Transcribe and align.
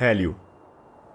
Eliu, 0.00 0.32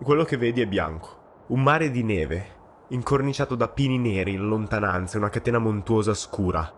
quello 0.04 0.26
che 0.26 0.36
vedi 0.36 0.60
è 0.60 0.68
bianco. 0.68 1.46
Un 1.48 1.64
mare 1.64 1.90
di 1.90 2.04
neve, 2.04 2.46
incorniciato 2.90 3.56
da 3.56 3.70
pini 3.70 3.98
neri 3.98 4.34
in 4.34 4.46
lontananza 4.46 5.16
e 5.16 5.20
una 5.20 5.30
catena 5.30 5.58
montuosa 5.58 6.14
scura. 6.14 6.70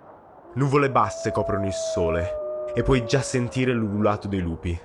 Nuvole 0.53 0.91
basse 0.91 1.31
coprono 1.31 1.65
il 1.65 1.73
sole 1.73 2.69
e 2.75 2.83
puoi 2.83 3.07
già 3.07 3.21
sentire 3.21 3.73
l'ululato 3.73 4.27
dei 4.27 4.41
lupi. 4.41 4.79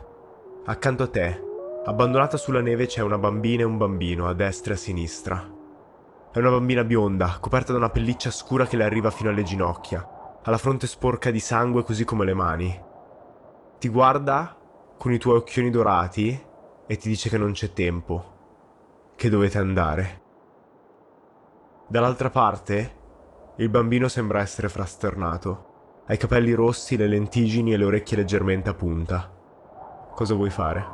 Accanto 0.65 1.03
a 1.03 1.09
te, 1.09 1.39
abbandonata 1.85 2.39
sulla 2.39 2.63
neve, 2.63 2.87
c'è 2.87 3.03
una 3.03 3.19
bambina 3.19 3.61
e 3.61 3.67
un 3.67 3.77
bambino 3.77 4.27
a 4.27 4.33
destra 4.33 4.73
e 4.73 4.77
a 4.77 4.79
sinistra. 4.79 5.47
È 6.33 6.39
una 6.39 6.51
bambina 6.51 6.85
bionda, 6.85 7.37
coperta 7.39 7.73
da 7.73 7.79
una 7.79 7.91
pelliccia 7.91 8.31
scura 8.31 8.65
che 8.65 8.79
le 8.79 8.85
arriva 8.85 9.11
fino 9.11 9.29
alle 9.29 9.43
ginocchia, 9.43 10.39
ha 10.43 10.51
la 10.51 10.57
fronte 10.57 10.87
sporca 10.87 11.31
di 11.31 11.39
sangue 11.39 11.85
così 11.85 12.07
come 12.07 12.25
le 12.25 12.35
mani. 12.35 12.83
Ti 13.79 13.89
guarda 13.91 14.57
con 14.97 15.13
i 15.13 15.19
tuoi 15.19 15.37
occhioni 15.37 15.69
dorati 15.69 16.49
e 16.91 16.97
ti 16.97 17.09
dice 17.09 17.29
che 17.29 17.39
non 17.39 17.53
c'è 17.53 17.73
tempo, 17.73 18.25
che 19.15 19.29
dovete 19.29 19.59
andare. 19.59 20.23
Dall'altra 21.87 22.31
parte, 22.31 22.97
il 23.59 23.69
bambino 23.69 24.09
sembra 24.09 24.41
essere 24.41 24.69
frasternato. 24.69 26.03
Ha 26.09 26.13
i 26.13 26.17
capelli 26.17 26.53
rossi, 26.53 26.97
le 26.97 27.07
lentiggini 27.07 27.73
e 27.73 27.77
le 27.77 27.85
orecchie 27.85 28.17
leggermente 28.17 28.71
a 28.71 28.75
punta. 28.75 29.33
Cosa 30.13 30.35
vuoi 30.35 30.51
fare? 30.51 30.85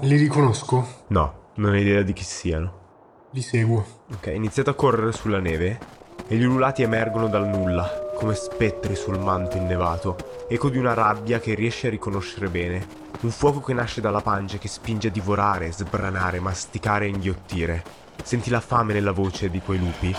Li 0.00 0.16
riconosco? 0.16 1.04
No, 1.06 1.50
non 1.54 1.74
hai 1.74 1.82
idea 1.82 2.02
di 2.02 2.12
chi 2.12 2.24
siano. 2.24 3.28
Li 3.30 3.40
seguo. 3.40 3.86
Ok, 4.12 4.32
iniziate 4.34 4.70
a 4.70 4.74
correre 4.74 5.12
sulla 5.12 5.38
neve 5.38 5.78
e 6.26 6.34
gli 6.34 6.42
ululati 6.42 6.82
emergono 6.82 7.28
dal 7.28 7.46
nulla, 7.46 8.07
come 8.18 8.34
spettri 8.34 8.96
sul 8.96 9.16
manto 9.16 9.56
innevato, 9.56 10.16
eco 10.48 10.68
di 10.70 10.76
una 10.76 10.92
rabbia 10.92 11.38
che 11.38 11.54
riesce 11.54 11.86
a 11.86 11.90
riconoscere 11.90 12.48
bene, 12.48 12.84
un 13.20 13.30
fuoco 13.30 13.60
che 13.60 13.72
nasce 13.72 14.00
dalla 14.00 14.20
pancia 14.20 14.58
che 14.58 14.66
spinge 14.66 15.06
a 15.06 15.12
divorare, 15.12 15.70
sbranare, 15.70 16.40
masticare 16.40 17.04
e 17.04 17.10
inghiottire. 17.10 17.84
Senti 18.24 18.50
la 18.50 18.58
fame 18.58 18.92
nella 18.92 19.12
voce 19.12 19.48
di 19.50 19.60
quei 19.60 19.78
lupi? 19.78 20.12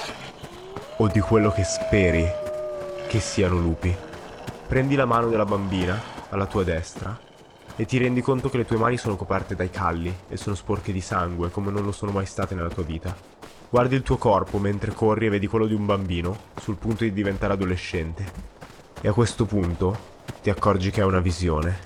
O 0.98 1.08
di 1.08 1.20
quello 1.20 1.52
che 1.52 1.66
speri 1.66 2.26
che 3.10 3.20
siano 3.20 3.58
lupi? 3.58 3.94
Prendi 4.66 4.96
la 4.96 5.06
mano 5.06 5.28
della 5.28 5.46
bambina, 5.46 6.02
alla 6.30 6.46
tua 6.46 6.64
destra, 6.64 7.18
e 7.76 7.86
ti 7.86 7.98
rendi 7.98 8.22
conto 8.22 8.50
che 8.50 8.58
le 8.58 8.66
tue 8.66 8.78
mani 8.78 8.96
sono 8.96 9.18
coperte 9.18 9.56
dai 9.56 9.70
calli 9.70 10.16
e 10.30 10.38
sono 10.38 10.56
sporche 10.56 10.94
di 10.94 11.02
sangue 11.02 11.50
come 11.50 11.70
non 11.70 11.84
lo 11.84 11.92
sono 11.92 12.12
mai 12.12 12.26
state 12.26 12.56
nella 12.56 12.70
tua 12.70 12.84
vita. 12.84 13.39
Guardi 13.72 13.94
il 13.94 14.02
tuo 14.02 14.18
corpo 14.18 14.58
mentre 14.58 14.94
corri 14.94 15.28
e 15.28 15.30
vedi 15.30 15.46
quello 15.46 15.68
di 15.68 15.76
un 15.76 15.86
bambino 15.86 16.36
sul 16.60 16.78
punto 16.78 17.04
di 17.04 17.14
diventare 17.14 17.54
adolescente. 17.54 18.26
E 19.00 19.08
a 19.08 19.14
questo 19.14 19.46
punto 19.46 19.96
ti 20.42 20.50
accorgi 20.50 20.90
che 20.90 21.02
è 21.02 21.04
una 21.04 21.20
visione. 21.20 21.78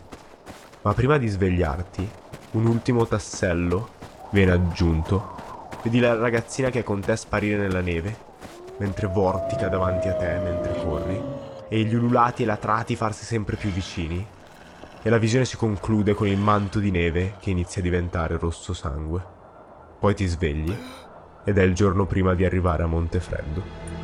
Ma 0.83 0.93
prima 0.93 1.17
di 1.17 1.27
svegliarti, 1.27 2.09
un 2.51 2.67
ultimo 2.67 3.05
tassello 3.05 3.89
viene 4.31 4.53
aggiunto. 4.53 5.67
Vedi 5.83 5.99
la 5.99 6.15
ragazzina 6.15 6.69
che 6.69 6.79
è 6.79 6.83
con 6.83 7.01
te 7.01 7.17
sparire 7.17 7.57
nella 7.57 7.81
neve, 7.81 8.15
mentre 8.77 9.07
vortica 9.07 9.67
davanti 9.67 10.07
a 10.07 10.13
te 10.13 10.39
mentre 10.41 10.81
corri, 10.81 11.21
e 11.67 11.83
gli 11.83 11.95
ululati 11.95 12.43
e 12.43 12.45
latrati 12.45 12.95
farsi 12.95 13.25
sempre 13.25 13.57
più 13.57 13.69
vicini. 13.69 14.25
E 15.01 15.09
la 15.09 15.17
visione 15.17 15.43
si 15.43 15.57
conclude 15.57 16.13
con 16.13 16.27
il 16.27 16.37
manto 16.37 16.79
di 16.79 16.91
neve 16.91 17.35
che 17.41 17.49
inizia 17.49 17.81
a 17.81 17.83
diventare 17.83 18.37
rosso 18.37 18.71
sangue. 18.71 19.21
Poi 19.99 20.15
ti 20.15 20.25
svegli 20.25 20.75
ed 21.43 21.57
è 21.57 21.63
il 21.63 21.73
giorno 21.73 22.05
prima 22.05 22.33
di 22.33 22.45
arrivare 22.45 22.83
a 22.83 22.87
Montefreddo. 22.87 24.02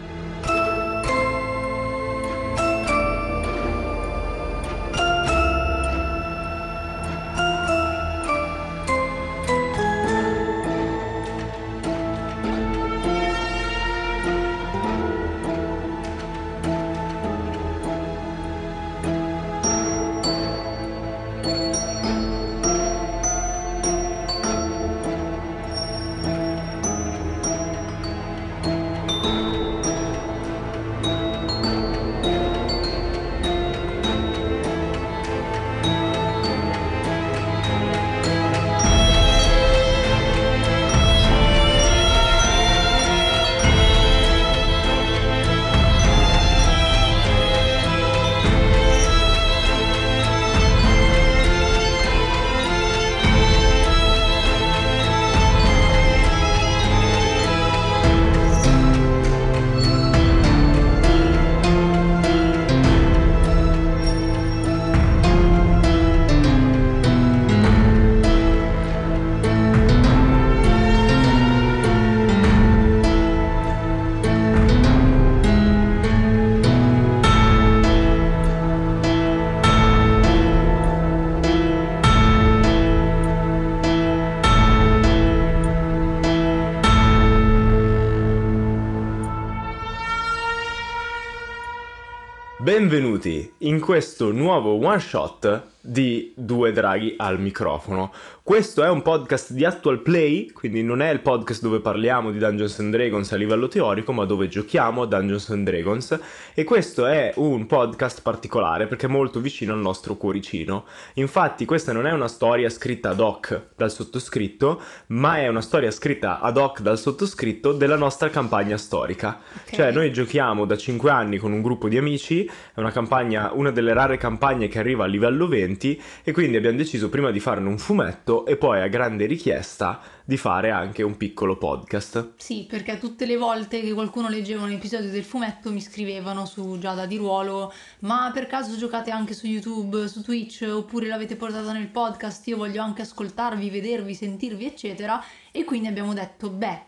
Benvenuti 92.79 93.55
in 93.57 93.81
questo 93.81 94.31
nuovo 94.31 94.75
one 94.75 94.99
shot 94.99 95.63
di 95.81 96.31
Due 96.33 96.71
Draghi 96.71 97.15
al 97.17 97.37
microfono. 97.37 98.13
Questo 98.49 98.83
è 98.83 98.89
un 98.89 99.03
podcast 99.03 99.51
di 99.51 99.63
actual 99.63 100.01
play, 100.01 100.49
quindi 100.49 100.81
non 100.81 101.03
è 101.03 101.11
il 101.11 101.19
podcast 101.19 101.61
dove 101.61 101.81
parliamo 101.81 102.31
di 102.31 102.39
Dungeons 102.39 102.79
and 102.79 102.91
Dragons 102.91 103.31
a 103.31 103.35
livello 103.35 103.67
teorico, 103.67 104.11
ma 104.11 104.25
dove 104.25 104.47
giochiamo 104.47 105.03
a 105.03 105.05
Dungeons 105.05 105.51
and 105.51 105.69
Dragons 105.69 106.19
e 106.55 106.63
questo 106.63 107.05
è 107.05 107.31
un 107.35 107.67
podcast 107.67 108.23
particolare 108.23 108.87
perché 108.87 109.05
è 109.05 109.09
molto 109.09 109.39
vicino 109.39 109.73
al 109.73 109.79
nostro 109.79 110.15
cuoricino. 110.15 110.85
Infatti, 111.13 111.65
questa 111.65 111.91
non 111.91 112.07
è 112.07 112.11
una 112.11 112.27
storia 112.27 112.71
scritta 112.71 113.11
ad 113.11 113.19
hoc 113.19 113.67
dal 113.75 113.91
sottoscritto, 113.91 114.81
ma 115.09 115.37
è 115.37 115.47
una 115.47 115.61
storia 115.61 115.91
scritta 115.91 116.39
ad 116.39 116.57
hoc 116.57 116.81
dal 116.81 116.97
sottoscritto 116.97 117.71
della 117.71 117.97
nostra 117.97 118.31
campagna 118.31 118.77
storica. 118.77 119.41
Okay. 119.61 119.75
Cioè, 119.75 119.91
noi 119.91 120.11
giochiamo 120.11 120.65
da 120.65 120.75
5 120.75 121.11
anni 121.11 121.37
con 121.37 121.51
un 121.51 121.61
gruppo 121.61 121.87
di 121.87 121.99
amici, 121.99 122.45
è 122.45 122.79
una 122.79 122.91
campagna, 122.91 123.51
una 123.53 123.69
delle 123.69 123.93
rare 123.93 124.17
campagne 124.17 124.67
che 124.67 124.79
arriva 124.79 125.03
a 125.03 125.07
livello 125.07 125.47
20 125.47 126.01
e 126.23 126.31
quindi 126.31 126.57
abbiamo 126.57 126.77
deciso 126.77 127.09
prima 127.09 127.29
di 127.29 127.39
farne 127.39 127.67
un 127.67 127.77
fumetto 127.77 128.37
e 128.45 128.57
poi 128.57 128.81
a 128.81 128.87
grande 128.87 129.25
richiesta 129.25 129.99
di 130.23 130.37
fare 130.37 130.69
anche 130.69 131.03
un 131.03 131.17
piccolo 131.17 131.57
podcast. 131.57 132.33
Sì, 132.37 132.65
perché 132.69 132.97
tutte 132.97 133.25
le 133.25 133.37
volte 133.37 133.81
che 133.81 133.93
qualcuno 133.93 134.29
leggeva 134.29 134.63
un 134.63 134.71
episodio 134.71 135.09
del 135.09 135.23
fumetto 135.23 135.71
mi 135.71 135.81
scrivevano 135.81 136.45
su 136.45 136.77
Giada 136.79 137.05
di 137.05 137.17
Ruolo, 137.17 137.73
ma 137.99 138.29
per 138.33 138.47
caso 138.47 138.77
giocate 138.77 139.11
anche 139.11 139.33
su 139.33 139.47
YouTube, 139.47 140.07
su 140.07 140.21
Twitch, 140.21 140.67
oppure 140.69 141.07
l'avete 141.07 141.35
portata 141.35 141.71
nel 141.71 141.87
podcast, 141.87 142.47
io 142.47 142.57
voglio 142.57 142.81
anche 142.81 143.01
ascoltarvi, 143.01 143.69
vedervi, 143.69 144.13
sentirvi, 144.13 144.65
eccetera, 144.65 145.23
e 145.51 145.63
quindi 145.63 145.87
abbiamo 145.87 146.13
detto, 146.13 146.49
beh, 146.49 146.81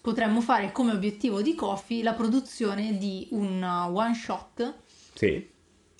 potremmo 0.00 0.40
fare 0.40 0.72
come 0.72 0.92
obiettivo 0.92 1.42
di 1.42 1.54
Coffee 1.54 2.02
la 2.02 2.12
produzione 2.12 2.98
di 2.98 3.28
un 3.30 3.62
one 3.62 4.14
shot. 4.14 4.74
Sì 5.14 5.52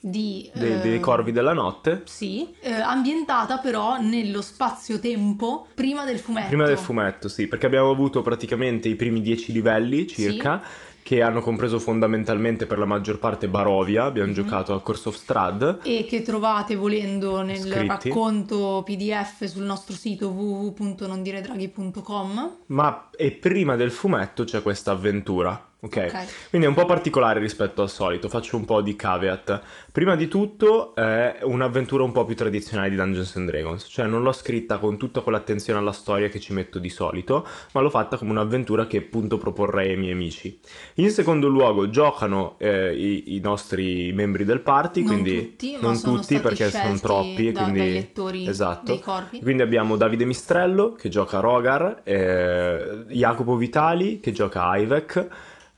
di, 0.07 0.51
De, 0.53 0.75
eh, 0.75 0.79
dei 0.81 1.01
corvi 1.01 1.33
della 1.33 1.55
notte. 1.55 2.03
Sì, 2.05 2.55
eh, 2.61 2.73
ambientata 2.73 3.57
però 3.57 3.99
nello 3.99 4.43
spazio-tempo 4.43 5.69
prima 5.75 6.05
del 6.05 6.19
fumetto. 6.19 6.49
Prima 6.49 6.67
del 6.67 6.77
fumetto, 6.77 7.29
sì, 7.29 7.47
perché 7.47 7.65
abbiamo 7.67 7.91
avuto 7.91 8.21
praticamente 8.21 8.89
i 8.89 8.97
primi 8.97 9.23
dieci 9.23 9.51
livelli 9.53 10.07
circa. 10.07 10.61
Sì 10.63 10.93
che 11.05 11.21
hanno 11.21 11.43
compreso 11.43 11.79
fondamentalmente 11.79 12.65
per 12.65 12.79
la 12.79 12.87
maggior 12.87 13.19
parte 13.19 13.47
Barovia, 13.47 14.05
abbiamo 14.05 14.29
Mhm. 14.29 14.35
giocato 14.35 14.73
a 14.73 14.81
Course 14.81 15.11
of 15.11 15.17
Strad. 15.17 15.81
e 15.83 16.07
che 16.09 16.23
trovate 16.23 16.77
volendo 16.77 17.43
nel 17.43 17.59
Scritti. 17.59 18.09
racconto 18.09 18.81
PDF 18.87 19.45
sul 19.45 19.65
nostro 19.65 19.95
sito 19.95 20.31
www.nondiredraghi.com. 20.31 22.57
Ma 22.69 23.11
e 23.15 23.33
prima 23.33 23.77
del 23.77 23.91
fumetto 23.91 24.45
c'è 24.45 24.63
questa 24.63 24.93
avventura, 24.93 25.63
ok? 25.85 25.97
Ok. 26.13 26.27
Quindi 26.51 26.67
è 26.67 26.71
un 26.71 26.75
po' 26.75 26.87
particolare 26.87 27.41
rispetto 27.41 27.83
al 27.83 27.91
solito, 27.91 28.29
faccio 28.29 28.57
un 28.57 28.65
po' 28.65 28.81
di 28.81 28.97
caveat. 28.97 29.61
Prima 29.93 30.17
di 30.17 30.29
tutto 30.29 30.95
è 30.95 31.39
un'avventura 31.43 32.03
un 32.03 32.13
po' 32.13 32.25
più 32.25 32.35
tradizionale 32.35 32.91
di 32.91 32.97
Dungeons 32.97 33.37
and 33.37 33.49
Dragons, 33.49 33.87
cioè 33.89 34.07
non 34.07 34.23
l'ho 34.23 34.33
scritta 34.33 34.79
con 34.79 34.97
tutta 34.97 35.21
quell'attenzione 35.21 35.79
alla 35.79 35.93
storia 35.93 36.29
che 36.29 36.41
ci 36.41 36.53
metto 36.53 36.79
di 36.79 36.89
solito, 36.89 37.47
ma 37.73 37.81
l'ho 37.81 37.91
fatta 37.91 38.17
come 38.17 38.31
un'avventura 38.31 38.87
che 38.87 38.99
appunto 38.99 39.39
proporrei 39.39 39.91
ai 39.91 39.97
miei 39.97 40.13
amici. 40.13 40.59
In 40.95 41.11
secondo 41.11 41.49
luogo 41.49 41.91
giocano 41.91 42.57
eh, 42.59 42.95
i, 42.95 43.37
i 43.37 43.41
nostri 43.41 44.13
membri 44.13 44.45
del 44.45 44.61
party, 44.61 45.03
Non 45.03 45.13
quindi 45.13 45.51
tutti, 45.51 45.77
non 45.81 46.01
tutti 46.01 46.39
perché 46.41 46.71
sono 46.71 46.99
troppi, 46.99 47.53
da- 47.53 47.63
quindi 47.63 47.93
lettori 47.93 48.47
esatto. 48.47 48.93
dei 48.93 49.01
corpi. 49.01 49.41
Quindi 49.41 49.63
abbiamo 49.63 49.97
Davide 49.97 50.25
Mistrello 50.25 50.93
che 50.93 51.09
gioca 51.09 51.41
Rogar, 51.41 52.01
eh, 52.05 53.05
Jacopo 53.09 53.57
Vitali 53.57 54.21
che 54.21 54.33
gioca 54.33 54.77
Ivek, 54.77 55.29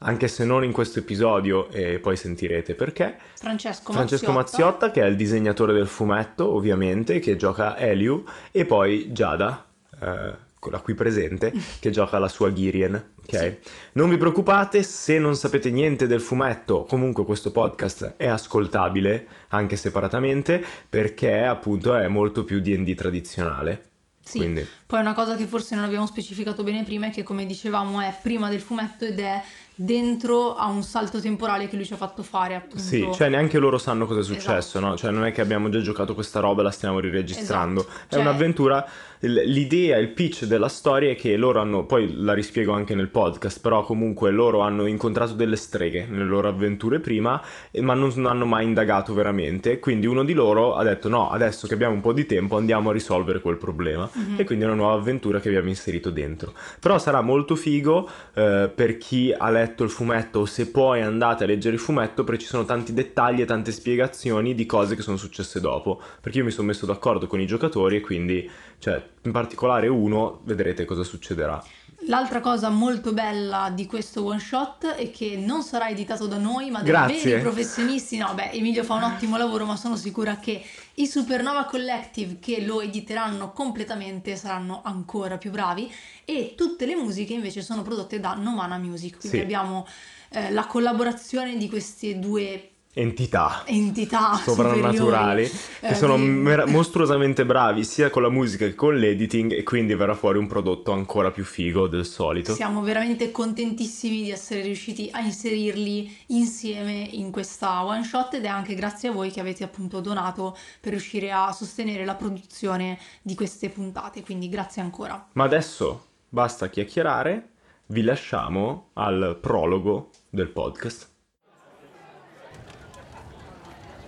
anche 0.06 0.28
se 0.28 0.44
non 0.44 0.64
in 0.64 0.72
questo 0.72 1.00
episodio 1.00 1.68
e 1.70 1.98
poi 1.98 2.16
sentirete 2.16 2.74
perché. 2.74 3.16
Francesco, 3.34 3.92
Francesco 3.92 4.32
Maziotta. 4.32 4.62
Maziotta 4.62 4.90
che 4.92 5.02
è 5.02 5.06
il 5.06 5.16
disegnatore 5.16 5.72
del 5.72 5.88
fumetto 5.88 6.48
ovviamente, 6.48 7.18
che 7.18 7.36
gioca 7.36 7.76
Eliu 7.76 8.24
e 8.52 8.64
poi 8.64 9.12
Giada, 9.12 9.66
eh, 10.00 10.44
la 10.70 10.80
qui 10.80 10.94
presente, 10.94 11.52
che 11.80 11.90
gioca 11.90 12.18
la 12.18 12.28
sua 12.28 12.52
Girien. 12.52 13.14
Ok, 13.26 13.58
non 13.92 14.08
vi 14.08 14.16
preoccupate 14.16 14.84
se 14.84 15.18
non 15.18 15.34
sapete 15.34 15.70
niente 15.72 16.06
del 16.06 16.20
fumetto, 16.20 16.84
comunque 16.84 17.24
questo 17.24 17.50
podcast 17.50 18.14
è 18.16 18.28
ascoltabile 18.28 19.26
anche 19.48 19.74
separatamente 19.74 20.64
perché 20.88 21.42
appunto 21.42 21.96
è 21.96 22.06
molto 22.06 22.44
più 22.44 22.60
D&D 22.60 22.94
tradizionale. 22.94 23.82
Sì. 24.26 24.38
Quindi 24.38 24.66
Poi 24.86 25.00
una 25.00 25.14
cosa 25.14 25.36
che 25.36 25.46
forse 25.46 25.76
non 25.76 25.84
abbiamo 25.84 26.04
specificato 26.04 26.64
bene 26.64 26.82
prima 26.82 27.06
è 27.06 27.10
che 27.10 27.22
come 27.22 27.46
dicevamo 27.46 28.00
è 28.00 28.12
prima 28.20 28.48
del 28.48 28.60
fumetto 28.60 29.04
ed 29.04 29.20
è 29.20 29.40
dentro 29.78 30.55
a 30.55 30.67
un 30.69 30.82
salto 30.82 31.20
temporale 31.20 31.69
che 31.69 31.76
lui 31.76 31.84
ci 31.84 31.93
ha 31.93 31.96
fatto 31.96 32.23
fare 32.23 32.55
appunto. 32.55 32.78
Sì, 32.78 33.06
cioè 33.12 33.28
neanche 33.28 33.58
loro 33.58 33.76
sanno 33.76 34.06
cosa 34.06 34.20
è 34.20 34.25
successo, 34.25 34.78
Esatto. 34.78 34.87
no? 34.87 34.96
Cioè 34.96 35.11
non 35.11 35.26
è 35.26 35.32
che 35.32 35.43
abbiamo 35.43 35.69
già 35.69 35.81
giocato 35.82 36.14
questa 36.14 36.40
roba 36.40 36.62
e 36.62 36.64
la 36.64 36.70
stiamo 36.70 36.99
riregistrando. 36.99 37.81
Esatto. 37.81 37.99
È 38.08 38.12
Cioè- 38.14 38.20
un'avventura, 38.23 38.88
l'idea, 39.20 39.99
il 39.99 40.08
pitch 40.08 40.44
della 40.44 40.69
storia 40.69 41.11
è 41.11 41.14
che 41.14 41.37
loro 41.37 41.61
hanno, 41.61 41.84
poi 41.84 42.14
la 42.17 42.32
rispiego 42.32 42.73
anche 42.73 42.94
nel 42.94 43.08
podcast, 43.08 43.61
però 43.61 43.82
comunque 43.84 44.31
loro 44.31 44.61
hanno 44.61 44.87
incontrato 44.87 45.34
delle 45.34 45.56
streghe 45.56 46.06
nelle 46.08 46.25
loro 46.25 46.49
avventure 46.49 46.99
prima, 46.99 47.40
ma 47.81 47.93
non, 47.94 48.12
hanno 48.25 48.46
mai 48.46 48.64
indagato 48.64 49.12
veramente, 49.12 49.78
quindi 49.78 50.06
uno 50.06 50.25
di 50.25 50.32
loro 50.32 50.75
ha 50.75 50.82
detto 50.84 51.08
no, 51.11 51.31
adesso 51.31 51.67
che 51.67 51.75
abbiamo 51.75 51.94
un 51.94 52.00
po' 52.00 52.14
di 52.14 52.25
tempo 52.25 52.56
andiamo 52.56 52.88
a 52.90 52.93
risolvere 52.94 53.40
quel 53.40 53.56
problema. 53.58 54.08
Mhm. 54.11 54.34
E 54.38 54.44
quindi 54.44 54.64
è 54.64 54.69
una 54.69 54.76
nuova 54.76 54.94
avventura 54.94 55.38
che 55.38 55.49
abbiamo 55.49 55.69
inserito 55.69 56.08
dentro. 56.11 56.55
Però 56.81 56.99
sarà 56.99 57.20
molto 57.20 57.56
figo 57.56 58.08
eh, 58.34 58.70
per 58.75 58.96
chi 58.96 59.34
ha 59.37 59.50
letto 59.50 59.64
il 59.84 59.90
fumetto 59.90 60.40
o 60.40 60.46
se 60.46 60.70
poi 60.70 61.02
andate 61.02 61.44
a 61.44 61.46
leggere 61.46 61.74
il 61.74 61.80
fumetto 61.80 62.24
perché 62.24 62.42
ci 62.42 62.46
sono 62.48 62.64
tanti 62.64 62.92
dettagli 62.92 63.40
e 63.40 63.44
tante 63.44 63.72
spiegazioni 63.72 64.54
di 64.54 64.66
cose 64.66 64.96
che 64.96 65.02
sono 65.02 65.16
successe 65.16 65.60
dopo. 65.60 66.00
Perché 66.20 66.38
io 66.38 66.44
mi 66.44 66.50
sono 66.50 66.66
messo 66.66 66.86
d'accordo 66.86 67.26
con 67.26 67.40
i 67.40 67.46
giocatori 67.46 67.96
e 67.96 68.00
quindi, 68.00 68.48
cioè, 68.78 69.02
in 69.22 69.32
particolare 69.32 69.88
uno, 69.88 70.40
vedrete 70.44 70.84
cosa 70.84 71.02
succederà. 71.02 71.62
L'altra 72.08 72.40
cosa 72.40 72.68
molto 72.68 73.12
bella 73.12 73.70
di 73.74 73.84
questo 73.84 74.24
one 74.24 74.38
shot 74.38 74.86
è 74.86 75.10
che 75.10 75.36
non 75.36 75.62
sarà 75.62 75.88
editato 75.88 76.26
da 76.28 76.36
noi, 76.36 76.70
ma 76.70 76.80
da 76.82 77.06
veri 77.06 77.40
professionisti. 77.40 78.16
No, 78.16 78.32
beh, 78.32 78.50
Emilio 78.52 78.84
fa 78.84 78.94
un 78.94 79.02
ottimo 79.02 79.36
lavoro, 79.36 79.64
ma 79.64 79.76
sono 79.76 79.96
sicura 79.96 80.36
che 80.36 80.62
i 80.94 81.06
Supernova 81.06 81.64
Collective 81.64 82.38
che 82.38 82.64
lo 82.64 82.80
editeranno 82.80 83.52
completamente 83.52 84.36
saranno 84.36 84.82
ancora 84.84 85.36
più 85.36 85.50
bravi 85.50 85.92
e 86.24 86.54
tutte 86.56 86.86
le 86.86 86.94
musiche 86.94 87.32
invece 87.34 87.60
sono 87.62 87.82
prodotte 87.82 88.20
da 88.20 88.34
Nomana 88.34 88.78
Music. 88.78 89.18
Quindi 89.18 89.38
Sì. 89.38 89.42
abbiamo 89.42 89.84
eh, 90.30 90.52
la 90.52 90.66
collaborazione 90.66 91.56
di 91.56 91.68
queste 91.68 92.18
due 92.20 92.70
Entità. 92.98 93.62
entità 93.66 94.37
sovrannaturali 94.37 95.44
superiori, 95.44 95.50
che 95.81 95.87
eh, 95.88 95.94
sono 95.94 96.16
di- 96.16 96.22
mer- 96.22 96.66
mostruosamente 96.66 97.44
bravi 97.44 97.84
sia 97.84 98.08
con 98.08 98.22
la 98.22 98.31
musica 98.31 98.64
che 98.64 98.75
con 98.75 98.96
l'editing 98.96 99.52
e 99.52 99.62
quindi 99.64 99.94
verrà 99.94 100.14
fuori 100.14 100.38
un 100.38 100.46
prodotto 100.46 100.93
ancora 100.93 101.31
più 101.31 101.44
figo 101.44 101.88
del 101.88 102.06
solito. 102.06 102.54
Siamo 102.54 102.81
veramente 102.81 103.31
contentissimi 103.31 104.22
di 104.22 104.31
essere 104.31 104.62
riusciti 104.62 105.10
a 105.12 105.20
inserirli 105.20 106.10
insieme 106.28 107.06
in 107.10 107.31
questa 107.31 107.84
one 107.84 108.02
shot 108.02 108.32
ed 108.32 108.44
è 108.46 108.48
anche 108.48 108.75
grazie 108.75 109.10
a 109.10 109.12
voi 109.12 109.31
che 109.31 109.40
avete 109.40 109.62
appunto 109.62 110.00
donato 110.00 110.56
per 110.81 110.92
riuscire 110.92 111.31
a 111.31 111.52
sostenere 111.52 112.06
la 112.06 112.14
produzione 112.14 112.99
di 113.20 113.34
queste 113.34 113.69
puntate, 113.69 114.22
quindi 114.22 114.49
grazie 114.49 114.81
ancora. 114.81 115.28
Ma 115.32 115.44
adesso 115.44 116.06
basta 116.31 116.70
chiacchierare, 116.70 117.50
vi 117.88 118.00
lasciamo 118.00 118.88
al 118.94 119.37
prologo 119.38 120.08
del 120.31 120.49
podcast. 120.49 121.14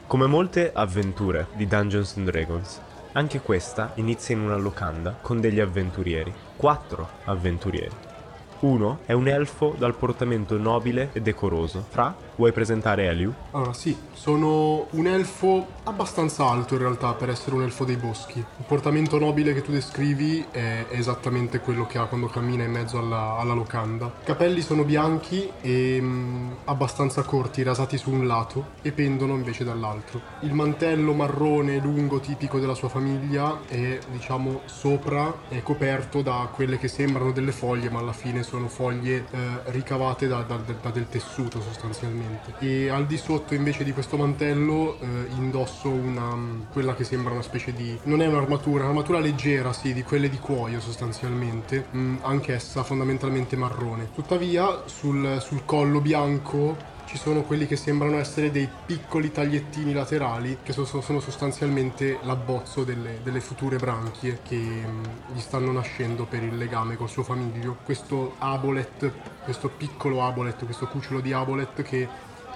Come 0.09 0.25
molte 0.25 0.73
avventure 0.73 1.49
di 1.55 1.67
Dungeons 1.67 2.17
and 2.17 2.31
Dragons, 2.31 2.81
anche 3.13 3.43
questa 3.43 3.93
inizia 3.97 4.35
in 4.35 4.41
una 4.41 4.57
locanda 4.57 5.19
con 5.21 5.39
degli 5.39 5.61
avventurieri. 5.61 6.33
Quattro 6.57 7.07
avventurieri. 7.27 7.95
Uno 8.61 9.01
è 9.05 9.13
un 9.13 9.29
elfo 9.29 9.75
dal 9.77 9.95
portamento 9.95 10.57
nobile 10.57 11.11
e 11.13 11.21
decoroso. 11.21 11.85
Fra, 11.87 12.17
vuoi 12.39 12.53
presentare 12.53 13.07
Eliu? 13.07 13.35
Allora, 13.51 13.73
sì, 13.73 13.97
sono 14.13 14.87
un 14.91 15.07
elfo 15.07 15.67
abbastanza 15.85 16.47
alto 16.47 16.75
in 16.75 16.81
realtà 16.81 17.13
per 17.13 17.29
essere 17.31 17.57
un 17.57 17.63
elfo 17.63 17.85
dei 17.85 17.97
boschi. 17.97 18.39
Il 18.39 18.65
portamento 18.67 19.19
nobile 19.19 19.53
che 19.53 19.63
tu 19.63 19.73
descrivi 19.73 20.47
è 20.51 20.87
esattamente 20.91 21.59
quello 21.59 21.87
che 21.87 21.99
ha 21.99 22.05
quando 22.05 22.29
cammina 22.29 22.63
in 22.63 22.71
mezzo 22.71 22.99
alla, 22.99 23.37
alla 23.39 23.55
locanda. 23.55 24.07
I 24.07 24.25
capelli 24.25 24.61
sono 24.61 24.85
bianchi 24.85 25.51
e 25.61 25.99
mm, 26.01 26.51
abbastanza 26.65 27.23
corti, 27.23 27.63
rasati 27.63 27.99
su 27.99 28.11
un 28.11 28.27
lato 28.27 28.67
e 28.83 28.93
pendono 28.93 29.35
invece 29.35 29.65
dall'altro. 29.65 30.21
Il 30.41 30.55
mantello 30.55 31.15
marrone 31.15 31.79
lungo 31.79 32.21
tipico 32.21 32.61
della 32.61 32.75
sua 32.75 32.89
famiglia 32.89 33.61
è, 33.67 33.99
diciamo, 34.13 34.61
sopra, 34.67 35.35
è 35.49 35.61
coperto 35.63 36.23
da 36.23 36.49
quelle 36.55 36.79
che 36.79 36.87
sembrano 36.87 37.33
delle 37.33 37.53
foglie, 37.53 37.91
ma 37.91 37.99
alla 37.99 38.13
fine 38.13 38.45
sono 38.45 38.69
foglie 38.69 39.27
eh, 39.31 39.39
ricavate 39.67 40.29
da, 40.29 40.43
da- 40.43 40.57
da 40.57 40.91
del 40.91 41.09
tessuto 41.09 41.61
sostanzialmente. 41.61 42.28
E 42.59 42.89
al 42.89 43.07
di 43.07 43.17
sotto 43.17 43.55
invece 43.55 43.85
di 43.85 43.93
questo 43.93 44.17
mantello 44.17 44.99
eh, 45.01 45.07
indosso 45.37 45.89
una 45.89 46.37
quella 46.73 46.95
che 46.95 47.05
sembra 47.05 47.33
una 47.33 47.43
specie 47.43 47.73
di 47.73 47.99
non 48.05 48.23
è 48.23 48.27
un'armatura, 48.27 48.85
un'armatura 48.85 49.19
leggera, 49.19 49.73
sì, 49.73 49.93
di 49.93 50.03
quelle 50.03 50.29
di 50.29 50.39
cuoio 50.39 50.81
sostanzialmente, 50.81 51.87
mm, 51.95 52.17
anch'essa 52.23 52.83
fondamentalmente 52.83 53.57
marrone. 53.57 54.11
Tuttavia 54.15 54.83
sul, 54.87 55.39
sul 55.41 55.65
collo 55.65 56.01
bianco 56.01 56.97
ci 57.09 57.17
sono 57.17 57.41
quelli 57.41 57.67
che 57.67 57.77
sembrano 57.77 58.19
essere 58.19 58.51
dei 58.51 58.69
piccoli 58.85 59.33
tagliettini 59.33 59.95
laterali 59.95 60.59
che 60.63 60.75
so- 60.75 60.85
so- 60.85 61.01
sono 61.01 61.21
sostanzialmente 61.21 62.19
l'abbozzo 62.23 62.85
delle, 62.85 63.21
delle 63.23 63.41
future 63.41 63.79
branchie 63.79 64.41
che 64.43 64.57
mm, 64.57 65.05
gli 65.35 65.41
stanno 65.41 65.73
nascendo 65.73 66.27
per 66.27 66.43
il 66.43 66.59
legame 66.59 66.97
col 66.97 67.09
suo 67.09 67.23
famiglio. 67.23 67.79
Questo 67.83 68.35
abolet, 68.37 69.11
questo 69.43 69.71
piccolo 69.71 70.23
abolet, 70.23 70.63
questo 70.67 70.87
cucciolo 70.87 71.21
di 71.21 71.33
abolet 71.33 71.81
che 71.81 72.07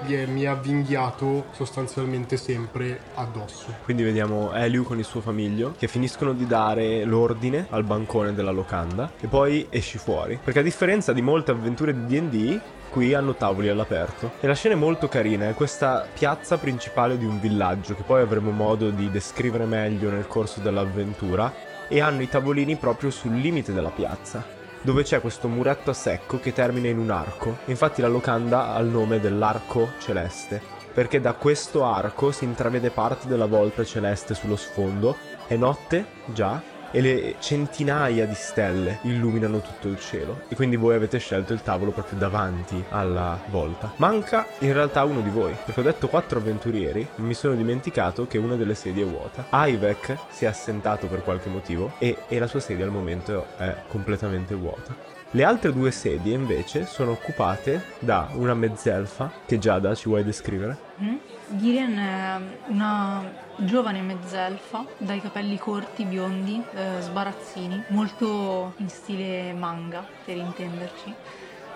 gli 0.04 0.14
è, 0.14 0.26
mi 0.26 0.42
è 0.42 0.46
avvinghiato 0.46 1.46
sostanzialmente 1.52 2.36
sempre 2.36 3.00
addosso. 3.14 3.74
Quindi 3.84 4.02
vediamo 4.02 4.52
Eliu 4.52 4.84
con 4.84 4.98
il 4.98 5.04
suo 5.04 5.20
famiglio 5.20 5.74
che 5.78 5.88
finiscono 5.88 6.32
di 6.32 6.46
dare 6.46 7.04
l'ordine 7.04 7.66
al 7.70 7.84
bancone 7.84 8.34
della 8.34 8.50
locanda 8.50 9.12
e 9.20 9.26
poi 9.26 9.66
esci 9.70 9.98
fuori. 9.98 10.38
Perché 10.42 10.60
a 10.60 10.62
differenza 10.62 11.12
di 11.12 11.22
molte 11.22 11.50
avventure 11.50 11.94
di 11.94 12.20
D&D, 12.20 12.60
qui 12.90 13.14
hanno 13.14 13.34
tavoli 13.34 13.68
all'aperto. 13.68 14.32
E 14.40 14.46
la 14.46 14.54
scena 14.54 14.74
è 14.74 14.78
molto 14.78 15.08
carina, 15.08 15.48
è 15.48 15.54
questa 15.54 16.06
piazza 16.12 16.58
principale 16.58 17.16
di 17.16 17.24
un 17.24 17.40
villaggio 17.40 17.94
che 17.94 18.02
poi 18.02 18.20
avremo 18.20 18.50
modo 18.50 18.90
di 18.90 19.10
descrivere 19.10 19.64
meglio 19.64 20.10
nel 20.10 20.26
corso 20.26 20.60
dell'avventura 20.60 21.70
e 21.88 22.00
hanno 22.00 22.22
i 22.22 22.28
tavolini 22.28 22.76
proprio 22.76 23.10
sul 23.10 23.34
limite 23.34 23.72
della 23.72 23.90
piazza 23.90 24.60
dove 24.82 25.02
c'è 25.04 25.20
questo 25.20 25.48
muretto 25.48 25.90
a 25.90 25.94
secco 25.94 26.38
che 26.38 26.52
termina 26.52 26.88
in 26.88 26.98
un 26.98 27.10
arco. 27.10 27.58
Infatti 27.66 28.00
la 28.00 28.08
locanda 28.08 28.74
ha 28.74 28.80
il 28.80 28.88
nome 28.88 29.20
dell'arco 29.20 29.92
celeste, 29.98 30.60
perché 30.92 31.20
da 31.20 31.32
questo 31.34 31.84
arco 31.84 32.32
si 32.32 32.44
intravede 32.44 32.90
parte 32.90 33.28
della 33.28 33.46
volta 33.46 33.84
celeste 33.84 34.34
sullo 34.34 34.56
sfondo. 34.56 35.16
È 35.46 35.56
notte, 35.56 36.06
già, 36.26 36.60
e 36.92 37.00
le 37.00 37.34
centinaia 37.40 38.26
di 38.26 38.34
stelle 38.34 38.98
illuminano 39.02 39.60
tutto 39.60 39.88
il 39.88 39.98
cielo. 39.98 40.42
E 40.48 40.54
quindi 40.54 40.76
voi 40.76 40.94
avete 40.94 41.18
scelto 41.18 41.52
il 41.52 41.62
tavolo 41.62 41.90
proprio 41.90 42.18
davanti 42.18 42.82
alla 42.90 43.40
volta. 43.48 43.92
Manca 43.96 44.46
in 44.60 44.72
realtà 44.72 45.02
uno 45.02 45.20
di 45.20 45.30
voi, 45.30 45.56
perché 45.64 45.80
ho 45.80 45.84
detto 45.84 46.08
quattro 46.08 46.38
avventurieri, 46.38 47.06
mi 47.16 47.34
sono 47.34 47.54
dimenticato 47.54 48.26
che 48.26 48.38
una 48.38 48.54
delle 48.54 48.74
sedie 48.74 49.04
è 49.04 49.06
vuota. 49.06 49.46
Ivek 49.50 50.16
si 50.30 50.44
è 50.44 50.48
assentato 50.48 51.06
per 51.08 51.22
qualche 51.22 51.48
motivo 51.48 51.94
e, 51.98 52.16
e 52.28 52.38
la 52.38 52.46
sua 52.46 52.60
sedia 52.60 52.84
al 52.84 52.90
momento 52.90 53.46
è 53.56 53.74
completamente 53.88 54.54
vuota. 54.54 54.94
Le 55.34 55.44
altre 55.44 55.72
due 55.72 55.90
sedie 55.90 56.34
invece 56.34 56.84
sono 56.84 57.12
occupate 57.12 57.82
da 58.00 58.28
una 58.34 58.52
mezzelfa 58.52 59.32
che 59.46 59.58
Giada 59.58 59.94
ci 59.94 60.08
vuoi 60.08 60.24
descrivere? 60.24 60.76
Mm? 61.00 61.16
Girian 61.54 61.98
è 61.98 62.58
una 62.70 63.30
giovane 63.54 64.00
mezzelfa 64.02 64.94
dai 64.96 65.20
capelli 65.20 65.58
corti, 65.58 66.04
biondi, 66.06 66.66
eh, 66.72 66.98
sbarazzini, 67.00 67.84
molto 67.88 68.74
in 68.78 68.88
stile 68.88 69.52
manga 69.52 70.08
per 70.22 70.36
intenderci 70.36 71.14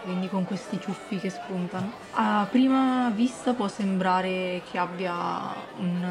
quindi 0.01 0.29
con 0.29 0.45
questi 0.45 0.79
ciuffi 0.79 1.19
che 1.19 1.31
spuntano. 1.31 1.97
A 2.19 2.47
prima 2.51 3.11
vista 3.15 3.53
può 3.53 3.69
sembrare 3.69 4.63
che 4.71 4.79
abbia 4.79 5.55
un, 5.77 6.03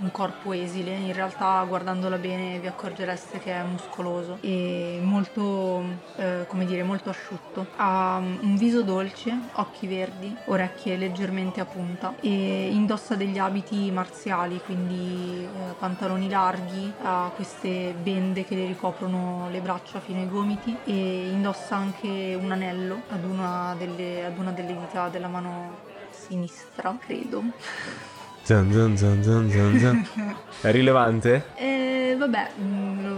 un 0.00 0.10
corpo 0.10 0.54
esile, 0.54 0.94
in 0.94 1.12
realtà 1.12 1.62
guardandola 1.68 2.16
bene 2.16 2.58
vi 2.58 2.66
accorgereste 2.66 3.40
che 3.40 3.52
è 3.52 3.62
muscoloso 3.62 4.38
e 4.40 4.98
molto, 5.02 5.84
eh, 6.16 6.46
come 6.46 6.64
dire, 6.64 6.82
molto 6.82 7.10
asciutto. 7.10 7.66
Ha 7.76 8.16
un 8.16 8.56
viso 8.56 8.80
dolce, 8.80 9.38
occhi 9.56 9.86
verdi, 9.86 10.34
orecchie 10.46 10.96
leggermente 10.96 11.60
a 11.60 11.66
punta 11.66 12.14
e 12.20 12.70
indossa 12.72 13.14
degli 13.14 13.36
abiti 13.36 13.90
marziali, 13.90 14.62
quindi 14.64 15.44
eh, 15.44 15.74
pantaloni 15.78 16.30
larghi, 16.30 16.90
ha 17.02 17.30
queste 17.34 17.94
bende 18.02 18.46
che 18.46 18.54
le 18.54 18.64
ricoprono 18.64 19.48
le 19.50 19.60
braccia 19.60 20.00
fino 20.00 20.20
ai 20.20 20.28
gomiti 20.30 20.74
e 20.84 21.28
indossa 21.28 21.76
anche 21.76 22.34
un 22.40 22.50
anello 22.50 23.02
ad 23.10 23.24
una 23.24 23.74
delle, 23.76 24.24
ad 24.24 24.38
una 24.38 24.52
delle 24.52 24.74
dita 24.74 25.08
della 25.10 25.28
mano 25.28 25.48
sinistra, 26.10 26.96
credo. 27.04 27.42
Zan 28.42 28.72
zan 28.72 28.96
zan 28.96 29.22
zan 29.22 29.50
zan 29.50 29.78
zan. 29.78 30.06
È 30.60 30.70
rilevante? 30.72 31.44
Eh, 31.54 32.16
vabbè, 32.18 32.50
mm, 32.60 33.02
lo, 33.02 33.14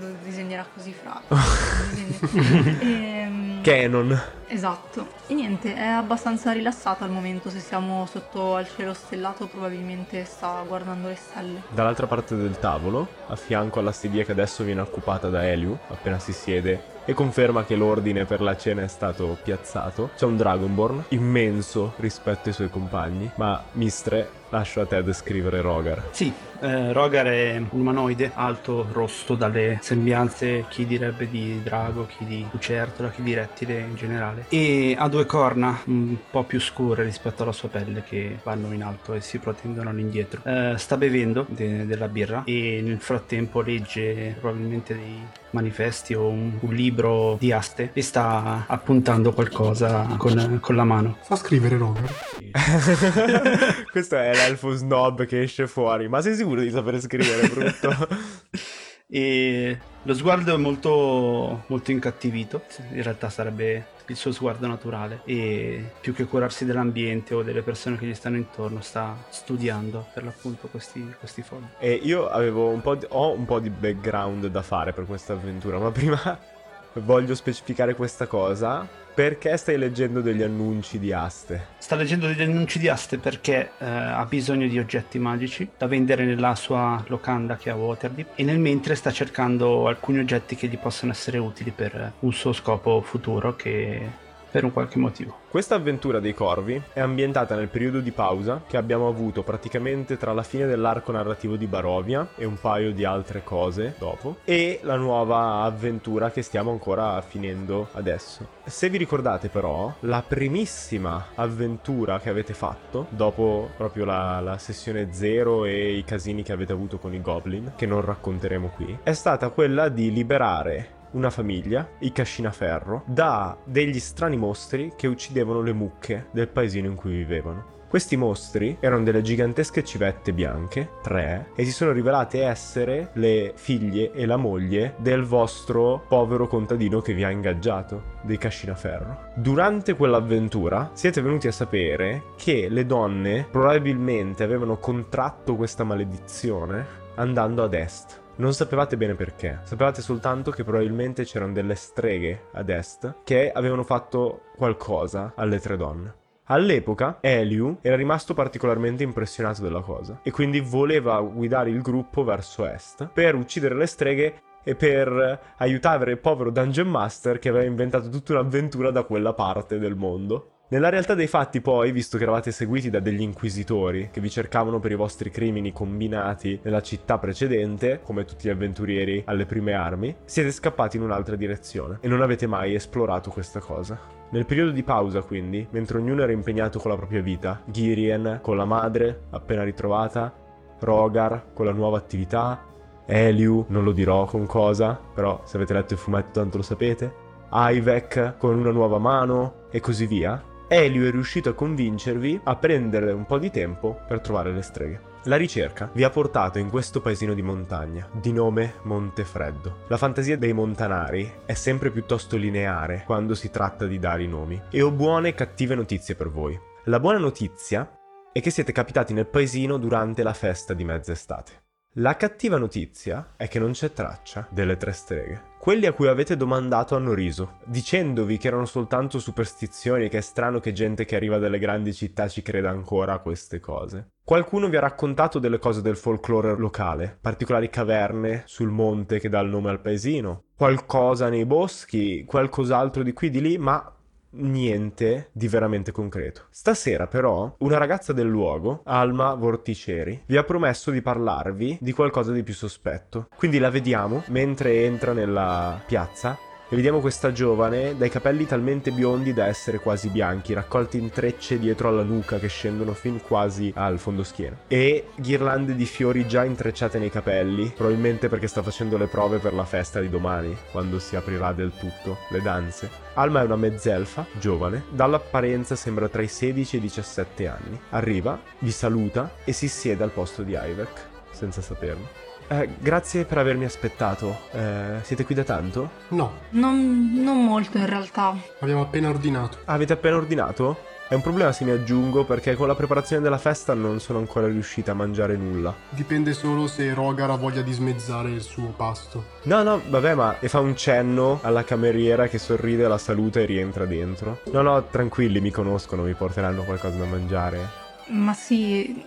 lo 0.00 0.14
disegnerà 0.22 0.66
così 0.72 0.92
fra. 0.92 1.20
ehm, 2.80 3.62
Canon. 3.62 4.20
Esatto. 4.46 5.06
E 5.26 5.34
niente, 5.34 5.74
è 5.74 5.86
abbastanza 5.86 6.52
rilassata 6.52 7.04
al 7.04 7.10
momento. 7.10 7.50
Se 7.50 7.60
siamo 7.60 8.06
sotto 8.06 8.56
al 8.56 8.66
cielo 8.74 8.94
stellato, 8.94 9.46
probabilmente 9.46 10.24
sta 10.24 10.64
guardando 10.66 11.08
le 11.08 11.16
stelle. 11.16 11.62
Dall'altra 11.68 12.06
parte 12.06 12.34
del 12.36 12.58
tavolo, 12.58 13.06
a 13.28 13.36
fianco 13.36 13.80
alla 13.80 13.92
sedia 13.92 14.24
che 14.24 14.32
adesso 14.32 14.64
viene 14.64 14.80
occupata 14.80 15.28
da 15.28 15.46
Eliu, 15.46 15.76
appena 15.88 16.18
si 16.18 16.32
siede 16.32 16.89
e 17.04 17.14
conferma 17.14 17.64
che 17.64 17.76
l'ordine 17.76 18.24
per 18.24 18.40
la 18.40 18.56
cena 18.56 18.82
è 18.82 18.88
stato 18.88 19.36
piazzato, 19.42 20.10
c'è 20.16 20.26
un 20.26 20.36
Dragonborn 20.36 21.04
immenso 21.08 21.94
rispetto 21.96 22.48
ai 22.48 22.54
suoi 22.54 22.70
compagni, 22.70 23.30
ma 23.36 23.62
Mistre 23.72 24.39
lascio 24.50 24.80
a 24.80 24.86
te 24.86 25.02
descrivere 25.02 25.60
Rogar. 25.60 26.08
Sì, 26.10 26.32
eh, 26.60 26.92
Rogar 26.92 27.26
è 27.26 27.56
un 27.56 27.80
umanoide 27.80 28.30
alto, 28.34 28.86
rosto, 28.92 29.34
dalle 29.34 29.78
sembianze, 29.80 30.66
chi 30.68 30.86
direbbe 30.86 31.28
di 31.28 31.60
drago, 31.62 32.06
chi 32.06 32.24
di 32.24 32.46
lucertola, 32.50 33.10
chi 33.10 33.22
di 33.22 33.34
rettile 33.34 33.78
in 33.80 33.94
generale. 33.94 34.44
E 34.48 34.94
ha 34.98 35.08
due 35.08 35.24
corna 35.26 35.80
un 35.86 36.16
po' 36.30 36.44
più 36.44 36.60
scure 36.60 37.02
rispetto 37.04 37.42
alla 37.42 37.52
sua 37.52 37.68
pelle 37.68 38.02
che 38.02 38.38
vanno 38.42 38.72
in 38.72 38.82
alto 38.82 39.14
e 39.14 39.20
si 39.20 39.38
protendono 39.38 39.90
all'indietro. 39.90 40.42
Eh, 40.44 40.74
sta 40.76 40.96
bevendo 40.96 41.46
de- 41.48 41.86
della 41.86 42.08
birra 42.08 42.42
e 42.44 42.80
nel 42.84 43.00
frattempo 43.00 43.60
legge 43.62 44.36
probabilmente 44.38 44.94
dei 44.94 45.38
manifesti 45.50 46.14
o 46.14 46.28
un, 46.28 46.58
un 46.60 46.74
libro 46.74 47.36
di 47.38 47.50
aste 47.52 47.90
e 47.92 48.02
sta 48.02 48.64
appuntando 48.66 49.32
qualcosa 49.32 50.06
con, 50.16 50.58
con 50.60 50.76
la 50.76 50.84
mano. 50.84 51.16
Fa 51.22 51.36
scrivere 51.36 51.76
Rogar. 51.76 52.14
Questo 53.90 54.16
è 54.16 54.36
l'elfo 54.46 54.72
snob 54.72 55.24
che 55.26 55.42
esce 55.42 55.66
fuori, 55.66 56.08
ma 56.08 56.20
sei 56.20 56.34
sicuro 56.34 56.60
di 56.60 56.70
sapere 56.70 57.00
scrivere, 57.00 57.48
brutto? 57.48 58.08
e 59.08 59.78
lo 60.02 60.14
sguardo 60.14 60.54
è 60.54 60.56
molto, 60.56 61.64
molto 61.66 61.90
incattivito, 61.90 62.62
in 62.92 63.02
realtà 63.02 63.28
sarebbe 63.28 63.98
il 64.10 64.16
suo 64.16 64.32
sguardo 64.32 64.66
naturale 64.66 65.22
e 65.24 65.92
più 66.00 66.12
che 66.12 66.24
curarsi 66.24 66.64
dell'ambiente 66.64 67.32
o 67.34 67.42
delle 67.42 67.62
persone 67.62 67.96
che 67.96 68.06
gli 68.06 68.14
stanno 68.14 68.36
intorno 68.36 68.80
sta 68.80 69.16
studiando 69.28 70.08
per 70.12 70.24
l'appunto 70.24 70.66
questi, 70.68 71.14
questi 71.18 71.42
fogli. 71.42 71.66
E 71.78 71.92
io 71.92 72.28
avevo 72.28 72.68
un 72.68 72.80
po' 72.80 72.96
di, 72.96 73.06
ho 73.08 73.32
un 73.32 73.44
po' 73.44 73.60
di 73.60 73.70
background 73.70 74.46
da 74.46 74.62
fare 74.62 74.92
per 74.92 75.06
questa 75.06 75.34
avventura, 75.34 75.78
ma 75.78 75.90
prima 75.90 76.38
voglio 76.94 77.34
specificare 77.34 77.94
questa 77.94 78.26
cosa. 78.26 78.86
Perché 79.20 79.58
stai 79.58 79.76
leggendo 79.76 80.22
degli 80.22 80.42
annunci 80.42 80.98
di 80.98 81.12
aste? 81.12 81.66
Sta 81.76 81.94
leggendo 81.94 82.26
degli 82.26 82.40
annunci 82.40 82.78
di 82.78 82.88
aste 82.88 83.18
perché 83.18 83.72
eh, 83.76 83.84
ha 83.84 84.24
bisogno 84.24 84.66
di 84.66 84.78
oggetti 84.78 85.18
magici 85.18 85.68
da 85.76 85.86
vendere 85.86 86.24
nella 86.24 86.54
sua 86.54 87.04
locanda 87.08 87.58
che 87.58 87.68
è 87.68 87.72
a 87.74 87.76
Waterdeep 87.76 88.28
e 88.36 88.44
nel 88.44 88.58
mentre 88.58 88.94
sta 88.94 89.12
cercando 89.12 89.88
alcuni 89.88 90.20
oggetti 90.20 90.56
che 90.56 90.68
gli 90.68 90.78
possono 90.78 91.12
essere 91.12 91.36
utili 91.36 91.70
per 91.70 92.12
un 92.20 92.32
suo 92.32 92.54
scopo 92.54 93.02
futuro 93.02 93.54
che 93.56 94.28
per 94.50 94.64
un 94.64 94.72
qualche 94.72 94.98
motivo. 94.98 95.36
Questa 95.50 95.74
avventura 95.74 96.20
dei 96.20 96.34
corvi 96.34 96.80
è 96.92 97.00
ambientata 97.00 97.54
nel 97.54 97.68
periodo 97.68 98.00
di 98.00 98.12
pausa 98.12 98.62
che 98.66 98.76
abbiamo 98.76 99.08
avuto 99.08 99.42
praticamente 99.42 100.16
tra 100.16 100.32
la 100.32 100.42
fine 100.42 100.66
dell'arco 100.66 101.12
narrativo 101.12 101.56
di 101.56 101.66
Barovia 101.66 102.28
e 102.36 102.44
un 102.44 102.58
paio 102.60 102.92
di 102.92 103.04
altre 103.04 103.42
cose 103.42 103.94
dopo 103.98 104.38
e 104.44 104.80
la 104.82 104.96
nuova 104.96 105.62
avventura 105.62 106.30
che 106.30 106.42
stiamo 106.42 106.70
ancora 106.70 107.20
finendo 107.20 107.88
adesso. 107.92 108.58
Se 108.64 108.88
vi 108.88 108.98
ricordate 108.98 109.48
però, 109.48 109.92
la 110.00 110.22
primissima 110.26 111.28
avventura 111.34 112.20
che 112.20 112.28
avete 112.28 112.54
fatto 112.54 113.06
dopo 113.10 113.70
proprio 113.76 114.04
la, 114.04 114.40
la 114.40 114.58
sessione 114.58 115.12
0 115.12 115.64
e 115.64 115.96
i 115.96 116.04
casini 116.04 116.42
che 116.42 116.52
avete 116.52 116.72
avuto 116.72 116.98
con 116.98 117.12
i 117.12 117.20
goblin, 117.20 117.72
che 117.76 117.86
non 117.86 118.00
racconteremo 118.00 118.68
qui, 118.68 118.98
è 119.02 119.12
stata 119.12 119.48
quella 119.50 119.88
di 119.88 120.12
liberare 120.12 120.98
una 121.12 121.30
famiglia, 121.30 121.88
i 122.00 122.12
Cascinaferro, 122.12 123.02
da 123.06 123.56
degli 123.64 123.98
strani 123.98 124.36
mostri 124.36 124.92
che 124.96 125.06
uccidevano 125.06 125.62
le 125.62 125.72
mucche 125.72 126.26
del 126.32 126.48
paesino 126.48 126.86
in 126.86 126.94
cui 126.94 127.12
vivevano. 127.12 127.78
Questi 127.90 128.16
mostri 128.16 128.76
erano 128.78 129.02
delle 129.02 129.20
gigantesche 129.20 129.82
civette 129.82 130.32
bianche, 130.32 130.90
tre, 131.02 131.50
e 131.56 131.64
si 131.64 131.72
sono 131.72 131.90
rivelate 131.90 132.44
essere 132.44 133.10
le 133.14 133.50
figlie 133.56 134.12
e 134.12 134.26
la 134.26 134.36
moglie 134.36 134.94
del 134.98 135.24
vostro 135.24 136.04
povero 136.06 136.46
contadino 136.46 137.00
che 137.00 137.14
vi 137.14 137.24
ha 137.24 137.30
ingaggiato, 137.30 138.18
dei 138.22 138.38
Cascinaferro. 138.38 139.32
Durante 139.34 139.96
quell'avventura 139.96 140.90
siete 140.92 141.20
venuti 141.20 141.48
a 141.48 141.52
sapere 141.52 142.26
che 142.36 142.68
le 142.68 142.86
donne 142.86 143.48
probabilmente 143.50 144.44
avevano 144.44 144.76
contratto 144.76 145.56
questa 145.56 145.82
maledizione 145.82 146.86
andando 147.16 147.64
ad 147.64 147.74
est 147.74 148.19
non 148.40 148.54
sapevate 148.54 148.96
bene 148.96 149.14
perché, 149.14 149.60
sapevate 149.64 150.00
soltanto 150.00 150.50
che 150.50 150.64
probabilmente 150.64 151.24
c'erano 151.24 151.52
delle 151.52 151.74
streghe 151.74 152.46
ad 152.54 152.70
est 152.70 153.16
che 153.22 153.52
avevano 153.52 153.84
fatto 153.84 154.44
qualcosa 154.56 155.34
alle 155.36 155.60
tre 155.60 155.76
donne. 155.76 156.14
All'epoca 156.44 157.18
Eliu 157.20 157.78
era 157.80 157.94
rimasto 157.94 158.34
particolarmente 158.34 159.04
impressionato 159.04 159.62
della 159.62 159.82
cosa 159.82 160.20
e 160.22 160.32
quindi 160.32 160.58
voleva 160.58 161.20
guidare 161.20 161.70
il 161.70 161.80
gruppo 161.80 162.24
verso 162.24 162.66
est 162.66 163.08
per 163.12 163.36
uccidere 163.36 163.76
le 163.76 163.86
streghe 163.86 164.42
e 164.64 164.74
per 164.74 165.54
aiutare 165.58 166.10
il 166.10 166.18
povero 166.18 166.50
Dungeon 166.50 166.88
Master 166.88 167.38
che 167.38 167.50
aveva 167.50 167.64
inventato 167.64 168.08
tutta 168.08 168.32
un'avventura 168.32 168.90
da 168.90 169.04
quella 169.04 169.32
parte 169.32 169.78
del 169.78 169.94
mondo. 169.94 170.54
Nella 170.72 170.88
realtà 170.88 171.14
dei 171.14 171.26
fatti 171.26 171.60
poi, 171.60 171.90
visto 171.90 172.16
che 172.16 172.22
eravate 172.22 172.52
seguiti 172.52 172.90
da 172.90 173.00
degli 173.00 173.22
inquisitori 173.22 174.10
che 174.12 174.20
vi 174.20 174.30
cercavano 174.30 174.78
per 174.78 174.92
i 174.92 174.94
vostri 174.94 175.28
crimini 175.28 175.72
combinati 175.72 176.60
nella 176.62 176.80
città 176.80 177.18
precedente, 177.18 177.98
come 178.04 178.24
tutti 178.24 178.46
gli 178.46 178.52
avventurieri 178.52 179.20
alle 179.26 179.46
prime 179.46 179.72
armi, 179.72 180.14
siete 180.24 180.52
scappati 180.52 180.96
in 180.96 181.02
un'altra 181.02 181.34
direzione 181.34 181.98
e 182.00 182.06
non 182.06 182.22
avete 182.22 182.46
mai 182.46 182.74
esplorato 182.74 183.32
questa 183.32 183.58
cosa. 183.58 183.98
Nel 184.30 184.46
periodo 184.46 184.70
di 184.70 184.84
pausa, 184.84 185.22
quindi, 185.22 185.66
mentre 185.70 185.98
ognuno 185.98 186.22
era 186.22 186.30
impegnato 186.30 186.78
con 186.78 186.92
la 186.92 186.96
propria 186.96 187.20
vita, 187.20 187.60
Girien 187.64 188.38
con 188.40 188.56
la 188.56 188.64
madre 188.64 189.22
appena 189.30 189.64
ritrovata, 189.64 190.32
Rogar 190.78 191.46
con 191.52 191.66
la 191.66 191.72
nuova 191.72 191.98
attività, 191.98 192.64
Eliu, 193.06 193.64
non 193.70 193.82
lo 193.82 193.90
dirò 193.90 194.24
con 194.26 194.46
cosa, 194.46 194.96
però 195.12 195.42
se 195.44 195.56
avete 195.56 195.72
letto 195.72 195.94
il 195.94 195.98
fumetto 195.98 196.38
tanto 196.38 196.58
lo 196.58 196.62
sapete, 196.62 197.12
Ivek 197.52 198.36
con 198.36 198.56
una 198.56 198.70
nuova 198.70 198.98
mano 198.98 199.66
e 199.72 199.80
così 199.80 200.06
via, 200.06 200.40
Elio 200.72 201.08
è 201.08 201.10
riuscito 201.10 201.48
a 201.48 201.54
convincervi 201.54 202.42
a 202.44 202.54
prendere 202.54 203.10
un 203.10 203.26
po' 203.26 203.38
di 203.38 203.50
tempo 203.50 204.02
per 204.06 204.20
trovare 204.20 204.52
le 204.52 204.62
streghe. 204.62 205.00
La 205.24 205.34
ricerca 205.34 205.90
vi 205.94 206.04
ha 206.04 206.10
portato 206.10 206.60
in 206.60 206.70
questo 206.70 207.00
paesino 207.00 207.34
di 207.34 207.42
montagna, 207.42 208.08
di 208.12 208.32
nome 208.32 208.74
Montefreddo. 208.84 209.78
La 209.88 209.96
fantasia 209.96 210.38
dei 210.38 210.52
montanari 210.52 211.28
è 211.44 211.54
sempre 211.54 211.90
piuttosto 211.90 212.36
lineare 212.36 213.02
quando 213.04 213.34
si 213.34 213.50
tratta 213.50 213.86
di 213.86 213.98
dare 213.98 214.22
i 214.22 214.28
nomi, 214.28 214.62
e 214.70 214.80
ho 214.80 214.92
buone 214.92 215.30
e 215.30 215.34
cattive 215.34 215.74
notizie 215.74 216.14
per 216.14 216.30
voi. 216.30 216.56
La 216.84 217.00
buona 217.00 217.18
notizia 217.18 217.90
è 218.32 218.40
che 218.40 218.50
siete 218.50 218.70
capitati 218.70 219.12
nel 219.12 219.26
paesino 219.26 219.76
durante 219.76 220.22
la 220.22 220.34
festa 220.34 220.72
di 220.72 220.84
mezz'estate. 220.84 221.59
La 221.94 222.14
cattiva 222.14 222.56
notizia 222.56 223.32
è 223.36 223.48
che 223.48 223.58
non 223.58 223.72
c'è 223.72 223.92
traccia 223.92 224.46
delle 224.48 224.76
tre 224.76 224.92
streghe. 224.92 225.42
Quelli 225.58 225.86
a 225.86 225.92
cui 225.92 226.06
avete 226.06 226.36
domandato 226.36 226.94
hanno 226.94 227.14
riso, 227.14 227.58
dicendovi 227.66 228.38
che 228.38 228.46
erano 228.46 228.64
soltanto 228.64 229.18
superstizioni 229.18 230.04
e 230.04 230.08
che 230.08 230.18
è 230.18 230.20
strano 230.20 230.60
che 230.60 230.72
gente 230.72 231.04
che 231.04 231.16
arriva 231.16 231.38
dalle 231.38 231.58
grandi 231.58 231.92
città 231.92 232.28
ci 232.28 232.42
creda 232.42 232.70
ancora 232.70 233.14
a 233.14 233.18
queste 233.18 233.58
cose. 233.58 234.10
Qualcuno 234.22 234.68
vi 234.68 234.76
ha 234.76 234.80
raccontato 234.80 235.40
delle 235.40 235.58
cose 235.58 235.82
del 235.82 235.96
folklore 235.96 236.54
locale, 236.56 237.18
particolari 237.20 237.68
caverne 237.68 238.44
sul 238.46 238.70
monte 238.70 239.18
che 239.18 239.28
dà 239.28 239.40
il 239.40 239.48
nome 239.48 239.70
al 239.70 239.80
paesino, 239.80 240.44
qualcosa 240.56 241.28
nei 241.28 241.44
boschi, 241.44 242.24
qualcos'altro 242.24 243.02
di 243.02 243.12
qui 243.12 243.30
di 243.30 243.40
lì, 243.40 243.58
ma 243.58 243.96
niente 244.32 245.28
di 245.32 245.48
veramente 245.48 245.92
concreto. 245.92 246.46
Stasera 246.50 247.06
però 247.06 247.54
una 247.58 247.78
ragazza 247.78 248.12
del 248.12 248.28
luogo, 248.28 248.82
Alma 248.84 249.34
Vorticeri, 249.34 250.22
vi 250.26 250.36
ha 250.36 250.44
promesso 250.44 250.90
di 250.90 251.02
parlarvi 251.02 251.78
di 251.80 251.92
qualcosa 251.92 252.32
di 252.32 252.42
più 252.42 252.54
sospetto. 252.54 253.28
Quindi 253.36 253.58
la 253.58 253.70
vediamo 253.70 254.22
mentre 254.28 254.84
entra 254.84 255.12
nella 255.12 255.80
piazza 255.86 256.38
e 256.72 256.76
vediamo 256.76 257.00
questa 257.00 257.32
giovane 257.32 257.96
dai 257.96 258.08
capelli 258.08 258.46
talmente 258.46 258.92
biondi 258.92 259.32
da 259.32 259.46
essere 259.46 259.80
quasi 259.80 260.08
bianchi, 260.08 260.52
raccolti 260.52 260.98
in 260.98 261.10
trecce 261.10 261.58
dietro 261.58 261.88
alla 261.88 262.04
nuca 262.04 262.38
che 262.38 262.46
scendono 262.46 262.92
fin 262.92 263.20
quasi 263.20 263.72
al 263.74 263.98
fondoschiena. 263.98 264.56
E 264.68 265.08
ghirlande 265.16 265.74
di 265.74 265.84
fiori 265.84 266.28
già 266.28 266.44
intrecciate 266.44 267.00
nei 267.00 267.10
capelli, 267.10 267.72
probabilmente 267.74 268.28
perché 268.28 268.46
sta 268.46 268.62
facendo 268.62 268.96
le 268.96 269.08
prove 269.08 269.38
per 269.38 269.52
la 269.52 269.64
festa 269.64 269.98
di 269.98 270.08
domani, 270.08 270.56
quando 270.70 271.00
si 271.00 271.16
aprirà 271.16 271.52
del 271.52 271.72
tutto 271.76 272.18
le 272.30 272.40
danze. 272.40 272.88
Alma 273.14 273.40
è 273.40 273.44
una 273.44 273.56
mezzelfa, 273.56 274.24
giovane, 274.38 274.84
dall'apparenza 274.90 275.74
sembra 275.74 276.08
tra 276.08 276.22
i 276.22 276.28
16 276.28 276.76
e 276.76 276.78
i 276.78 276.82
17 276.82 277.48
anni. 277.48 277.80
Arriva, 277.90 278.40
vi 278.60 278.70
saluta 278.70 279.32
e 279.44 279.50
si 279.52 279.66
siede 279.66 280.04
al 280.04 280.12
posto 280.12 280.44
di 280.44 280.52
Ivek, 280.52 281.08
senza 281.32 281.60
saperlo. 281.60 282.29
Eh, 282.52 282.68
grazie 282.80 283.24
per 283.26 283.38
avermi 283.38 283.64
aspettato. 283.64 284.36
Eh, 284.50 284.96
siete 285.02 285.24
qui 285.24 285.36
da 285.36 285.44
tanto? 285.44 285.90
No, 286.08 286.32
Non, 286.50 287.12
non 287.14 287.44
molto 287.44 287.78
in 287.78 287.86
realtà. 287.86 288.34
abbiamo 288.58 288.80
appena 288.82 289.08
ordinato. 289.08 289.58
Avete 289.66 289.92
appena 289.92 290.16
ordinato? 290.16 290.88
È 291.08 291.14
un 291.14 291.22
problema 291.22 291.52
se 291.52 291.64
mi 291.64 291.70
aggiungo 291.70 292.24
perché 292.24 292.54
con 292.56 292.66
la 292.66 292.74
preparazione 292.74 293.22
della 293.22 293.38
festa 293.38 293.72
non 293.74 294.00
sono 294.00 294.18
ancora 294.18 294.46
riuscita 294.48 294.90
a 294.92 294.94
mangiare 294.94 295.36
nulla. 295.36 295.72
Dipende 295.90 296.32
solo 296.32 296.66
se 296.66 296.92
Rogar 296.92 297.30
ha 297.30 297.36
voglia 297.36 297.62
di 297.62 297.72
smezzare 297.72 298.30
il 298.30 298.40
suo 298.42 298.72
pasto. 298.76 299.24
No, 299.42 299.62
no, 299.62 299.80
vabbè, 299.88 300.14
ma 300.14 300.38
e 300.40 300.48
fa 300.48 300.58
un 300.58 300.76
cenno 300.76 301.38
alla 301.42 301.62
cameriera 301.64 302.26
che 302.26 302.38
sorride, 302.38 302.86
la 302.88 302.98
saluta 302.98 303.38
e 303.40 303.44
rientra 303.44 303.86
dentro. 303.86 304.40
No, 304.52 304.62
no, 304.62 304.84
tranquilli, 304.84 305.40
mi 305.40 305.50
conoscono, 305.50 306.02
mi 306.02 306.14
porteranno 306.14 306.62
qualcosa 306.62 306.96
da 306.96 307.04
mangiare. 307.06 307.68
Ma 308.10 308.32
sì, 308.32 309.04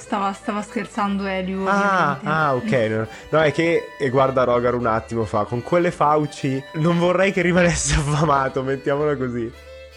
stava, 0.00 0.32
stava 0.32 0.62
scherzando 0.62 1.26
Elio. 1.26 1.66
Ah, 1.66 2.18
ah, 2.22 2.54
ok. 2.54 2.70
No, 2.70 3.06
no, 3.38 3.40
è 3.42 3.52
che 3.52 3.90
e 3.98 4.08
guarda 4.08 4.44
Rogar 4.44 4.74
un 4.74 4.86
attimo 4.86 5.24
fa, 5.24 5.44
con 5.44 5.62
quelle 5.62 5.90
fauci 5.90 6.62
non 6.74 6.98
vorrei 6.98 7.32
che 7.32 7.42
rimanesse 7.42 7.94
affamato, 8.00 8.62
mettiamola 8.62 9.16
così. 9.16 9.52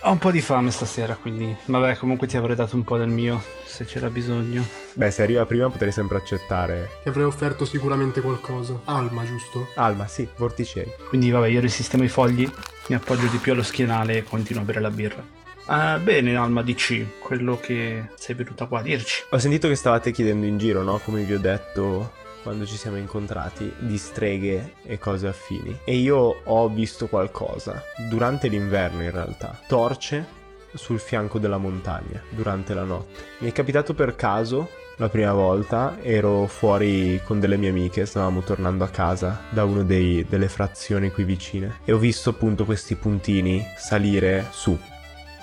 Ho 0.06 0.12
un 0.12 0.18
po' 0.18 0.32
di 0.32 0.42
fame 0.42 0.70
stasera, 0.70 1.16
quindi 1.16 1.56
vabbè, 1.66 1.96
comunque 1.96 2.28
ti 2.28 2.36
avrei 2.36 2.58
dato 2.58 2.76
un 2.76 2.84
po' 2.84 2.98
del 2.98 3.08
mio 3.08 3.42
se 3.64 3.86
c'era 3.86 4.10
bisogno. 4.10 4.66
Beh, 4.96 5.10
se 5.10 5.24
arriva 5.24 5.46
prima 5.46 5.70
potrei 5.70 5.94
sempre 5.94 6.18
accettare. 6.18 6.90
Ti 7.04 7.08
avrei 7.08 7.24
offerto 7.24 7.64
sicuramente 7.64 8.20
qualcosa. 8.20 8.78
Alma, 8.84 9.24
giusto? 9.24 9.70
Alma, 9.76 10.06
sì, 10.08 10.28
vorticeri. 10.36 10.92
Quindi 11.08 11.32
vabbè, 11.32 11.48
io 11.48 11.62
risistemo 11.62 12.04
i 12.04 12.10
fogli, 12.10 12.48
mi 12.88 12.96
appoggio 12.96 13.28
di 13.28 13.38
più 13.38 13.54
allo 13.54 13.64
schienale 13.64 14.18
e 14.18 14.24
continuo 14.24 14.62
a 14.62 14.66
bere 14.66 14.82
la 14.82 14.92
birra. 14.92 15.42
Ah, 15.66 15.98
bene, 15.98 16.36
Alma, 16.36 16.62
dici 16.62 17.14
quello 17.20 17.58
che 17.58 18.10
sei 18.16 18.36
venuta 18.36 18.66
qua 18.66 18.80
a 18.80 18.84
dirci. 18.84 19.24
Ho 19.30 19.38
sentito 19.38 19.68
che 19.68 19.76
stavate 19.76 20.12
chiedendo 20.12 20.46
in 20.46 20.58
giro, 20.58 20.84
no? 20.84 21.00
Come 21.00 21.24
vi 21.24 21.34
ho 21.34 21.40
detto 21.40 22.12
quando 22.44 22.66
ci 22.66 22.76
siamo 22.76 22.98
incontrati, 22.98 23.74
di 23.80 23.98
streghe 23.98 24.74
e 24.84 25.00
cose 25.00 25.28
affini. 25.28 25.80
E 25.86 25.96
io 25.96 26.42
ho 26.44 26.70
visto 26.70 27.08
qualcosa, 27.08 27.82
durante 28.10 28.50
l'inverno 28.50 29.02
in 29.02 29.12
realtà. 29.12 29.58
Torce 29.66 30.42
sul 30.74 31.00
fianco 31.00 31.40
della 31.40 31.58
montagna, 31.58 32.22
durante 32.30 32.74
la 32.74 32.84
notte. 32.84 33.22
Mi 33.40 33.50
è 33.50 33.54
capitato 33.54 33.94
per 33.94 34.16
caso, 34.18 34.70
la 34.98 35.08
prima 35.08 35.32
volta, 35.32 35.98
ero 36.02 36.46
fuori 36.48 37.22
con 37.24 37.40
delle 37.40 37.56
mie 37.56 37.70
amiche, 37.70 38.06
stavamo 38.06 38.42
tornando 38.42 38.84
a 38.84 38.90
casa 38.90 39.44
da 39.50 39.64
una 39.64 39.84
delle 39.84 40.50
frazioni 40.50 41.12
qui 41.12 41.24
vicine. 41.24 41.80
E 41.86 41.94
ho 41.94 41.98
visto 41.98 42.32
appunto 42.32 42.66
questi 42.66 42.96
puntini 42.96 43.66
salire 43.78 44.48
su, 44.52 44.78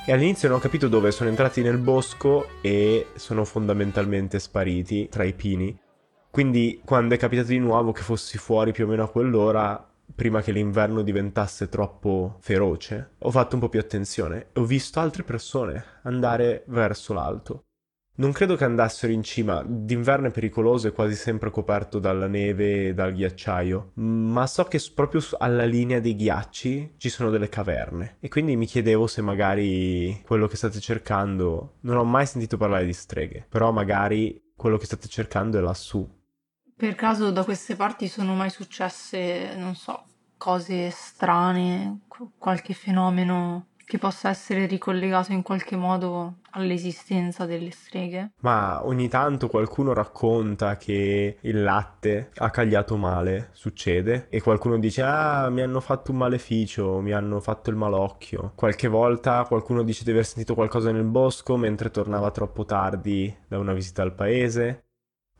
e 0.06 0.12
all'inizio 0.12 0.48
non 0.48 0.58
ho 0.58 0.60
capito 0.60 0.88
dove, 0.88 1.10
sono 1.10 1.28
entrati 1.28 1.62
nel 1.62 1.78
bosco 1.78 2.48
e 2.62 3.08
sono 3.14 3.44
fondamentalmente 3.44 4.38
spariti 4.38 5.08
tra 5.08 5.24
i 5.24 5.34
pini. 5.34 5.78
Quindi 6.30 6.80
quando 6.84 7.14
è 7.14 7.18
capitato 7.18 7.48
di 7.48 7.58
nuovo 7.58 7.92
che 7.92 8.02
fossi 8.02 8.38
fuori 8.38 8.72
più 8.72 8.86
o 8.86 8.88
meno 8.88 9.04
a 9.04 9.10
quell'ora, 9.10 9.88
prima 10.14 10.42
che 10.42 10.52
l'inverno 10.52 11.02
diventasse 11.02 11.68
troppo 11.68 12.38
feroce, 12.40 13.12
ho 13.18 13.30
fatto 13.30 13.54
un 13.54 13.60
po' 13.60 13.68
più 13.68 13.80
attenzione 13.80 14.48
e 14.52 14.60
ho 14.60 14.64
visto 14.64 15.00
altre 15.00 15.22
persone 15.22 15.84
andare 16.02 16.64
verso 16.66 17.12
l'alto. 17.12 17.64
Non 18.20 18.32
credo 18.32 18.54
che 18.54 18.64
andassero 18.64 19.14
in 19.14 19.22
cima, 19.22 19.64
d'inverno 19.66 20.26
è 20.26 20.30
pericoloso 20.30 20.86
e 20.86 20.92
quasi 20.92 21.14
sempre 21.14 21.50
coperto 21.50 21.98
dalla 21.98 22.26
neve 22.26 22.88
e 22.88 22.92
dal 22.92 23.14
ghiacciaio, 23.14 23.92
ma 23.94 24.46
so 24.46 24.64
che 24.64 24.78
proprio 24.94 25.22
alla 25.38 25.64
linea 25.64 26.00
dei 26.00 26.14
ghiacci 26.14 26.96
ci 26.98 27.08
sono 27.08 27.30
delle 27.30 27.48
caverne. 27.48 28.16
E 28.20 28.28
quindi 28.28 28.56
mi 28.56 28.66
chiedevo 28.66 29.06
se 29.06 29.22
magari 29.22 30.20
quello 30.26 30.48
che 30.48 30.56
state 30.56 30.80
cercando, 30.80 31.76
non 31.80 31.96
ho 31.96 32.04
mai 32.04 32.26
sentito 32.26 32.58
parlare 32.58 32.84
di 32.84 32.92
streghe, 32.92 33.46
però 33.48 33.72
magari 33.72 34.52
quello 34.54 34.76
che 34.76 34.84
state 34.84 35.08
cercando 35.08 35.56
è 35.56 35.62
lassù. 35.62 36.06
Per 36.76 36.94
caso 36.96 37.30
da 37.30 37.42
queste 37.42 37.74
parti 37.74 38.06
sono 38.06 38.34
mai 38.34 38.50
successe, 38.50 39.54
non 39.56 39.74
so, 39.74 40.04
cose 40.36 40.90
strane, 40.90 42.00
qu- 42.06 42.32
qualche 42.36 42.74
fenomeno 42.74 43.68
che 43.90 43.98
possa 43.98 44.28
essere 44.28 44.66
ricollegato 44.66 45.32
in 45.32 45.42
qualche 45.42 45.74
modo 45.74 46.36
all'esistenza 46.50 47.44
delle 47.44 47.72
streghe? 47.72 48.34
Ma 48.42 48.86
ogni 48.86 49.08
tanto 49.08 49.48
qualcuno 49.48 49.92
racconta 49.92 50.76
che 50.76 51.38
il 51.40 51.62
latte 51.64 52.30
ha 52.36 52.50
cagliato 52.50 52.96
male, 52.96 53.48
succede, 53.50 54.28
e 54.30 54.40
qualcuno 54.40 54.78
dice 54.78 55.02
ah 55.02 55.50
mi 55.50 55.62
hanno 55.62 55.80
fatto 55.80 56.12
un 56.12 56.18
maleficio, 56.18 57.00
mi 57.00 57.10
hanno 57.10 57.40
fatto 57.40 57.70
il 57.70 57.76
malocchio. 57.76 58.52
Qualche 58.54 58.86
volta 58.86 59.44
qualcuno 59.44 59.82
dice 59.82 60.04
di 60.04 60.12
aver 60.12 60.24
sentito 60.24 60.54
qualcosa 60.54 60.92
nel 60.92 61.02
bosco 61.02 61.56
mentre 61.56 61.90
tornava 61.90 62.30
troppo 62.30 62.64
tardi 62.64 63.36
da 63.48 63.58
una 63.58 63.72
visita 63.72 64.02
al 64.02 64.14
paese, 64.14 64.84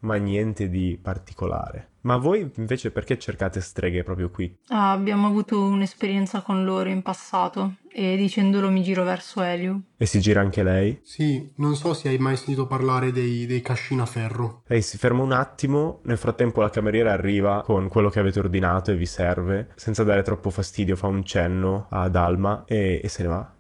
ma 0.01 0.17
niente 0.17 0.69
di 0.69 0.99
particolare. 1.01 1.90
Ma 2.03 2.17
voi 2.17 2.51
invece 2.57 2.91
perché 2.91 3.19
cercate 3.19 3.61
streghe 3.61 4.03
proprio 4.03 4.31
qui? 4.31 4.57
Ah, 4.69 4.93
abbiamo 4.93 5.27
avuto 5.27 5.63
un'esperienza 5.63 6.41
con 6.41 6.65
loro 6.65 6.89
in 6.89 7.03
passato 7.03 7.75
e 7.93 8.17
dicendolo 8.17 8.71
mi 8.71 8.83
giro 8.83 9.05
verso 9.05 9.43
Elio. 9.43 9.83
E 9.97 10.07
si 10.07 10.21
gira 10.21 10.41
anche 10.41 10.63
lei? 10.63 11.01
Sì, 11.03 11.51
non 11.57 11.75
so 11.77 11.93
se 11.93 12.09
hai 12.09 12.19
mai 12.19 12.37
sentito 12.37 12.67
parlare 12.67 13.13
dei, 13.13 13.47
dei 13.47 13.61
cascinaferro. 13.61 14.63
Lei 14.67 14.81
si 14.81 14.97
ferma 14.97 15.23
un 15.23 15.33
attimo, 15.33 16.01
nel 16.05 16.17
frattempo 16.17 16.61
la 16.61 16.71
cameriera 16.71 17.13
arriva 17.13 17.63
con 17.63 17.89
quello 17.89 18.09
che 18.09 18.21
avete 18.21 18.39
ordinato 18.39 18.91
e 18.91 18.97
vi 18.97 19.07
serve, 19.07 19.71
senza 19.75 20.05
dare 20.05 20.23
troppo 20.23 20.51
fastidio 20.51 20.97
fa 20.97 21.07
un 21.07 21.25
cenno 21.25 21.87
ad 21.91 22.17
Alma 22.17 22.65
e, 22.67 23.01
e 23.03 23.09
se 23.09 23.23
ne 23.23 23.29
va. 23.29 23.53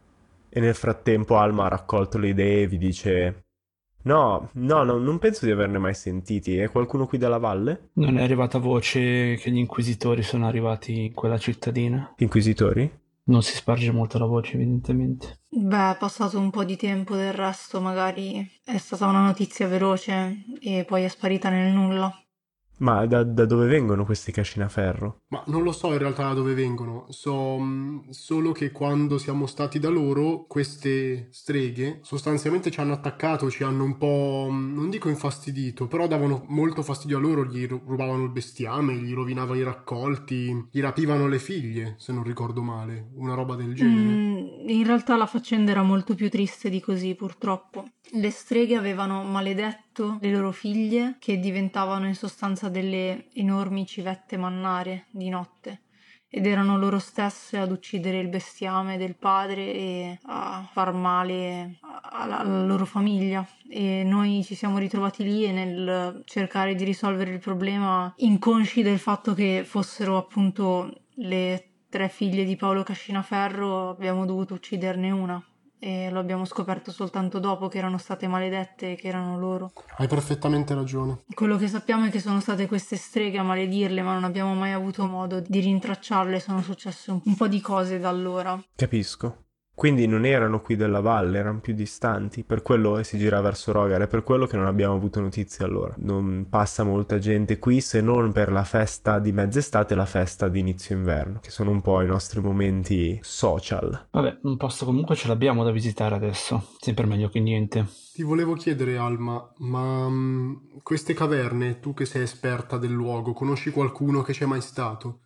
E 0.48 0.60
nel 0.60 0.74
frattempo 0.74 1.36
Alma 1.36 1.66
ha 1.66 1.68
raccolto 1.68 2.18
le 2.18 2.28
idee 2.28 2.62
e 2.62 2.66
vi 2.66 2.78
dice... 2.78 3.42
No, 4.02 4.48
no, 4.54 4.82
no, 4.82 4.98
non 4.98 5.18
penso 5.18 5.44
di 5.44 5.50
averne 5.50 5.78
mai 5.78 5.94
sentiti. 5.94 6.56
È 6.56 6.70
qualcuno 6.70 7.06
qui 7.06 7.18
dalla 7.18 7.38
valle? 7.38 7.90
Non 7.94 8.18
è 8.18 8.22
arrivata 8.22 8.58
voce 8.58 9.36
che 9.36 9.50
gli 9.50 9.58
inquisitori 9.58 10.22
sono 10.22 10.46
arrivati 10.46 11.06
in 11.06 11.12
quella 11.12 11.38
cittadina? 11.38 12.14
Inquisitori? 12.18 12.90
Non 13.24 13.42
si 13.42 13.54
sparge 13.54 13.92
molto 13.92 14.18
la 14.18 14.24
voce, 14.24 14.54
evidentemente. 14.54 15.40
Beh, 15.48 15.92
è 15.92 15.96
passato 15.98 16.38
un 16.38 16.50
po' 16.50 16.64
di 16.64 16.76
tempo 16.76 17.14
del 17.14 17.32
resto, 17.32 17.80
magari 17.80 18.48
è 18.64 18.78
stata 18.78 19.06
una 19.06 19.22
notizia 19.22 19.68
veloce 19.68 20.44
e 20.60 20.84
poi 20.84 21.04
è 21.04 21.08
sparita 21.08 21.48
nel 21.50 21.72
nulla. 21.72 22.12
Ma 22.80 23.04
da, 23.06 23.22
da 23.24 23.44
dove 23.44 23.66
vengono 23.66 24.04
questi 24.04 24.32
cascinaferro? 24.32 25.22
Ma 25.28 25.42
non 25.46 25.62
lo 25.62 25.72
so 25.72 25.92
in 25.92 25.98
realtà 25.98 26.28
da 26.28 26.34
dove 26.34 26.54
vengono, 26.54 27.06
so 27.10 27.58
mh, 27.58 28.10
solo 28.10 28.52
che 28.52 28.72
quando 28.72 29.18
siamo 29.18 29.46
stati 29.46 29.78
da 29.78 29.90
loro, 29.90 30.46
queste 30.46 31.28
streghe 31.30 32.00
sostanzialmente 32.02 32.70
ci 32.70 32.80
hanno 32.80 32.94
attaccato, 32.94 33.50
ci 33.50 33.62
hanno 33.64 33.84
un 33.84 33.98
po', 33.98 34.48
mh, 34.50 34.74
non 34.74 34.88
dico 34.88 35.08
infastidito, 35.08 35.86
però 35.88 36.06
davano 36.06 36.44
molto 36.48 36.82
fastidio 36.82 37.18
a 37.18 37.20
loro, 37.20 37.44
gli 37.44 37.66
ru- 37.66 37.82
rubavano 37.86 38.24
il 38.24 38.30
bestiame, 38.30 38.94
gli 38.94 39.12
rovinavano 39.12 39.58
i 39.58 39.62
raccolti, 39.62 40.68
gli 40.70 40.80
rapivano 40.80 41.28
le 41.28 41.38
figlie, 41.38 41.96
se 41.98 42.12
non 42.12 42.22
ricordo 42.22 42.62
male, 42.62 43.10
una 43.14 43.34
roba 43.34 43.56
del 43.56 43.74
genere. 43.74 44.14
Mm, 44.14 44.68
in 44.68 44.86
realtà 44.86 45.16
la 45.16 45.26
faccenda 45.26 45.70
era 45.70 45.82
molto 45.82 46.14
più 46.14 46.30
triste 46.30 46.70
di 46.70 46.80
così, 46.80 47.14
purtroppo. 47.14 47.84
Le 48.12 48.30
streghe 48.30 48.74
avevano 48.74 49.22
maledetto 49.22 50.18
le 50.20 50.32
loro 50.32 50.50
figlie, 50.50 51.16
che 51.20 51.38
diventavano 51.38 52.06
in 52.08 52.16
sostanza 52.16 52.68
delle 52.68 53.26
enormi 53.34 53.86
civette 53.86 54.36
mannare 54.36 55.06
di 55.10 55.28
notte. 55.28 55.82
Ed 56.28 56.46
erano 56.46 56.76
loro 56.76 56.98
stesse 56.98 57.56
ad 57.56 57.70
uccidere 57.70 58.18
il 58.18 58.28
bestiame 58.28 58.96
del 58.96 59.14
padre 59.14 59.72
e 59.72 60.18
a 60.24 60.68
far 60.72 60.92
male 60.92 61.78
alla, 62.02 62.38
alla 62.38 62.64
loro 62.64 62.84
famiglia. 62.84 63.46
E 63.68 64.02
noi 64.04 64.42
ci 64.42 64.56
siamo 64.56 64.78
ritrovati 64.78 65.22
lì 65.22 65.44
e 65.44 65.52
nel 65.52 66.22
cercare 66.24 66.74
di 66.74 66.82
risolvere 66.82 67.30
il 67.30 67.38
problema, 67.38 68.12
inconsci 68.16 68.82
del 68.82 68.98
fatto 68.98 69.34
che 69.34 69.62
fossero 69.64 70.16
appunto 70.16 71.02
le 71.14 71.64
tre 71.88 72.08
figlie 72.08 72.44
di 72.44 72.56
Paolo 72.56 72.82
Cascinaferro, 72.82 73.90
abbiamo 73.90 74.24
dovuto 74.24 74.54
ucciderne 74.54 75.10
una 75.10 75.44
e 75.80 76.10
lo 76.10 76.20
abbiamo 76.20 76.44
scoperto 76.44 76.92
soltanto 76.92 77.38
dopo 77.38 77.68
che 77.68 77.78
erano 77.78 77.98
state 77.98 78.28
maledette 78.28 78.92
e 78.92 78.94
che 78.96 79.08
erano 79.08 79.38
loro. 79.38 79.72
Hai 79.96 80.06
perfettamente 80.06 80.74
ragione. 80.74 81.22
Quello 81.34 81.56
che 81.56 81.66
sappiamo 81.66 82.04
è 82.04 82.10
che 82.10 82.20
sono 82.20 82.38
state 82.40 82.68
queste 82.68 82.96
streghe 82.96 83.38
a 83.38 83.42
maledirle, 83.42 84.02
ma 84.02 84.12
non 84.12 84.24
abbiamo 84.24 84.54
mai 84.54 84.72
avuto 84.72 85.06
modo 85.06 85.40
di 85.40 85.60
rintracciarle, 85.60 86.38
sono 86.38 86.62
successe 86.62 87.10
un 87.10 87.34
po' 87.36 87.48
di 87.48 87.60
cose 87.60 87.98
da 87.98 88.10
allora. 88.10 88.62
Capisco. 88.76 89.46
Quindi 89.80 90.06
non 90.06 90.26
erano 90.26 90.60
qui 90.60 90.76
della 90.76 91.00
valle, 91.00 91.38
erano 91.38 91.60
più 91.60 91.72
distanti, 91.72 92.44
per 92.44 92.60
quello 92.60 93.02
si 93.02 93.16
gira 93.16 93.40
verso 93.40 93.72
Rogar, 93.72 94.02
è 94.02 94.08
per 94.08 94.22
quello 94.22 94.44
che 94.44 94.58
non 94.58 94.66
abbiamo 94.66 94.94
avuto 94.94 95.20
notizie 95.20 95.64
allora. 95.64 95.94
Non 96.00 96.48
passa 96.50 96.84
molta 96.84 97.18
gente 97.18 97.58
qui 97.58 97.80
se 97.80 98.02
non 98.02 98.30
per 98.30 98.52
la 98.52 98.64
festa 98.64 99.18
di 99.18 99.32
mezz'estate 99.32 99.94
e 99.94 99.96
la 99.96 100.04
festa 100.04 100.48
di 100.48 100.58
inizio 100.58 100.94
inverno, 100.94 101.38
che 101.40 101.48
sono 101.48 101.70
un 101.70 101.80
po' 101.80 102.02
i 102.02 102.06
nostri 102.06 102.42
momenti 102.42 103.18
social. 103.22 104.08
Vabbè, 104.10 104.40
un 104.42 104.58
posto 104.58 104.84
comunque 104.84 105.16
ce 105.16 105.28
l'abbiamo 105.28 105.64
da 105.64 105.70
visitare 105.70 106.14
adesso, 106.14 106.62
sempre 106.78 107.06
meglio 107.06 107.30
che 107.30 107.40
niente. 107.40 107.86
Ti 108.12 108.22
volevo 108.22 108.52
chiedere, 108.52 108.98
Alma, 108.98 109.50
ma 109.60 110.10
mm, 110.10 110.56
queste 110.82 111.14
caverne, 111.14 111.80
tu 111.80 111.94
che 111.94 112.04
sei 112.04 112.20
esperta 112.20 112.76
del 112.76 112.92
luogo, 112.92 113.32
conosci 113.32 113.70
qualcuno 113.70 114.20
che 114.20 114.34
c'è 114.34 114.44
mai 114.44 114.60
stato? 114.60 115.20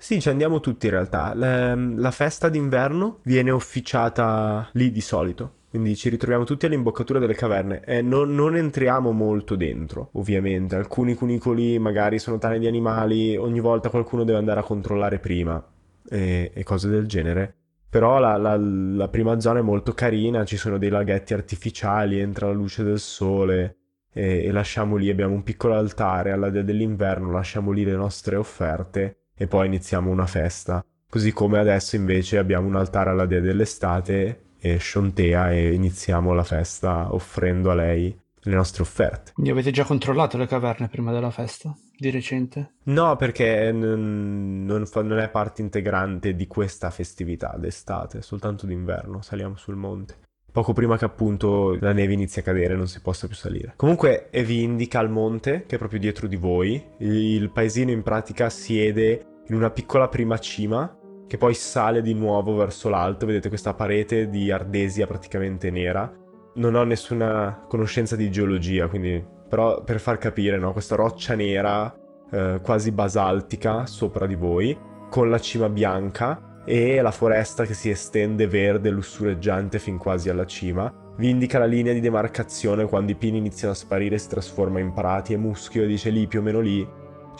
Sì, 0.00 0.18
ci 0.18 0.30
andiamo 0.30 0.60
tutti 0.60 0.86
in 0.86 0.92
realtà. 0.92 1.34
La, 1.34 1.74
la 1.74 2.10
festa 2.10 2.48
d'inverno 2.48 3.18
viene 3.24 3.50
officiata 3.50 4.66
lì 4.72 4.90
di 4.90 5.02
solito. 5.02 5.56
Quindi 5.68 5.94
ci 5.94 6.08
ritroviamo 6.08 6.44
tutti 6.44 6.64
all'imboccatura 6.64 7.18
delle 7.18 7.34
caverne 7.34 7.82
e 7.84 8.00
non, 8.00 8.34
non, 8.34 8.56
entriamo 8.56 9.12
molto 9.12 9.56
dentro, 9.56 10.08
ovviamente. 10.14 10.74
Alcuni 10.74 11.14
cunicoli 11.14 11.78
magari 11.78 12.18
sono 12.18 12.38
tane 12.38 12.58
di 12.58 12.66
animali, 12.66 13.36
ogni 13.36 13.60
volta 13.60 13.90
qualcuno 13.90 14.24
deve 14.24 14.38
andare 14.38 14.60
a 14.60 14.64
controllare 14.64 15.18
prima 15.18 15.62
e, 16.08 16.50
e 16.54 16.62
cose 16.64 16.88
del 16.88 17.06
genere. 17.06 17.54
Però 17.90 18.18
la, 18.18 18.38
la, 18.38 18.56
la, 18.56 19.08
prima 19.08 19.38
zona 19.38 19.58
è 19.58 19.62
molto 19.62 19.92
carina, 19.92 20.46
ci 20.46 20.56
sono 20.56 20.78
dei 20.78 20.88
laghetti 20.88 21.34
artificiali, 21.34 22.18
entra 22.18 22.46
la 22.46 22.54
luce 22.54 22.82
del 22.82 23.00
sole 23.00 23.76
e 24.12 24.50
lasciamo 24.50 24.96
lì, 24.96 25.10
abbiamo 25.10 25.34
un 25.34 25.42
piccolo 25.42 25.74
altare 25.74 26.32
alla 26.32 26.48
dea 26.48 26.62
dell'inverno, 26.62 27.30
lasciamo 27.30 27.70
lì 27.70 27.84
le 27.84 27.94
nostre 27.94 28.36
offerte 28.36 29.19
e 29.40 29.46
poi 29.46 29.66
iniziamo 29.68 30.10
una 30.10 30.26
festa. 30.26 30.84
Così 31.08 31.32
come 31.32 31.58
adesso 31.58 31.96
invece 31.96 32.36
abbiamo 32.36 32.68
un 32.68 32.76
altare 32.76 33.08
alla 33.08 33.24
dea 33.24 33.40
dell'estate 33.40 34.42
e 34.60 34.78
Shontea 34.78 35.50
e 35.50 35.72
iniziamo 35.72 36.34
la 36.34 36.44
festa 36.44 37.14
offrendo 37.14 37.70
a 37.70 37.74
lei 37.74 38.14
le 38.42 38.54
nostre 38.54 38.82
offerte. 38.82 39.32
Quindi 39.32 39.50
avete 39.50 39.70
già 39.70 39.84
controllato 39.84 40.36
le 40.36 40.46
caverne 40.46 40.88
prima 40.88 41.10
della 41.10 41.30
festa? 41.30 41.74
Di 41.96 42.10
recente? 42.10 42.74
No, 42.84 43.16
perché 43.16 43.72
n- 43.72 44.64
non, 44.66 44.86
fa- 44.86 45.02
non, 45.02 45.18
è 45.18 45.30
parte 45.30 45.62
integrante 45.62 46.34
di 46.36 46.46
questa 46.46 46.90
festività 46.90 47.56
d'estate, 47.58 48.20
soltanto 48.20 48.66
d'inverno 48.66 49.22
saliamo 49.22 49.56
sul 49.56 49.76
monte. 49.76 50.16
Poco 50.52 50.74
prima 50.74 50.98
che 50.98 51.04
appunto 51.06 51.78
la 51.80 51.92
neve 51.92 52.12
inizi 52.12 52.40
a 52.40 52.42
cadere 52.42 52.74
e 52.74 52.76
non 52.76 52.88
si 52.88 53.00
possa 53.00 53.26
più 53.26 53.36
salire. 53.36 53.72
Comunque 53.76 54.28
vi 54.32 54.62
indica 54.62 55.00
il 55.00 55.08
monte 55.08 55.64
che 55.66 55.76
è 55.76 55.78
proprio 55.78 56.00
dietro 56.00 56.26
di 56.26 56.36
voi. 56.36 56.82
Il 56.98 57.50
paesino 57.50 57.90
in 57.90 58.02
pratica 58.02 58.50
siede 58.50 59.29
in 59.50 59.56
una 59.56 59.70
piccola 59.70 60.08
prima 60.08 60.38
cima 60.38 60.96
che 61.26 61.36
poi 61.36 61.54
sale 61.54 62.02
di 62.02 62.14
nuovo 62.14 62.54
verso 62.54 62.88
l'alto. 62.88 63.26
Vedete 63.26 63.48
questa 63.48 63.74
parete 63.74 64.28
di 64.28 64.50
ardesia 64.50 65.06
praticamente 65.06 65.70
nera. 65.70 66.10
Non 66.54 66.74
ho 66.74 66.82
nessuna 66.84 67.64
conoscenza 67.68 68.16
di 68.16 68.30
geologia, 68.30 68.88
quindi 68.88 69.24
però 69.48 69.82
per 69.82 70.00
far 70.00 70.18
capire, 70.18 70.58
no, 70.58 70.72
questa 70.72 70.96
roccia 70.96 71.34
nera 71.34 71.92
eh, 72.30 72.60
quasi 72.62 72.92
basaltica 72.92 73.86
sopra 73.86 74.26
di 74.26 74.36
voi, 74.36 74.76
con 75.08 75.30
la 75.30 75.38
cima 75.40 75.68
bianca 75.68 76.62
e 76.64 77.00
la 77.00 77.10
foresta 77.10 77.64
che 77.64 77.74
si 77.74 77.90
estende 77.90 78.46
verde 78.46 78.90
lussureggiante 78.90 79.78
fin 79.78 79.98
quasi 79.98 80.28
alla 80.30 80.46
cima. 80.46 80.92
Vi 81.16 81.28
indica 81.28 81.58
la 81.58 81.66
linea 81.66 81.92
di 81.92 82.00
demarcazione 82.00 82.86
quando 82.86 83.12
i 83.12 83.16
pini 83.16 83.38
iniziano 83.38 83.72
a 83.72 83.76
sparire 83.76 84.18
si 84.18 84.28
trasforma 84.28 84.78
in 84.78 84.92
prati 84.92 85.32
e 85.32 85.36
muschio 85.36 85.82
e 85.82 85.86
dice 85.86 86.10
lì 86.10 86.26
più 86.26 86.40
o 86.40 86.42
meno 86.42 86.60
lì 86.60 86.86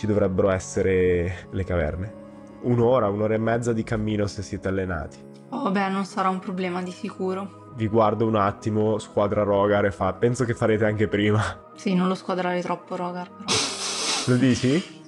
ci 0.00 0.06
dovrebbero 0.06 0.48
essere 0.48 1.48
le 1.50 1.62
caverne. 1.62 2.14
Un'ora, 2.62 3.10
un'ora 3.10 3.34
e 3.34 3.38
mezza 3.38 3.74
di 3.74 3.84
cammino 3.84 4.26
se 4.26 4.40
siete 4.40 4.68
allenati. 4.68 5.18
Oh, 5.50 5.64
vabbè, 5.64 5.90
non 5.90 6.06
sarà 6.06 6.30
un 6.30 6.38
problema 6.38 6.82
di 6.82 6.90
sicuro. 6.90 7.72
Vi 7.74 7.86
guardo 7.86 8.26
un 8.26 8.36
attimo, 8.36 8.98
squadra 8.98 9.42
Rogar 9.42 9.84
e 9.84 9.90
fa. 9.90 10.14
Penso 10.14 10.46
che 10.46 10.54
farete 10.54 10.86
anche 10.86 11.06
prima. 11.06 11.42
Sì, 11.74 11.94
non 11.94 12.08
lo 12.08 12.14
squadrare 12.14 12.62
troppo, 12.62 12.96
Rogar, 12.96 13.28
però. 13.30 13.44
Lo 14.28 14.36
dici? 14.36 15.02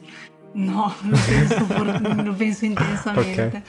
No, 0.52 0.92
lo 1.08 1.16
penso, 1.26 1.64
for- 1.64 2.00
lo 2.24 2.34
penso 2.34 2.64
intensamente. 2.66 3.46
Okay. 3.46 3.62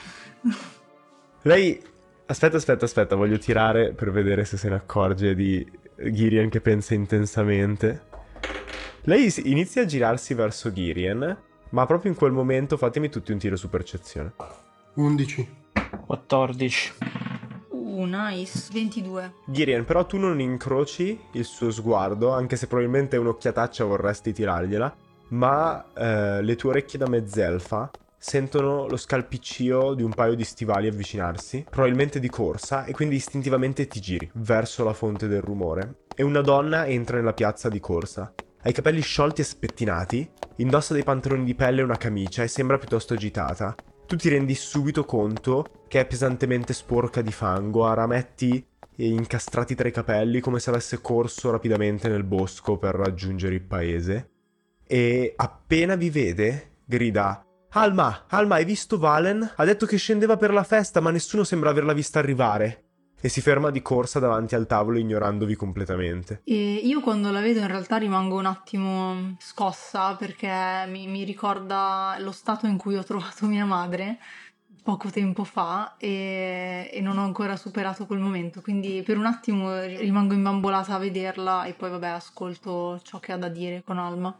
Lei. 1.42 1.82
Aspetta, 2.26 2.58
aspetta, 2.58 2.84
aspetta, 2.84 3.16
voglio 3.16 3.38
tirare 3.38 3.92
per 3.92 4.10
vedere 4.10 4.44
se 4.44 4.58
se 4.58 4.68
ne 4.68 4.74
accorge 4.74 5.34
di 5.34 5.66
Girian 5.96 6.50
che 6.50 6.60
pensa 6.60 6.92
intensamente. 6.92 8.12
Lei 9.06 9.30
inizia 9.44 9.82
a 9.82 9.84
girarsi 9.84 10.32
verso 10.32 10.72
Girien, 10.72 11.36
ma 11.70 11.84
proprio 11.84 12.10
in 12.10 12.16
quel 12.16 12.32
momento 12.32 12.78
fatemi 12.78 13.10
tutti 13.10 13.32
un 13.32 13.38
tiro 13.38 13.54
su 13.54 13.68
percezione. 13.68 14.32
11. 14.94 15.48
14. 16.06 16.92
Uh, 17.68 18.04
nice. 18.04 18.70
22. 18.72 19.34
Girien, 19.44 19.84
però 19.84 20.06
tu 20.06 20.16
non 20.16 20.40
incroci 20.40 21.20
il 21.32 21.44
suo 21.44 21.70
sguardo, 21.70 22.30
anche 22.30 22.56
se 22.56 22.66
probabilmente 22.66 23.18
un'occhiataccia 23.18 23.84
vorresti 23.84 24.32
tirargliela, 24.32 24.96
ma 25.28 25.84
eh, 25.92 26.42
le 26.42 26.56
tue 26.56 26.70
orecchie 26.70 26.98
da 26.98 27.06
mezzelfa 27.06 27.90
sentono 28.16 28.86
lo 28.86 28.96
scalpiccio 28.96 29.92
di 29.92 30.02
un 30.02 30.14
paio 30.14 30.34
di 30.34 30.44
stivali 30.44 30.88
avvicinarsi, 30.88 31.66
probabilmente 31.68 32.20
di 32.20 32.30
corsa, 32.30 32.86
e 32.86 32.92
quindi 32.92 33.16
istintivamente 33.16 33.86
ti 33.86 34.00
giri 34.00 34.30
verso 34.32 34.82
la 34.82 34.94
fonte 34.94 35.28
del 35.28 35.42
rumore. 35.42 35.96
E 36.16 36.22
una 36.22 36.40
donna 36.40 36.86
entra 36.86 37.18
nella 37.18 37.34
piazza 37.34 37.68
di 37.68 37.80
corsa. 37.80 38.32
Ha 38.66 38.70
i 38.70 38.72
capelli 38.72 39.02
sciolti 39.02 39.42
e 39.42 39.44
spettinati, 39.44 40.26
indossa 40.56 40.94
dei 40.94 41.02
pantaloni 41.02 41.44
di 41.44 41.54
pelle 41.54 41.82
e 41.82 41.84
una 41.84 41.98
camicia 41.98 42.42
e 42.42 42.48
sembra 42.48 42.78
piuttosto 42.78 43.12
agitata. 43.12 43.74
Tu 44.06 44.16
ti 44.16 44.30
rendi 44.30 44.54
subito 44.54 45.04
conto 45.04 45.82
che 45.86 46.00
è 46.00 46.06
pesantemente 46.06 46.72
sporca 46.72 47.20
di 47.20 47.30
fango, 47.30 47.84
ha 47.86 47.92
rametti 47.92 48.66
incastrati 48.96 49.74
tra 49.74 49.86
i 49.86 49.92
capelli 49.92 50.40
come 50.40 50.60
se 50.60 50.70
avesse 50.70 51.02
corso 51.02 51.50
rapidamente 51.50 52.08
nel 52.08 52.24
bosco 52.24 52.78
per 52.78 52.94
raggiungere 52.94 53.54
il 53.54 53.62
paese. 53.62 54.30
E 54.86 55.34
appena 55.36 55.94
vi 55.94 56.08
vede, 56.08 56.78
grida 56.86 57.44
Alma, 57.76 58.24
Alma, 58.28 58.54
hai 58.54 58.64
visto 58.64 58.98
Valen? 58.98 59.52
Ha 59.56 59.64
detto 59.66 59.84
che 59.84 59.98
scendeva 59.98 60.38
per 60.38 60.54
la 60.54 60.64
festa, 60.64 61.00
ma 61.00 61.10
nessuno 61.10 61.44
sembra 61.44 61.68
averla 61.68 61.92
vista 61.92 62.18
arrivare 62.18 62.83
e 63.24 63.30
si 63.30 63.40
ferma 63.40 63.70
di 63.70 63.80
corsa 63.80 64.18
davanti 64.18 64.54
al 64.54 64.66
tavolo 64.66 64.98
ignorandovi 64.98 65.54
completamente. 65.54 66.42
E 66.44 66.74
io 66.74 67.00
quando 67.00 67.30
la 67.30 67.40
vedo 67.40 67.60
in 67.60 67.68
realtà 67.68 67.96
rimango 67.96 68.36
un 68.36 68.44
attimo 68.44 69.34
scossa 69.38 70.14
perché 70.14 70.84
mi, 70.88 71.06
mi 71.06 71.24
ricorda 71.24 72.16
lo 72.18 72.32
stato 72.32 72.66
in 72.66 72.76
cui 72.76 72.96
ho 72.96 73.02
trovato 73.02 73.46
mia 73.46 73.64
madre 73.64 74.18
poco 74.82 75.08
tempo 75.08 75.44
fa 75.44 75.96
e, 75.96 76.90
e, 76.92 77.00
non 77.00 77.16
ho 77.16 77.24
ancora 77.24 77.56
superato 77.56 78.04
quel 78.04 78.18
momento, 78.18 78.60
quindi 78.60 79.02
per 79.02 79.16
un 79.16 79.24
attimo 79.24 79.80
rimango 79.80 80.34
imbambolata 80.34 80.94
a 80.94 80.98
vederla 80.98 81.64
e 81.64 81.72
poi 81.72 81.88
vabbè 81.88 82.08
ascolto 82.08 83.00
ciò 83.02 83.20
che 83.20 83.32
ha 83.32 83.38
da 83.38 83.48
dire 83.48 83.82
con 83.82 83.96
Alma. 83.96 84.38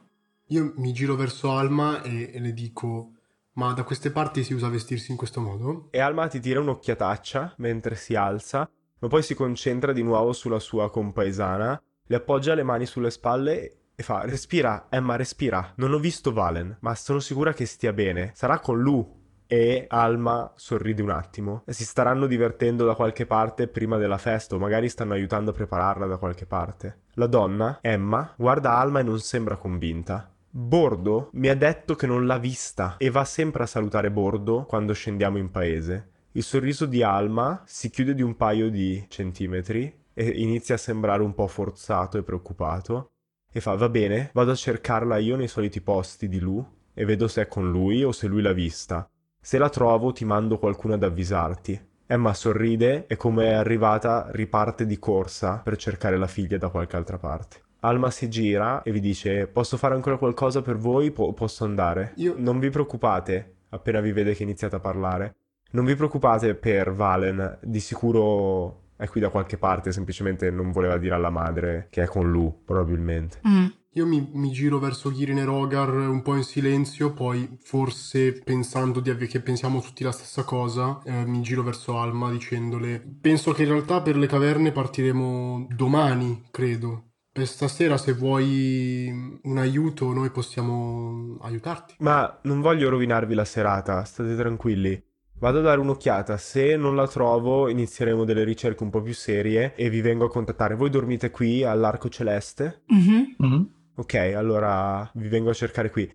Io 0.48 0.74
mi 0.76 0.92
giro 0.92 1.14
verso 1.16 1.52
Alma 1.52 2.02
e, 2.02 2.32
e 2.34 2.38
le 2.38 2.52
dico 2.52 3.13
ma 3.54 3.72
da 3.72 3.82
queste 3.82 4.10
parti 4.10 4.42
si 4.42 4.54
usa 4.54 4.68
vestirsi 4.68 5.10
in 5.10 5.16
questo 5.16 5.40
modo? 5.40 5.88
E 5.90 6.00
Alma 6.00 6.26
ti 6.28 6.40
tira 6.40 6.60
un'occhiataccia 6.60 7.54
mentre 7.58 7.94
si 7.94 8.14
alza, 8.14 8.68
ma 8.98 9.08
poi 9.08 9.22
si 9.22 9.34
concentra 9.34 9.92
di 9.92 10.02
nuovo 10.02 10.32
sulla 10.32 10.58
sua 10.58 10.90
compaesana, 10.90 11.80
le 12.06 12.16
appoggia 12.16 12.54
le 12.54 12.62
mani 12.62 12.86
sulle 12.86 13.10
spalle 13.10 13.78
e 13.94 14.02
fa 14.02 14.22
respira, 14.22 14.88
Emma 14.90 15.16
respira, 15.16 15.72
non 15.76 15.92
ho 15.92 15.98
visto 15.98 16.32
Valen, 16.32 16.78
ma 16.80 16.94
sono 16.94 17.20
sicura 17.20 17.52
che 17.52 17.66
stia 17.66 17.92
bene, 17.92 18.32
sarà 18.34 18.58
con 18.58 18.80
Lu. 18.80 19.22
E 19.46 19.84
Alma 19.88 20.50
sorride 20.56 21.02
un 21.02 21.10
attimo. 21.10 21.62
Si 21.66 21.84
staranno 21.84 22.26
divertendo 22.26 22.86
da 22.86 22.94
qualche 22.94 23.26
parte 23.26 23.68
prima 23.68 23.98
della 23.98 24.16
festa 24.16 24.54
o 24.54 24.58
magari 24.58 24.88
stanno 24.88 25.12
aiutando 25.12 25.50
a 25.50 25.54
prepararla 25.54 26.06
da 26.06 26.16
qualche 26.16 26.46
parte. 26.46 27.02
La 27.12 27.26
donna, 27.26 27.78
Emma, 27.82 28.34
guarda 28.36 28.76
Alma 28.76 29.00
e 29.00 29.02
non 29.04 29.20
sembra 29.20 29.56
convinta. 29.56 30.33
Bordo 30.56 31.30
mi 31.32 31.48
ha 31.48 31.56
detto 31.56 31.96
che 31.96 32.06
non 32.06 32.26
l'ha 32.26 32.38
vista 32.38 32.94
e 32.98 33.10
va 33.10 33.24
sempre 33.24 33.64
a 33.64 33.66
salutare 33.66 34.12
Bordo 34.12 34.66
quando 34.66 34.92
scendiamo 34.92 35.36
in 35.36 35.50
paese. 35.50 36.10
Il 36.30 36.44
sorriso 36.44 36.86
di 36.86 37.02
Alma 37.02 37.64
si 37.66 37.90
chiude 37.90 38.14
di 38.14 38.22
un 38.22 38.36
paio 38.36 38.70
di 38.70 39.04
centimetri 39.08 39.92
e 40.14 40.28
inizia 40.28 40.76
a 40.76 40.78
sembrare 40.78 41.24
un 41.24 41.34
po' 41.34 41.48
forzato 41.48 42.18
e 42.18 42.22
preoccupato. 42.22 43.10
E 43.50 43.60
fa: 43.60 43.74
Va 43.74 43.88
bene, 43.88 44.30
vado 44.32 44.52
a 44.52 44.54
cercarla 44.54 45.18
io 45.18 45.34
nei 45.34 45.48
soliti 45.48 45.80
posti 45.80 46.28
di 46.28 46.38
Lu 46.38 46.64
e 46.94 47.04
vedo 47.04 47.26
se 47.26 47.42
è 47.42 47.48
con 47.48 47.68
lui 47.68 48.04
o 48.04 48.12
se 48.12 48.28
lui 48.28 48.40
l'ha 48.40 48.52
vista. 48.52 49.10
Se 49.40 49.58
la 49.58 49.68
trovo 49.68 50.12
ti 50.12 50.24
mando 50.24 50.60
qualcuno 50.60 50.94
ad 50.94 51.02
avvisarti. 51.02 51.88
Emma 52.06 52.32
sorride 52.32 53.08
e 53.08 53.16
come 53.16 53.46
è 53.46 53.54
arrivata 53.54 54.28
riparte 54.30 54.86
di 54.86 55.00
corsa 55.00 55.56
per 55.64 55.76
cercare 55.76 56.16
la 56.16 56.28
figlia 56.28 56.58
da 56.58 56.68
qualche 56.68 56.94
altra 56.94 57.18
parte. 57.18 57.63
Alma 57.84 58.10
si 58.10 58.28
gira 58.28 58.82
e 58.82 58.90
vi 58.92 59.00
dice 59.00 59.46
posso 59.46 59.76
fare 59.76 59.94
ancora 59.94 60.16
qualcosa 60.16 60.62
per 60.62 60.76
voi? 60.76 61.10
Po- 61.10 61.32
posso 61.32 61.64
andare? 61.64 62.12
Io... 62.16 62.34
Non 62.36 62.58
vi 62.58 62.70
preoccupate 62.70 63.54
appena 63.74 64.00
vi 64.00 64.12
vede 64.12 64.34
che 64.34 64.42
iniziate 64.42 64.76
a 64.76 64.80
parlare. 64.80 65.36
Non 65.72 65.84
vi 65.84 65.96
preoccupate 65.96 66.54
per 66.54 66.92
Valen, 66.92 67.58
di 67.62 67.80
sicuro 67.80 68.82
è 68.96 69.08
qui 69.08 69.20
da 69.20 69.28
qualche 69.28 69.58
parte, 69.58 69.90
semplicemente 69.90 70.50
non 70.50 70.70
voleva 70.70 70.96
dire 70.98 71.14
alla 71.14 71.30
madre 71.30 71.88
che 71.90 72.02
è 72.02 72.06
con 72.06 72.30
Lu, 72.30 72.62
probabilmente. 72.64 73.40
Mm. 73.46 73.66
Io 73.96 74.06
mi, 74.06 74.28
mi 74.32 74.50
giro 74.50 74.80
verso 74.80 75.10
Kirin 75.10 75.38
e 75.38 75.44
Rogar 75.44 75.88
un 75.88 76.22
po' 76.22 76.34
in 76.34 76.42
silenzio, 76.42 77.12
poi 77.12 77.58
forse 77.60 78.40
pensando 78.42 78.98
di 78.98 79.10
ave- 79.10 79.26
che 79.26 79.40
pensiamo 79.40 79.80
tutti 79.80 80.02
la 80.02 80.10
stessa 80.10 80.42
cosa, 80.42 81.00
eh, 81.04 81.24
mi 81.24 81.42
giro 81.42 81.62
verso 81.62 81.98
Alma 81.98 82.30
dicendole: 82.30 83.00
Penso 83.20 83.52
che 83.52 83.62
in 83.62 83.68
realtà 83.68 84.00
per 84.00 84.16
le 84.16 84.26
caverne 84.26 84.72
partiremo 84.72 85.68
domani, 85.70 86.42
credo. 86.50 87.10
Per 87.34 87.48
stasera, 87.48 87.98
se 87.98 88.12
vuoi 88.12 89.38
un 89.42 89.58
aiuto, 89.58 90.12
noi 90.12 90.30
possiamo 90.30 91.36
aiutarti. 91.40 91.96
Ma 91.98 92.38
non 92.42 92.60
voglio 92.60 92.88
rovinarvi 92.88 93.34
la 93.34 93.44
serata, 93.44 94.04
state 94.04 94.36
tranquilli. 94.36 95.02
Vado 95.40 95.58
a 95.58 95.62
dare 95.62 95.80
un'occhiata, 95.80 96.36
se 96.36 96.76
non 96.76 96.94
la 96.94 97.08
trovo 97.08 97.68
inizieremo 97.68 98.22
delle 98.22 98.44
ricerche 98.44 98.84
un 98.84 98.90
po' 98.90 99.02
più 99.02 99.12
serie 99.12 99.74
e 99.74 99.90
vi 99.90 100.00
vengo 100.00 100.26
a 100.26 100.30
contattare. 100.30 100.76
Voi 100.76 100.90
dormite 100.90 101.32
qui 101.32 101.64
all'Arco 101.64 102.08
Celeste? 102.08 102.82
Mhm. 102.86 103.34
Mhm. 103.38 103.70
Ok, 103.96 104.14
allora 104.14 105.10
vi 105.14 105.26
vengo 105.26 105.50
a 105.50 105.54
cercare 105.54 105.90
qui. 105.90 106.08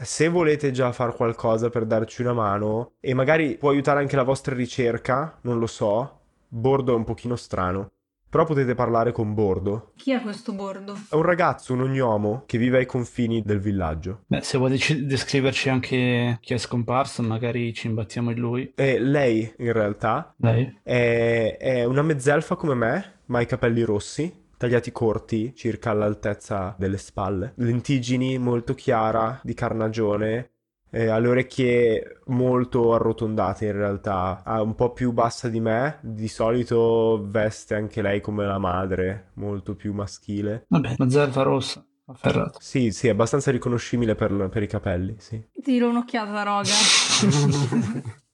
Se 0.00 0.28
volete 0.28 0.70
già 0.70 0.92
fare 0.92 1.16
qualcosa 1.16 1.68
per 1.68 1.84
darci 1.84 2.22
una 2.22 2.32
mano, 2.32 2.92
e 3.00 3.12
magari 3.12 3.56
può 3.56 3.70
aiutare 3.70 3.98
anche 3.98 4.14
la 4.14 4.22
vostra 4.22 4.54
ricerca, 4.54 5.36
non 5.42 5.58
lo 5.58 5.66
so, 5.66 6.20
Bordo 6.46 6.92
è 6.92 6.96
un 6.96 7.02
pochino 7.04 7.34
strano. 7.34 7.90
Però 8.30 8.44
potete 8.44 8.76
parlare 8.76 9.10
con 9.10 9.34
Bordo. 9.34 9.90
Chi 9.96 10.12
è 10.12 10.20
questo 10.22 10.52
bordo? 10.52 10.96
È 11.10 11.16
un 11.16 11.22
ragazzo, 11.22 11.72
un 11.72 11.80
ognomo, 11.80 12.44
che 12.46 12.58
vive 12.58 12.78
ai 12.78 12.86
confini 12.86 13.42
del 13.42 13.58
villaggio. 13.58 14.22
Beh, 14.28 14.42
se 14.42 14.56
vuoi 14.56 14.70
dec- 14.70 15.00
descriverci 15.00 15.68
anche 15.68 16.38
chi 16.40 16.54
è 16.54 16.56
scomparso, 16.58 17.22
magari 17.22 17.74
ci 17.74 17.88
imbattiamo 17.88 18.30
in 18.30 18.38
lui. 18.38 18.72
E 18.76 19.00
lei, 19.00 19.52
in 19.58 19.72
realtà, 19.72 20.32
Lei? 20.36 20.78
è, 20.84 21.56
è 21.58 21.84
una 21.84 22.02
mezzelfa 22.02 22.54
come 22.54 22.74
me, 22.74 23.14
ma 23.26 23.38
ha 23.38 23.42
i 23.42 23.46
capelli 23.46 23.82
rossi, 23.82 24.32
tagliati 24.56 24.92
corti, 24.92 25.52
circa 25.56 25.90
all'altezza 25.90 26.76
delle 26.78 26.98
spalle. 26.98 27.54
Lentigini 27.56 28.38
molto 28.38 28.74
chiara, 28.74 29.40
di 29.42 29.54
carnagione, 29.54 30.50
eh, 30.90 31.08
ha 31.08 31.18
le 31.18 31.28
orecchie 31.28 32.20
molto 32.26 32.94
arrotondate 32.94 33.66
in 33.66 33.72
realtà, 33.72 34.42
ha 34.44 34.60
un 34.60 34.74
po' 34.74 34.92
più 34.92 35.12
bassa 35.12 35.48
di 35.48 35.60
me, 35.60 35.98
di 36.02 36.28
solito 36.28 37.24
veste 37.26 37.74
anche 37.74 38.02
lei 38.02 38.20
come 38.20 38.44
la 38.44 38.58
madre, 38.58 39.30
molto 39.34 39.74
più 39.74 39.92
maschile. 39.92 40.66
Vabbè, 40.68 40.94
la 40.96 41.08
zelva 41.08 41.42
rossa, 41.42 41.84
afferrata. 42.06 42.58
Sì, 42.60 42.90
sì, 42.90 43.06
è 43.06 43.10
abbastanza 43.10 43.50
riconoscibile 43.50 44.14
per, 44.14 44.48
per 44.50 44.62
i 44.62 44.66
capelli, 44.66 45.16
sì. 45.18 45.42
Tiro 45.62 45.88
un'occhiata 45.88 46.40
a 46.40 46.42
Rogar. 46.42 48.18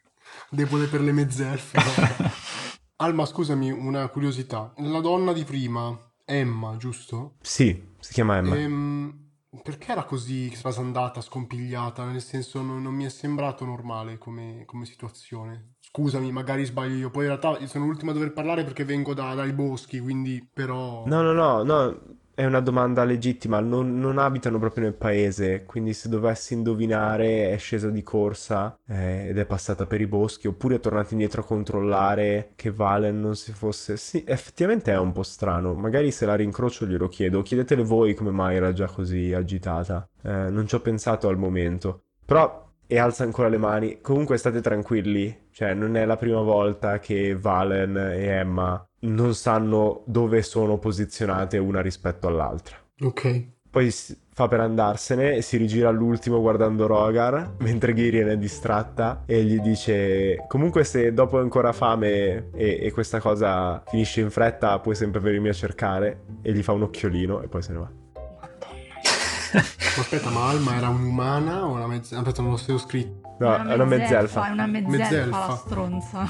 Debole 0.51 0.87
per 0.87 1.01
le 1.01 1.12
mezzelfe. 1.12 1.79
Alma, 2.99 3.27
scusami, 3.27 3.71
una 3.71 4.09
curiosità. 4.09 4.73
La 4.77 5.01
donna 5.01 5.35
di 5.35 5.45
prima, 5.45 5.95
Emma, 6.25 6.77
giusto? 6.79 7.35
Sì, 7.42 7.95
si 7.99 8.12
chiama 8.14 8.38
Emma. 8.38 8.57
Ehm, 8.57 9.26
perché 9.62 9.92
era 9.92 10.05
così 10.05 10.49
trasandata, 10.51 11.21
scompigliata? 11.21 12.05
Nel 12.05 12.23
senso, 12.23 12.62
non, 12.62 12.83
non 12.83 12.95
mi 12.95 13.05
è 13.05 13.09
sembrato 13.09 13.64
normale 13.64 14.19
come, 14.19 14.64
come 14.66 14.85
situazione. 14.85 15.75
Scusami, 15.81 16.33
magari 16.33 16.64
sbaglio 16.64 16.97
io. 16.97 17.11
Poi 17.11 17.27
in 17.27 17.37
realtà 17.37 17.66
sono 17.66 17.87
l'ultima 17.87 18.11
a 18.11 18.14
dover 18.14 18.33
parlare 18.33 18.64
perché 18.64 18.85
vengo 18.85 19.14
da- 19.14 19.35
dai 19.35 19.53
boschi, 19.53 20.01
quindi 20.01 20.47
però... 20.53 21.07
No, 21.07 21.23
no, 21.23 21.33
no, 21.33 21.62
no, 21.62 22.01
è 22.37 22.44
una 22.44 22.61
domanda 22.61 23.03
legittima. 23.03 23.61
Non, 23.61 23.99
non 23.99 24.18
abitano 24.18 24.59
proprio 24.59 24.85
nel 24.85 24.94
paese, 24.94 25.64
quindi 25.64 25.94
se 25.94 26.11
dovessi 26.11 26.53
indovinare 26.53 27.51
è 27.51 27.57
scesa 27.57 27.88
di 27.88 28.03
corsa 28.03 28.79
eh, 28.87 29.29
ed 29.29 29.38
è 29.38 29.46
passata 29.46 29.87
per 29.87 30.03
i 30.03 30.07
boschi, 30.07 30.46
oppure 30.46 30.75
è 30.75 30.81
tornata 30.81 31.09
indietro 31.12 31.40
a 31.40 31.44
controllare 31.44 32.51
che 32.55 32.70
Valen 32.70 33.18
non 33.18 33.37
si 33.37 33.53
fosse... 33.53 33.96
Sì, 33.96 34.22
effettivamente 34.27 34.92
è 34.92 34.99
un 34.99 35.12
po' 35.12 35.22
strano. 35.22 35.72
Magari 35.72 36.11
se 36.11 36.27
la 36.27 36.35
rincrocio 36.35 36.87
glielo 36.87 37.09
chiedo. 37.09 37.40
Chiedetele 37.40 37.83
voi 37.83 38.12
come 38.12 38.33
mai 38.33 38.57
era 38.57 38.75
già 38.75 38.87
così 38.87 39.33
agitata. 39.33 40.07
Eh, 40.22 40.51
non 40.51 40.66
ci 40.66 40.75
ho 40.75 40.81
pensato 40.81 41.29
al 41.29 41.38
momento. 41.38 42.03
Però... 42.25 42.64
E 42.88 42.99
alza 43.01 43.25
ancora 43.25 43.49
le 43.49 43.59
mani. 43.59 44.01
Comunque 44.01 44.37
state 44.37 44.61
tranquilli, 44.61 45.49
cioè 45.51 45.75
non 45.75 45.96
è 45.96 46.05
la 46.05 46.16
prima 46.16 46.40
volta 46.40 47.01
che 47.01 47.37
Valen 47.37 47.96
e 47.96 48.27
Emma 48.27 48.86
non 49.01 49.35
sanno 49.35 50.03
dove 50.07 50.43
sono 50.43 50.79
posizionate 50.79 51.59
una 51.59 51.81
rispetto 51.81 52.27
all'altra. 52.27 52.77
Ok. 53.01 53.55
Poi 53.71 53.93
fa 54.33 54.49
per 54.49 54.61
andarsene 54.61 55.35
e 55.35 55.43
si 55.43 55.57
rigira 55.59 55.89
all'ultimo 55.91 56.41
guardando 56.41 56.87
Rogar, 56.87 57.55
mentre 57.61 57.95
Girian 57.95 58.29
è 58.29 58.37
distratta 58.39 59.23
e 59.27 59.45
gli 59.45 59.61
dice 59.61 60.45
comunque 60.49 60.85
se 60.85 61.13
dopo 61.13 61.37
hai 61.37 61.43
ancora 61.43 61.73
fame 61.73 62.51
e, 62.55 62.79
e 62.83 62.91
questa 62.93 63.21
cosa 63.21 63.83
finisce 63.87 64.21
in 64.21 64.31
fretta 64.31 64.79
puoi 64.79 64.95
sempre 64.95 65.21
venirmi 65.21 65.49
a 65.49 65.53
cercare 65.53 66.23
e 66.43 66.53
gli 66.53 66.63
fa 66.63 66.73
un 66.73 66.83
occhiolino 66.83 67.43
e 67.43 67.49
poi 67.49 67.63
se 67.63 67.73
ne 67.73 67.79
va. 67.79 67.91
Ma 69.53 70.03
aspetta, 70.03 70.31
ma 70.31 70.49
Alma 70.49 70.77
era 70.77 70.89
un'umana 70.89 71.65
o 71.65 71.73
una 71.73 71.87
mezzelfa? 71.87 72.23
Aspetta, 72.23 72.43
non 72.43 72.51
lo 72.53 72.57
stesso 72.57 72.79
scritto. 72.79 73.37
No, 73.39 73.55
è 73.57 73.75
una 73.75 73.85
mezzelfa. 73.85 74.49
È 74.49 74.51
una 74.51 74.67
mezzelfa, 74.67 74.97
Mezzelfa. 74.97 75.47
la 75.47 75.57
stronza. 75.57 76.29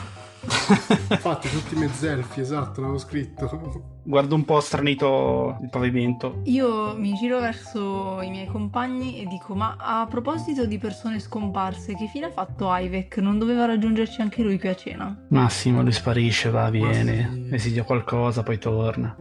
Infatti, 1.10 1.48
tutti 1.48 1.74
mezzelfi, 1.76 2.40
esatto, 2.40 2.80
l'avevo 2.80 2.98
scritto. 2.98 3.94
Guardo 4.02 4.34
un 4.34 4.44
po' 4.44 4.60
stranito 4.60 5.58
il 5.62 5.68
pavimento. 5.68 6.40
Io 6.44 6.94
mi 6.96 7.14
giro 7.14 7.40
verso 7.40 8.20
i 8.22 8.30
miei 8.30 8.46
compagni 8.46 9.20
e 9.20 9.26
dico: 9.26 9.54
Ma 9.54 9.76
a 9.78 10.06
proposito 10.08 10.64
di 10.66 10.78
persone 10.78 11.18
scomparse, 11.18 11.94
che 11.94 12.06
fine 12.06 12.26
ha 12.26 12.30
fatto 12.30 12.68
Ivek? 12.72 13.18
Non 13.18 13.38
doveva 13.38 13.66
raggiungerci 13.66 14.20
anche 14.20 14.42
lui 14.42 14.58
qui 14.58 14.68
a 14.68 14.74
cena? 14.74 15.26
Massimo, 15.28 15.82
lui 15.82 15.92
sparisce, 15.92 16.50
va, 16.50 16.70
viene, 16.70 17.30
sì. 17.32 17.48
desidera 17.48 17.84
qualcosa, 17.84 18.42
poi 18.42 18.58
torna. 18.58 19.16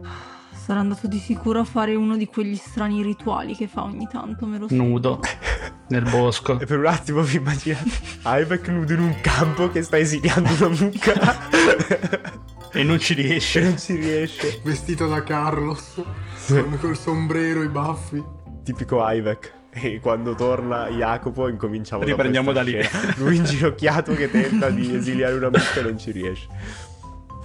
Sarà 0.66 0.80
andato 0.80 1.06
di 1.06 1.18
sicuro 1.20 1.60
a 1.60 1.64
fare 1.64 1.94
uno 1.94 2.16
di 2.16 2.26
quegli 2.26 2.56
strani 2.56 3.00
rituali 3.00 3.54
che 3.54 3.68
fa 3.68 3.84
ogni 3.84 4.08
tanto, 4.10 4.46
me 4.46 4.58
lo 4.58 4.66
so. 4.66 4.74
Nudo, 4.74 5.20
nel 5.90 6.02
bosco. 6.02 6.58
E 6.58 6.66
per 6.66 6.80
un 6.80 6.86
attimo 6.86 7.22
vi 7.22 7.36
immaginate 7.36 7.88
Ivek 8.24 8.66
nudo 8.70 8.92
in 8.92 8.98
un 8.98 9.14
campo 9.20 9.70
che 9.70 9.82
sta 9.82 9.96
esiliando 9.96 10.50
una 10.58 10.74
mucca 10.74 11.38
E 12.72 12.82
non 12.82 12.98
ci 12.98 13.12
e 13.12 13.22
riesce. 13.22 13.60
non 13.60 13.78
ci 13.78 13.94
riesce. 13.94 14.60
Vestito 14.64 15.06
da 15.06 15.22
Carlos, 15.22 16.02
con 16.48 16.76
col 16.80 16.96
sombrero, 16.98 17.62
i 17.62 17.68
baffi. 17.68 18.20
Tipico 18.64 18.98
Ivek. 19.08 19.54
E 19.70 20.00
quando 20.00 20.34
torna 20.34 20.88
Jacopo 20.88 21.48
incominciamo 21.48 22.00
da 22.02 22.08
Riprendiamo 22.08 22.50
questa 22.50 22.70
da 22.72 22.76
lì. 22.78 22.82
scena. 22.82 23.14
Lui 23.18 23.36
inginocchiato 23.36 24.14
che 24.14 24.30
tenta 24.30 24.68
di 24.70 24.96
esiliare 24.96 25.34
una 25.36 25.50
mucca 25.50 25.78
e 25.78 25.82
non 25.82 25.96
ci 25.98 26.10
riesce. 26.10 26.48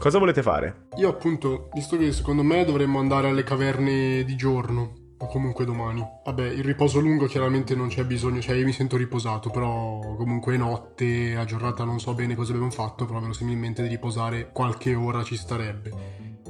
Cosa 0.01 0.17
volete 0.17 0.41
fare? 0.41 0.87
Io 0.95 1.09
appunto, 1.09 1.69
visto 1.73 1.95
che 1.95 2.11
secondo 2.11 2.41
me 2.41 2.65
dovremmo 2.65 2.97
andare 2.97 3.27
alle 3.29 3.43
caverne 3.43 4.23
di 4.23 4.35
giorno, 4.35 4.93
o 5.19 5.27
comunque 5.27 5.63
domani. 5.63 6.03
Vabbè, 6.25 6.47
il 6.47 6.63
riposo 6.63 6.99
lungo 6.99 7.27
chiaramente 7.27 7.75
non 7.75 7.87
c'è 7.87 8.03
bisogno, 8.03 8.41
cioè 8.41 8.55
io 8.55 8.65
mi 8.65 8.71
sento 8.71 8.97
riposato, 8.97 9.51
però 9.51 9.99
comunque 10.17 10.57
notte, 10.57 11.35
a 11.35 11.45
giornata 11.45 11.83
non 11.83 11.99
so 11.99 12.15
bene 12.15 12.33
cosa 12.33 12.51
abbiamo 12.51 12.71
fatto, 12.71 13.05
però 13.05 13.19
verosimilmente 13.19 13.83
di 13.83 13.89
riposare 13.89 14.49
qualche 14.51 14.95
ora 14.95 15.21
ci 15.21 15.37
starebbe. 15.37 15.91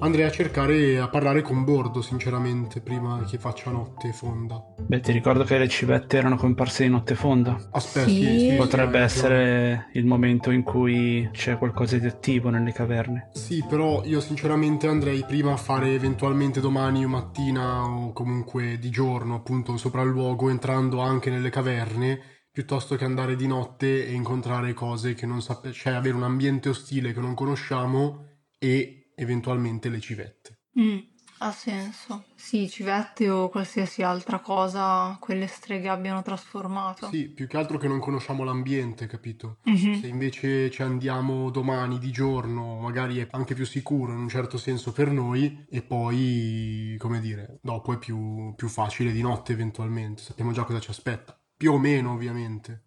Andrei 0.04 0.26
a 0.26 0.32
cercare, 0.32 1.00
a 1.00 1.08
parlare 1.10 1.44
con 1.44 1.64
Bordo, 1.64 2.02
sinceramente, 2.02 2.82
prima 2.82 3.24
che 3.24 3.38
faccia 3.38 3.70
notte 3.70 4.12
fonda. 4.14 4.60
Beh, 4.80 5.00
ti 5.00 5.12
ricordo 5.12 5.44
che 5.44 5.60
le 5.60 5.68
civette 5.68 6.18
erano 6.18 6.38
comparse 6.38 6.84
di 6.84 6.90
notte 6.90 7.14
fonda. 7.14 7.56
Aspetta, 7.72 8.08
Sì. 8.08 8.16
sì, 8.24 8.40
sì, 8.50 8.56
Potrebbe 8.56 8.98
ragione. 8.98 9.04
essere 9.04 9.90
il 9.94 10.06
momento 10.06 10.50
in 10.50 10.64
cui 10.64 11.30
c'è 11.32 11.56
qualcosa 11.60 12.00
di 12.00 12.08
attivo 12.08 12.50
nelle 12.50 12.72
caverne. 12.72 13.30
Sì, 13.34 13.64
però 13.70 14.02
io 14.04 14.20
sinceramente 14.22 14.88
andrei 14.88 15.24
prima 15.24 15.52
a 15.54 15.58
fare 15.58 15.94
eventualmente 15.94 16.60
domani 16.62 17.06
o 17.06 17.08
mattina 17.08 17.84
o 17.84 18.12
comunque 18.12 18.80
di 18.80 18.90
giorno, 18.90 19.36
appunto, 19.36 19.70
un 19.70 19.78
sopralluogo 19.78 20.50
entrando 20.50 21.00
anche 21.02 21.30
nelle 21.30 21.52
caverne, 21.52 22.20
piuttosto 22.52 22.96
che 22.96 23.06
andare 23.06 23.36
di 23.36 23.46
notte 23.46 24.08
e 24.08 24.14
incontrare 24.14 24.74
cose 24.74 25.14
che 25.14 25.28
non 25.28 25.44
sappiamo, 25.44 25.76
cioè 25.76 25.94
avere 25.94 26.16
un 26.16 26.24
ambiente 26.24 26.70
ostile 26.70 27.14
che 27.14 27.20
non 27.20 27.36
conosciamo 27.36 28.26
e 28.58 29.01
eventualmente 29.24 29.90
le 29.90 30.00
civette. 30.00 30.60
Mm, 30.80 31.00
ha 31.40 31.52
senso. 31.52 32.26
Sì, 32.36 32.70
civette 32.70 33.30
o 33.30 33.50
qualsiasi 33.50 34.04
altra 34.04 34.40
cosa 34.40 35.18
quelle 35.20 35.48
streghe 35.48 35.90
abbiano 35.90 36.22
trasformato. 36.22 37.08
Sì, 37.10 37.30
più 37.30 37.48
che 37.48 37.58
altro 37.58 37.78
che 37.78 37.88
non 37.88 38.00
conosciamo 38.00 38.44
l'ambiente, 38.44 39.08
capito? 39.08 39.58
Mhm. 39.64 40.00
Se 40.00 40.08
invece 40.08 40.70
ci 40.70 40.82
andiamo 40.82 41.50
domani 41.50 42.00
di 42.00 42.12
giorno, 42.12 42.80
magari 42.80 43.18
è 43.20 43.28
anche 43.32 43.56
più 43.56 43.66
sicuro 43.66 44.14
in 44.14 44.20
un 44.20 44.30
certo 44.30 44.58
senso 44.58 44.92
per 44.92 45.10
noi, 45.10 45.66
e 45.70 45.82
poi, 45.82 46.96
come 47.00 47.20
dire, 47.20 47.60
dopo 47.62 47.94
è 47.94 47.98
più, 47.98 48.54
più 48.56 48.68
facile 48.68 49.12
di 49.12 49.22
notte 49.22 49.52
eventualmente, 49.54 50.22
sappiamo 50.22 50.52
già 50.52 50.64
cosa 50.64 50.80
ci 50.80 50.92
aspetta. 50.92 51.36
Più 51.58 51.74
o 51.74 51.80
meno, 51.80 52.14
ovviamente. 52.14 52.86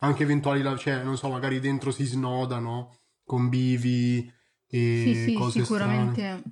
Anche 0.00 0.22
eventuali, 0.22 0.62
cioè, 0.78 1.02
non 1.02 1.16
so, 1.16 1.28
magari 1.28 1.58
dentro 1.60 1.90
si 1.90 2.04
snodano, 2.04 3.00
convivi 3.24 4.32
e 4.70 5.02
Sì, 5.04 5.14
sì, 5.14 5.32
cose 5.32 5.62
sicuramente. 5.62 6.42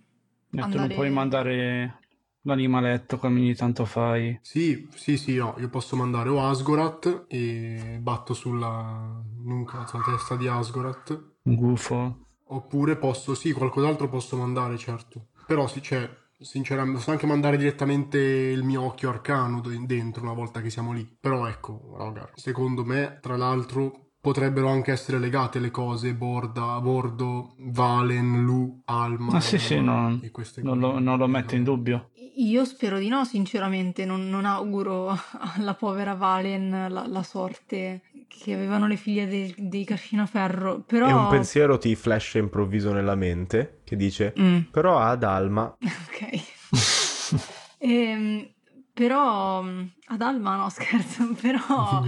Detto, 0.49 0.65
Andare- 0.65 0.87
non 0.87 0.97
puoi 0.97 1.11
mandare 1.11 1.99
l'animaletto 2.43 3.19
come 3.19 3.41
ogni 3.41 3.55
tanto 3.55 3.85
fai. 3.85 4.39
Sì, 4.43 4.89
sì, 4.95 5.17
sì, 5.17 5.37
no, 5.37 5.55
io 5.59 5.69
posso 5.69 5.97
mandare 5.97 6.29
o 6.29 6.41
Asgorat 6.47 7.27
e 7.29 7.99
batto 8.01 8.35
sulla 8.35 9.21
nuca, 9.43 9.87
sulla 9.87 10.05
testa 10.05 10.37
di 10.37 10.47
Asgorat. 10.47 11.35
Un 11.43 11.55
gufo. 11.55 12.21
Oppure 12.49 12.97
posso, 12.97 13.35
sì, 13.35 13.53
qualcos'altro 13.53 14.09
posso 14.09 14.37
mandare, 14.37 14.79
certo. 14.79 15.29
Però 15.47 15.67
sì, 15.67 15.83
cioè, 15.83 16.09
sinceramente, 16.39 16.99
posso 16.99 17.11
anche 17.11 17.27
mandare 17.27 17.57
direttamente 17.57 18.19
il 18.19 18.63
mio 18.63 18.83
occhio 18.83 19.11
arcano 19.11 19.61
dentro 19.61 20.23
una 20.23 20.33
volta 20.33 20.61
che 20.61 20.71
siamo 20.71 20.93
lì. 20.93 21.05
Però 21.21 21.47
ecco, 21.49 21.95
raga, 21.99 22.31
secondo 22.35 22.85
me, 22.85 23.19
tra 23.21 23.37
l'altro, 23.37 24.06
potrebbero 24.27 24.69
anche 24.69 24.91
essere 24.91 25.21
legate 25.21 25.61
le 25.61 25.71
cose, 25.71 26.13
Borda, 26.13 26.81
Bordo, 26.81 27.55
Valen, 27.59 28.43
Lu, 28.43 28.83
Alma. 28.87 29.37
Ah, 29.37 29.41
sì, 29.41 29.57
sì, 29.57 29.81
no, 29.81 30.19
non 30.63 30.81
lo, 30.81 30.99
non 30.99 31.17
lo 31.17 31.29
metto 31.29 31.55
in 31.55 31.63
dubbio. 31.63 32.11
Io 32.39 32.65
spero 32.65 32.99
di 32.99 33.07
no, 33.07 33.25
sinceramente, 33.25 34.05
non, 34.05 34.29
non 34.29 34.45
auguro 34.45 35.17
alla 35.55 35.75
povera 35.75 36.15
Valen 36.15 36.89
la, 36.91 37.07
la 37.07 37.23
sorte 37.23 38.03
che 38.27 38.53
avevano 38.53 38.89
le 38.89 38.97
figlie 38.97 39.29
dei, 39.29 39.55
dei 39.57 39.85
Cascinaferro, 39.85 40.81
però... 40.81 41.07
E 41.07 41.13
un 41.13 41.29
pensiero 41.29 41.79
ti 41.79 41.95
flasha 41.95 42.39
improvviso 42.39 42.93
nella 42.93 43.15
mente 43.15 43.79
che 43.85 43.95
dice: 43.95 44.35
Mm, 44.41 44.63
Però 44.73 44.99
ad 44.99 45.23
Alma 45.23 45.73
ok. 45.79 47.45
Ehm, 47.79 48.45
però 48.93 49.63
mm, 49.63 49.83
ad 50.07 50.21
Alma 50.21 50.57
no, 50.57 50.69
scherzo, 50.69 51.33
però 51.41 52.03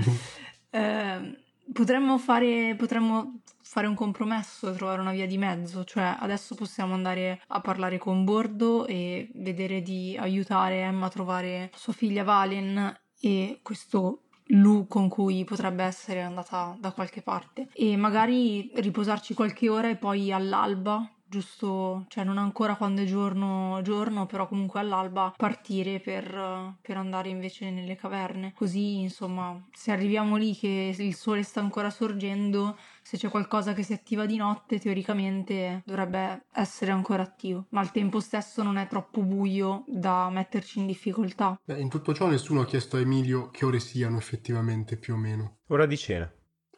ehm, 0.71 1.37
potremmo 1.73 2.19
fare, 2.19 2.75
potremmo 2.77 3.41
fare 3.63 3.87
un 3.87 3.95
compromesso, 3.95 4.73
trovare 4.73 5.01
una 5.01 5.13
via 5.13 5.27
di 5.27 5.39
mezzo, 5.39 5.85
cioè 5.85 6.17
adesso 6.19 6.55
possiamo 6.55 6.95
andare 6.95 7.43
a 7.49 7.61
parlare 7.61 7.99
con 7.99 8.25
Bordo 8.25 8.87
e 8.87 9.31
vedere 9.35 9.83
di 9.83 10.17
aiutare 10.19 10.81
Emma 10.81 11.07
a 11.07 11.11
trovare 11.11 11.71
sua 11.75 11.93
figlia 11.93 12.25
Valen 12.25 12.99
e 13.21 13.61
questo 13.63 14.23
Lu 14.53 14.87
con 14.87 15.11
cui 15.11 15.45
potrebbe 15.45 15.85
essere 15.85 16.23
andata 16.23 16.75
da 16.81 16.93
qualche 16.93 17.21
parte. 17.21 17.69
E 17.75 17.97
magari 17.97 18.71
riposarci 18.75 19.35
qualche 19.35 19.69
ora 19.69 19.91
e 19.91 19.97
poi 19.97 20.33
all'alba 20.33 21.07
giusto, 21.29 22.05
cioè 22.09 22.25
non 22.25 22.39
ancora 22.39 22.77
quando 22.77 23.03
è 23.03 23.05
giorno, 23.05 23.81
giorno, 23.83 24.27
però 24.27 24.49
comunque 24.49 24.81
all'alba 24.81 25.33
partire 25.37 26.01
per, 26.01 26.77
per 26.81 26.97
andare 26.97 27.29
invece 27.29 27.71
nelle 27.71 27.97
caverne. 27.97 28.53
Così, 28.55 29.01
insomma, 29.01 29.61
se 29.73 29.93
arriviamo 29.93 30.37
lì 30.37 30.57
che 30.57 30.95
il 30.97 31.15
sole 31.15 31.43
sta 31.43 31.61
ancora 31.61 31.91
sorgendo, 31.91 32.77
se 33.03 33.17
c'è 33.17 33.29
qualcosa 33.29 33.73
che 33.73 33.83
si 33.83 33.93
attiva 33.93 34.27
di 34.27 34.37
notte, 34.37 34.79
teoricamente 34.79 35.83
dovrebbe 35.85 36.45
essere 36.53 36.91
ancora 36.91 37.23
attivo, 37.23 37.67
ma 37.71 37.81
al 37.81 37.91
tempo 37.91 38.21
stesso 38.21 38.63
non 38.63 38.77
è 38.77 38.87
troppo 38.87 39.23
buio 39.23 39.85
da 39.87 40.29
metterci 40.31 40.79
in 40.79 40.87
difficoltà. 40.87 41.59
Beh, 41.65 41.81
in 41.81 41.89
tutto 41.89 42.15
ciò 42.15 42.27
nessuno 42.27 42.63
ha 42.63 42.67
chiesto 42.67 42.97
a 42.97 43.01
Emilio 43.01 43.51
che 43.51 43.65
ore 43.65 43.81
siano 43.81 44.19
effettivamente 44.19 44.97
più 44.97 45.15
o 45.15 45.17
meno. 45.17 45.59
ora 45.69 45.87
di 45.87 45.97
cena. 45.97 46.31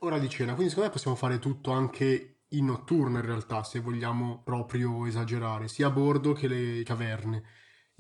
Ora 0.03 0.19
di 0.19 0.29
cena, 0.31 0.55
quindi 0.55 0.71
secondo 0.71 0.89
me 0.89 0.95
possiamo 0.95 1.17
fare 1.17 1.39
tutto 1.39 1.73
anche 1.73 2.40
in 2.51 2.67
notturna 2.67 3.19
in 3.19 3.27
realtà, 3.27 3.63
se 3.63 3.81
vogliamo 3.81 4.43
proprio 4.45 5.07
esagerare, 5.07 5.69
sia 5.69 5.89
a 5.89 5.91
bordo 5.91 6.33
che 6.33 6.49
le 6.49 6.83
caverne. 6.83 7.43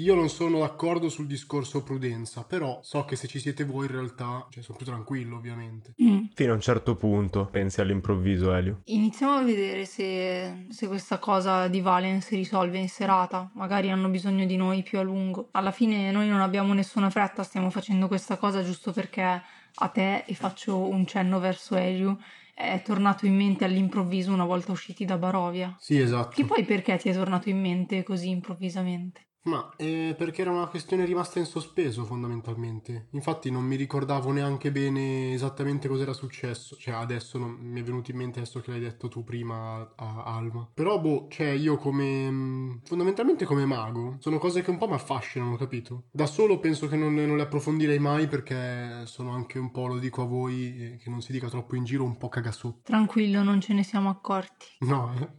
Io 0.01 0.15
non 0.15 0.31
sono 0.31 0.61
d'accordo 0.61 1.11
sul 1.11 1.27
discorso 1.27 1.83
prudenza, 1.83 2.45
però 2.45 2.81
so 2.83 3.05
che 3.05 3.17
se 3.17 3.29
ci 3.29 3.39
siete 3.39 3.65
voi 3.65 3.85
in 3.85 3.93
realtà, 3.93 4.47
cioè 4.49 4.63
sono 4.63 4.79
più 4.79 4.87
tranquillo 4.87 5.37
ovviamente. 5.37 5.93
Mm. 6.03 6.25
Fino 6.33 6.53
a 6.53 6.55
un 6.55 6.61
certo 6.63 6.97
punto, 6.97 7.45
pensi 7.51 7.83
all'improvviso, 7.83 8.55
Elio. 8.55 8.81
Iniziamo 8.87 9.35
a 9.35 9.43
vedere 9.43 9.85
se, 9.85 10.67
se 10.71 10.87
questa 10.87 11.19
cosa 11.19 11.69
di 11.69 11.83
Valen 11.83 12.23
si 12.23 12.35
risolve 12.35 12.79
in 12.79 12.89
serata. 12.89 13.51
Magari 13.57 13.91
hanno 13.91 14.09
bisogno 14.09 14.47
di 14.47 14.57
noi 14.57 14.83
più 14.83 14.99
a 14.99 15.03
lungo. 15.03 15.49
Alla 15.51 15.71
fine 15.71 16.11
noi 16.11 16.29
non 16.29 16.41
abbiamo 16.41 16.73
nessuna 16.73 17.11
fretta, 17.11 17.43
stiamo 17.43 17.69
facendo 17.69 18.09
questa 18.09 18.39
cosa 18.39 18.63
giusto 18.63 18.93
perché 18.93 19.23
a 19.23 19.89
te, 19.89 20.25
e 20.27 20.35
faccio 20.35 20.79
un 20.79 21.07
cenno 21.07 21.39
verso 21.41 21.77
Elio, 21.77 22.19
è 22.61 22.83
tornato 22.83 23.27
in 23.27 23.35
mente 23.37 23.65
all'improvviso 23.65 24.33
una 24.33 24.45
volta 24.45 24.73
usciti 24.73 25.05
da 25.05 25.19
Barovia. 25.19 25.77
Sì, 25.77 25.99
esatto. 25.99 26.37
Che 26.37 26.45
poi 26.45 26.65
perché 26.65 26.97
ti 26.99 27.09
è 27.09 27.13
tornato 27.15 27.49
in 27.49 27.61
mente 27.61 28.03
così 28.03 28.29
improvvisamente? 28.31 29.30
Ma 29.43 29.71
eh, 29.77 30.15
perché 30.19 30.43
era 30.43 30.51
una 30.51 30.67
questione 30.67 31.07
rimasta 31.07 31.39
in 31.39 31.47
sospeso 31.47 32.05
fondamentalmente. 32.05 33.09
Infatti 33.13 33.51
non 33.51 33.65
mi 33.65 33.77
ricordavo 33.77 34.33
neanche 34.33 34.71
bene 34.71 35.33
esattamente 35.33 35.89
cos'era 35.89 36.13
successo. 36.13 36.77
Cioè 36.77 36.95
adesso 36.95 37.39
non 37.39 37.53
mi 37.53 37.81
è 37.81 37.83
venuto 37.83 38.11
in 38.11 38.19
mente 38.19 38.41
adesso 38.41 38.61
che 38.61 38.71
l'hai 38.71 38.81
detto 38.81 39.09
tu 39.09 39.25
prima 39.25 39.93
a, 39.97 40.25
Alma. 40.25 40.69
Però 40.75 41.01
boh, 41.01 41.29
cioè 41.31 41.49
io 41.49 41.77
come... 41.77 42.31
mh, 42.31 42.81
fondamentalmente 42.85 43.47
come 43.47 43.65
mago, 43.65 44.17
sono 44.21 44.39
cose 44.39 44.63
che 44.63 44.71
un 44.71 44.79
po' 44.79 44.89
mi 44.89 44.95
affascinano, 44.95 45.57
capito? 45.57 46.05
Da 46.11 46.27
solo 46.27 46.59
penso 46.59 46.87
che 46.87 46.97
non, 46.97 47.15
non 47.15 47.37
le 47.37 47.43
approfondirei 47.43 47.99
mai 47.99 48.29
perché 48.29 49.07
sono 49.07 49.31
anche 49.31 49.59
un 49.59 49.71
po', 49.71 49.87
lo 49.87 49.99
dico 49.99 50.23
a 50.23 50.27
voi, 50.27 50.77
eh, 50.77 50.97
che 50.99 51.09
non 51.09 51.23
si 51.23 51.33
dica 51.33 51.49
troppo 51.49 51.77
in 51.77 51.85
giro, 51.85 52.05
un 52.05 52.19
po' 52.19 52.29
cagasotto. 52.29 52.83
Tranquillo, 52.85 53.43
non 53.43 53.61
ce 53.61 53.73
ne 53.73 53.83
siamo 53.85 54.11
accorti. 54.11 54.67
No, 54.81 55.13
eh. 55.19 55.39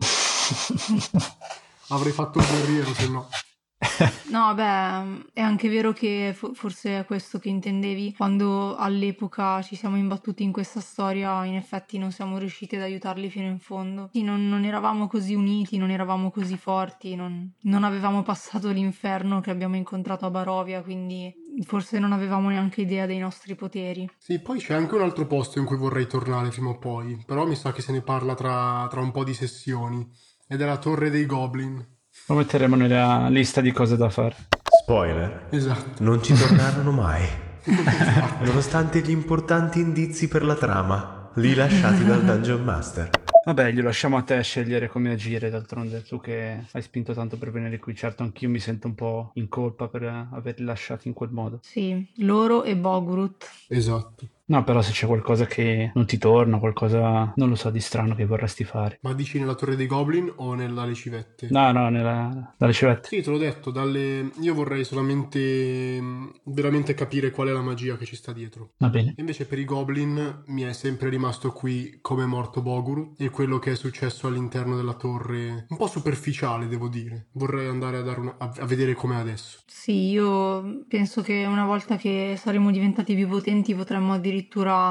Avrei 1.90 2.12
fatto 2.12 2.38
il 2.38 2.46
guerriero 2.46 2.94
se 2.94 3.08
no. 3.08 3.28
No, 4.30 4.54
beh, 4.54 5.30
è 5.32 5.40
anche 5.40 5.68
vero 5.68 5.92
che 5.92 6.32
fo- 6.36 6.54
forse 6.54 7.00
è 7.00 7.04
questo 7.04 7.40
che 7.40 7.48
intendevi. 7.48 8.14
Quando 8.16 8.76
all'epoca 8.76 9.60
ci 9.62 9.74
siamo 9.74 9.96
imbattuti 9.96 10.44
in 10.44 10.52
questa 10.52 10.78
storia, 10.78 11.44
in 11.44 11.56
effetti 11.56 11.98
non 11.98 12.12
siamo 12.12 12.38
riusciti 12.38 12.76
ad 12.76 12.82
aiutarli 12.82 13.28
fino 13.28 13.46
in 13.46 13.58
fondo. 13.58 14.08
Sì, 14.12 14.22
non, 14.22 14.48
non 14.48 14.64
eravamo 14.64 15.08
così 15.08 15.34
uniti, 15.34 15.78
non 15.78 15.90
eravamo 15.90 16.30
così 16.30 16.56
forti, 16.56 17.16
non, 17.16 17.52
non 17.62 17.82
avevamo 17.82 18.22
passato 18.22 18.70
l'inferno 18.70 19.40
che 19.40 19.50
abbiamo 19.50 19.74
incontrato 19.74 20.26
a 20.26 20.30
Barovia, 20.30 20.82
quindi 20.82 21.34
forse 21.64 21.98
non 21.98 22.12
avevamo 22.12 22.50
neanche 22.50 22.82
idea 22.82 23.06
dei 23.06 23.18
nostri 23.18 23.56
poteri. 23.56 24.08
Sì, 24.16 24.40
poi 24.40 24.60
c'è 24.60 24.74
anche 24.74 24.94
un 24.94 25.02
altro 25.02 25.26
posto 25.26 25.58
in 25.58 25.64
cui 25.64 25.76
vorrei 25.76 26.06
tornare 26.06 26.50
prima 26.50 26.70
o 26.70 26.78
poi, 26.78 27.20
però 27.26 27.44
mi 27.46 27.56
sa 27.56 27.72
che 27.72 27.82
se 27.82 27.90
ne 27.90 28.02
parla 28.02 28.34
tra, 28.34 28.86
tra 28.88 29.00
un 29.00 29.10
po' 29.10 29.24
di 29.24 29.34
sessioni, 29.34 30.08
è 30.58 30.64
la 30.64 30.78
Torre 30.78 31.10
dei 31.10 31.26
Goblin. 31.26 31.86
Lo 32.26 32.34
metteremo 32.34 32.74
nella 32.74 33.28
lista 33.28 33.60
di 33.60 33.70
cose 33.70 33.96
da 33.96 34.10
fare. 34.10 34.34
Spoiler. 34.82 35.46
Esatto. 35.50 36.02
Non 36.02 36.20
ci 36.22 36.34
tornarono 36.34 36.90
mai. 36.90 37.24
Nonostante 38.40 39.00
gli 39.00 39.10
importanti 39.10 39.78
indizi 39.78 40.26
per 40.26 40.42
la 40.42 40.56
trama, 40.56 41.30
lì 41.34 41.54
lasciati 41.54 42.04
dal 42.04 42.24
Dungeon 42.24 42.64
Master. 42.64 43.10
Vabbè, 43.44 43.70
glielo 43.70 43.86
lasciamo 43.86 44.16
a 44.16 44.22
te 44.22 44.42
scegliere 44.42 44.88
come 44.88 45.12
agire, 45.12 45.50
d'altronde 45.50 46.02
tu 46.02 46.20
che 46.20 46.64
hai 46.70 46.82
spinto 46.82 47.14
tanto 47.14 47.36
per 47.36 47.52
venire 47.52 47.78
qui. 47.78 47.94
Certo, 47.94 48.24
anch'io 48.24 48.48
mi 48.48 48.58
sento 48.58 48.88
un 48.88 48.94
po' 48.96 49.30
in 49.34 49.48
colpa 49.48 49.86
per 49.86 50.28
averli 50.32 50.64
lasciati 50.64 51.06
in 51.06 51.14
quel 51.14 51.30
modo. 51.30 51.60
Sì, 51.62 52.06
loro 52.16 52.64
e 52.64 52.76
Bogrut. 52.76 53.48
Esatto. 53.68 54.26
No, 54.50 54.64
però 54.64 54.82
se 54.82 54.90
c'è 54.90 55.06
qualcosa 55.06 55.46
che 55.46 55.92
non 55.94 56.06
ti 56.06 56.18
torna, 56.18 56.58
qualcosa, 56.58 57.32
non 57.36 57.48
lo 57.48 57.54
so, 57.54 57.70
di 57.70 57.80
strano 57.80 58.16
che 58.16 58.26
vorresti 58.26 58.64
fare. 58.64 58.98
Ma 59.02 59.12
dici 59.14 59.38
nella 59.38 59.54
Torre 59.54 59.76
dei 59.76 59.86
Goblin 59.86 60.32
o 60.36 60.54
nelle 60.54 60.94
civette? 60.94 61.46
No, 61.50 61.70
no, 61.70 61.88
nella, 61.88 62.52
dalle 62.56 62.72
civette. 62.72 63.06
Sì, 63.08 63.22
te 63.22 63.30
l'ho 63.30 63.38
detto, 63.38 63.70
dalle... 63.70 64.32
io 64.40 64.54
vorrei 64.54 64.84
solamente 64.84 66.00
veramente 66.46 66.94
capire 66.94 67.30
qual 67.30 67.48
è 67.48 67.52
la 67.52 67.62
magia 67.62 67.96
che 67.96 68.04
ci 68.04 68.16
sta 68.16 68.32
dietro. 68.32 68.72
Va 68.78 68.88
bene. 68.88 69.14
Invece 69.18 69.46
per 69.46 69.60
i 69.60 69.64
Goblin 69.64 70.42
mi 70.46 70.62
è 70.62 70.72
sempre 70.72 71.08
rimasto 71.10 71.52
qui 71.52 71.98
come 72.00 72.24
è 72.24 72.26
morto 72.26 72.60
Boguru 72.60 73.14
e 73.18 73.30
quello 73.30 73.60
che 73.60 73.72
è 73.72 73.76
successo 73.76 74.26
all'interno 74.26 74.74
della 74.74 74.94
torre, 74.94 75.66
un 75.68 75.76
po' 75.76 75.86
superficiale 75.86 76.66
devo 76.66 76.88
dire. 76.88 77.28
Vorrei 77.34 77.68
andare 77.68 77.98
a, 77.98 78.02
dare 78.02 78.18
una- 78.18 78.34
a- 78.36 78.52
a 78.58 78.66
vedere 78.66 78.94
com'è 78.94 79.14
adesso. 79.16 79.60
Sì, 79.66 80.10
io 80.10 80.84
penso 80.88 81.22
che 81.22 81.44
una 81.46 81.64
volta 81.64 81.96
che 81.96 82.34
saremo 82.36 82.72
diventati 82.72 83.14
più 83.14 83.28
potenti 83.28 83.74
potremmo 83.76 84.12
addirittura 84.14 84.38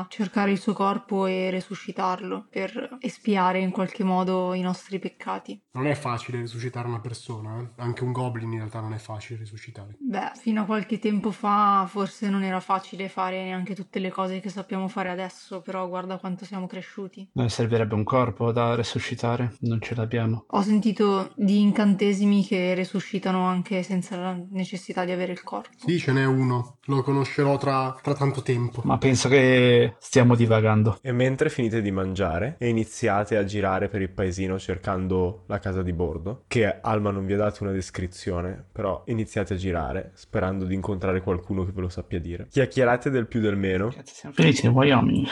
cercare 0.09 0.51
il 0.51 0.59
suo 0.59 0.73
corpo 0.73 1.25
e 1.25 1.49
resuscitarlo 1.49 2.47
per 2.49 2.97
espiare 2.99 3.59
in 3.59 3.71
qualche 3.71 4.03
modo 4.03 4.53
i 4.53 4.61
nostri 4.61 4.99
peccati. 4.99 5.61
Non 5.71 5.87
è 5.87 5.95
facile 5.95 6.39
risuscitare 6.39 6.87
una 6.87 6.99
persona, 6.99 7.59
eh? 7.59 7.69
anche 7.77 8.03
un 8.03 8.11
Goblin 8.11 8.51
in 8.51 8.57
realtà 8.59 8.79
non 8.79 8.93
è 8.93 8.97
facile 8.97 9.39
risuscitare. 9.39 9.95
Beh, 9.99 10.31
fino 10.35 10.61
a 10.61 10.65
qualche 10.65 10.99
tempo 10.99 11.31
fa 11.31 11.85
forse 11.87 12.29
non 12.29 12.43
era 12.43 12.59
facile 12.59 13.09
fare 13.09 13.43
neanche 13.43 13.75
tutte 13.75 13.99
le 13.99 14.09
cose 14.09 14.39
che 14.39 14.49
sappiamo 14.49 14.87
fare 14.87 15.09
adesso, 15.09 15.61
però 15.61 15.87
guarda 15.87 16.17
quanto 16.17 16.45
siamo 16.45 16.67
cresciuti. 16.67 17.29
Eh, 17.33 17.49
servirebbe 17.49 17.95
un 17.95 18.03
corpo 18.03 18.51
da 18.51 18.75
resuscitare, 18.75 19.55
non 19.61 19.79
ce 19.81 19.95
l'abbiamo. 19.95 20.45
Ho 20.47 20.61
sentito 20.61 21.31
di 21.35 21.61
incantesimi 21.61 22.45
che 22.45 22.73
resuscitano 22.73 23.45
anche 23.45 23.83
senza 23.83 24.17
la 24.17 24.37
necessità 24.51 25.05
di 25.05 25.11
avere 25.11 25.31
il 25.31 25.43
corpo. 25.43 25.69
Sì, 25.77 25.97
ce 25.99 26.11
n'è 26.11 26.25
uno, 26.25 26.77
lo 26.85 27.03
conoscerò 27.03 27.57
tra, 27.57 27.97
tra 28.01 28.13
tanto 28.13 28.41
tempo. 28.41 28.81
Ma 28.83 28.97
penso 28.97 29.28
che 29.29 29.95
stiamo 29.99 30.35
divagando. 30.35 30.97
E 31.01 31.11
mentre 31.11 31.49
finite 31.49 31.81
di 31.81 31.91
mangiare 31.91 32.55
e 32.57 32.67
iniziate 32.67 33.37
a 33.37 33.45
girare 33.45 33.87
per 33.87 34.01
il 34.01 34.09
paesino 34.09 34.59
cercando 34.59 35.43
la 35.47 35.59
casa 35.59 35.81
di 35.81 35.93
bordo, 35.93 36.43
che 36.47 36.79
Alma 36.81 37.11
non 37.11 37.25
vi 37.25 37.33
ha 37.33 37.37
dato 37.37 37.63
una 37.63 37.71
descrizione, 37.71 38.65
però 38.71 39.03
iniziate 39.05 39.53
a 39.53 39.57
girare 39.57 40.11
sperando 40.15 40.65
di 40.65 40.73
incontrare 40.73 41.21
qualcuno 41.21 41.63
che 41.65 41.71
ve 41.71 41.81
lo 41.81 41.89
sappia 41.89 42.19
dire. 42.19 42.47
Chiacchierate 42.49 43.09
del 43.09 43.27
più 43.27 43.39
del 43.39 43.55
meno 43.55 43.93
siamo 44.03 44.35
in 44.37 44.69
Wyoming. 44.69 45.27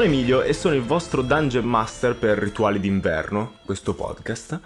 Sono 0.00 0.12
Emilio 0.14 0.40
e 0.40 0.54
sono 0.54 0.74
il 0.74 0.80
vostro 0.80 1.20
Dungeon 1.20 1.66
Master 1.66 2.16
per 2.16 2.38
Rituali 2.38 2.80
d'inverno, 2.80 3.56
questo 3.66 3.92
podcast. 3.92 4.58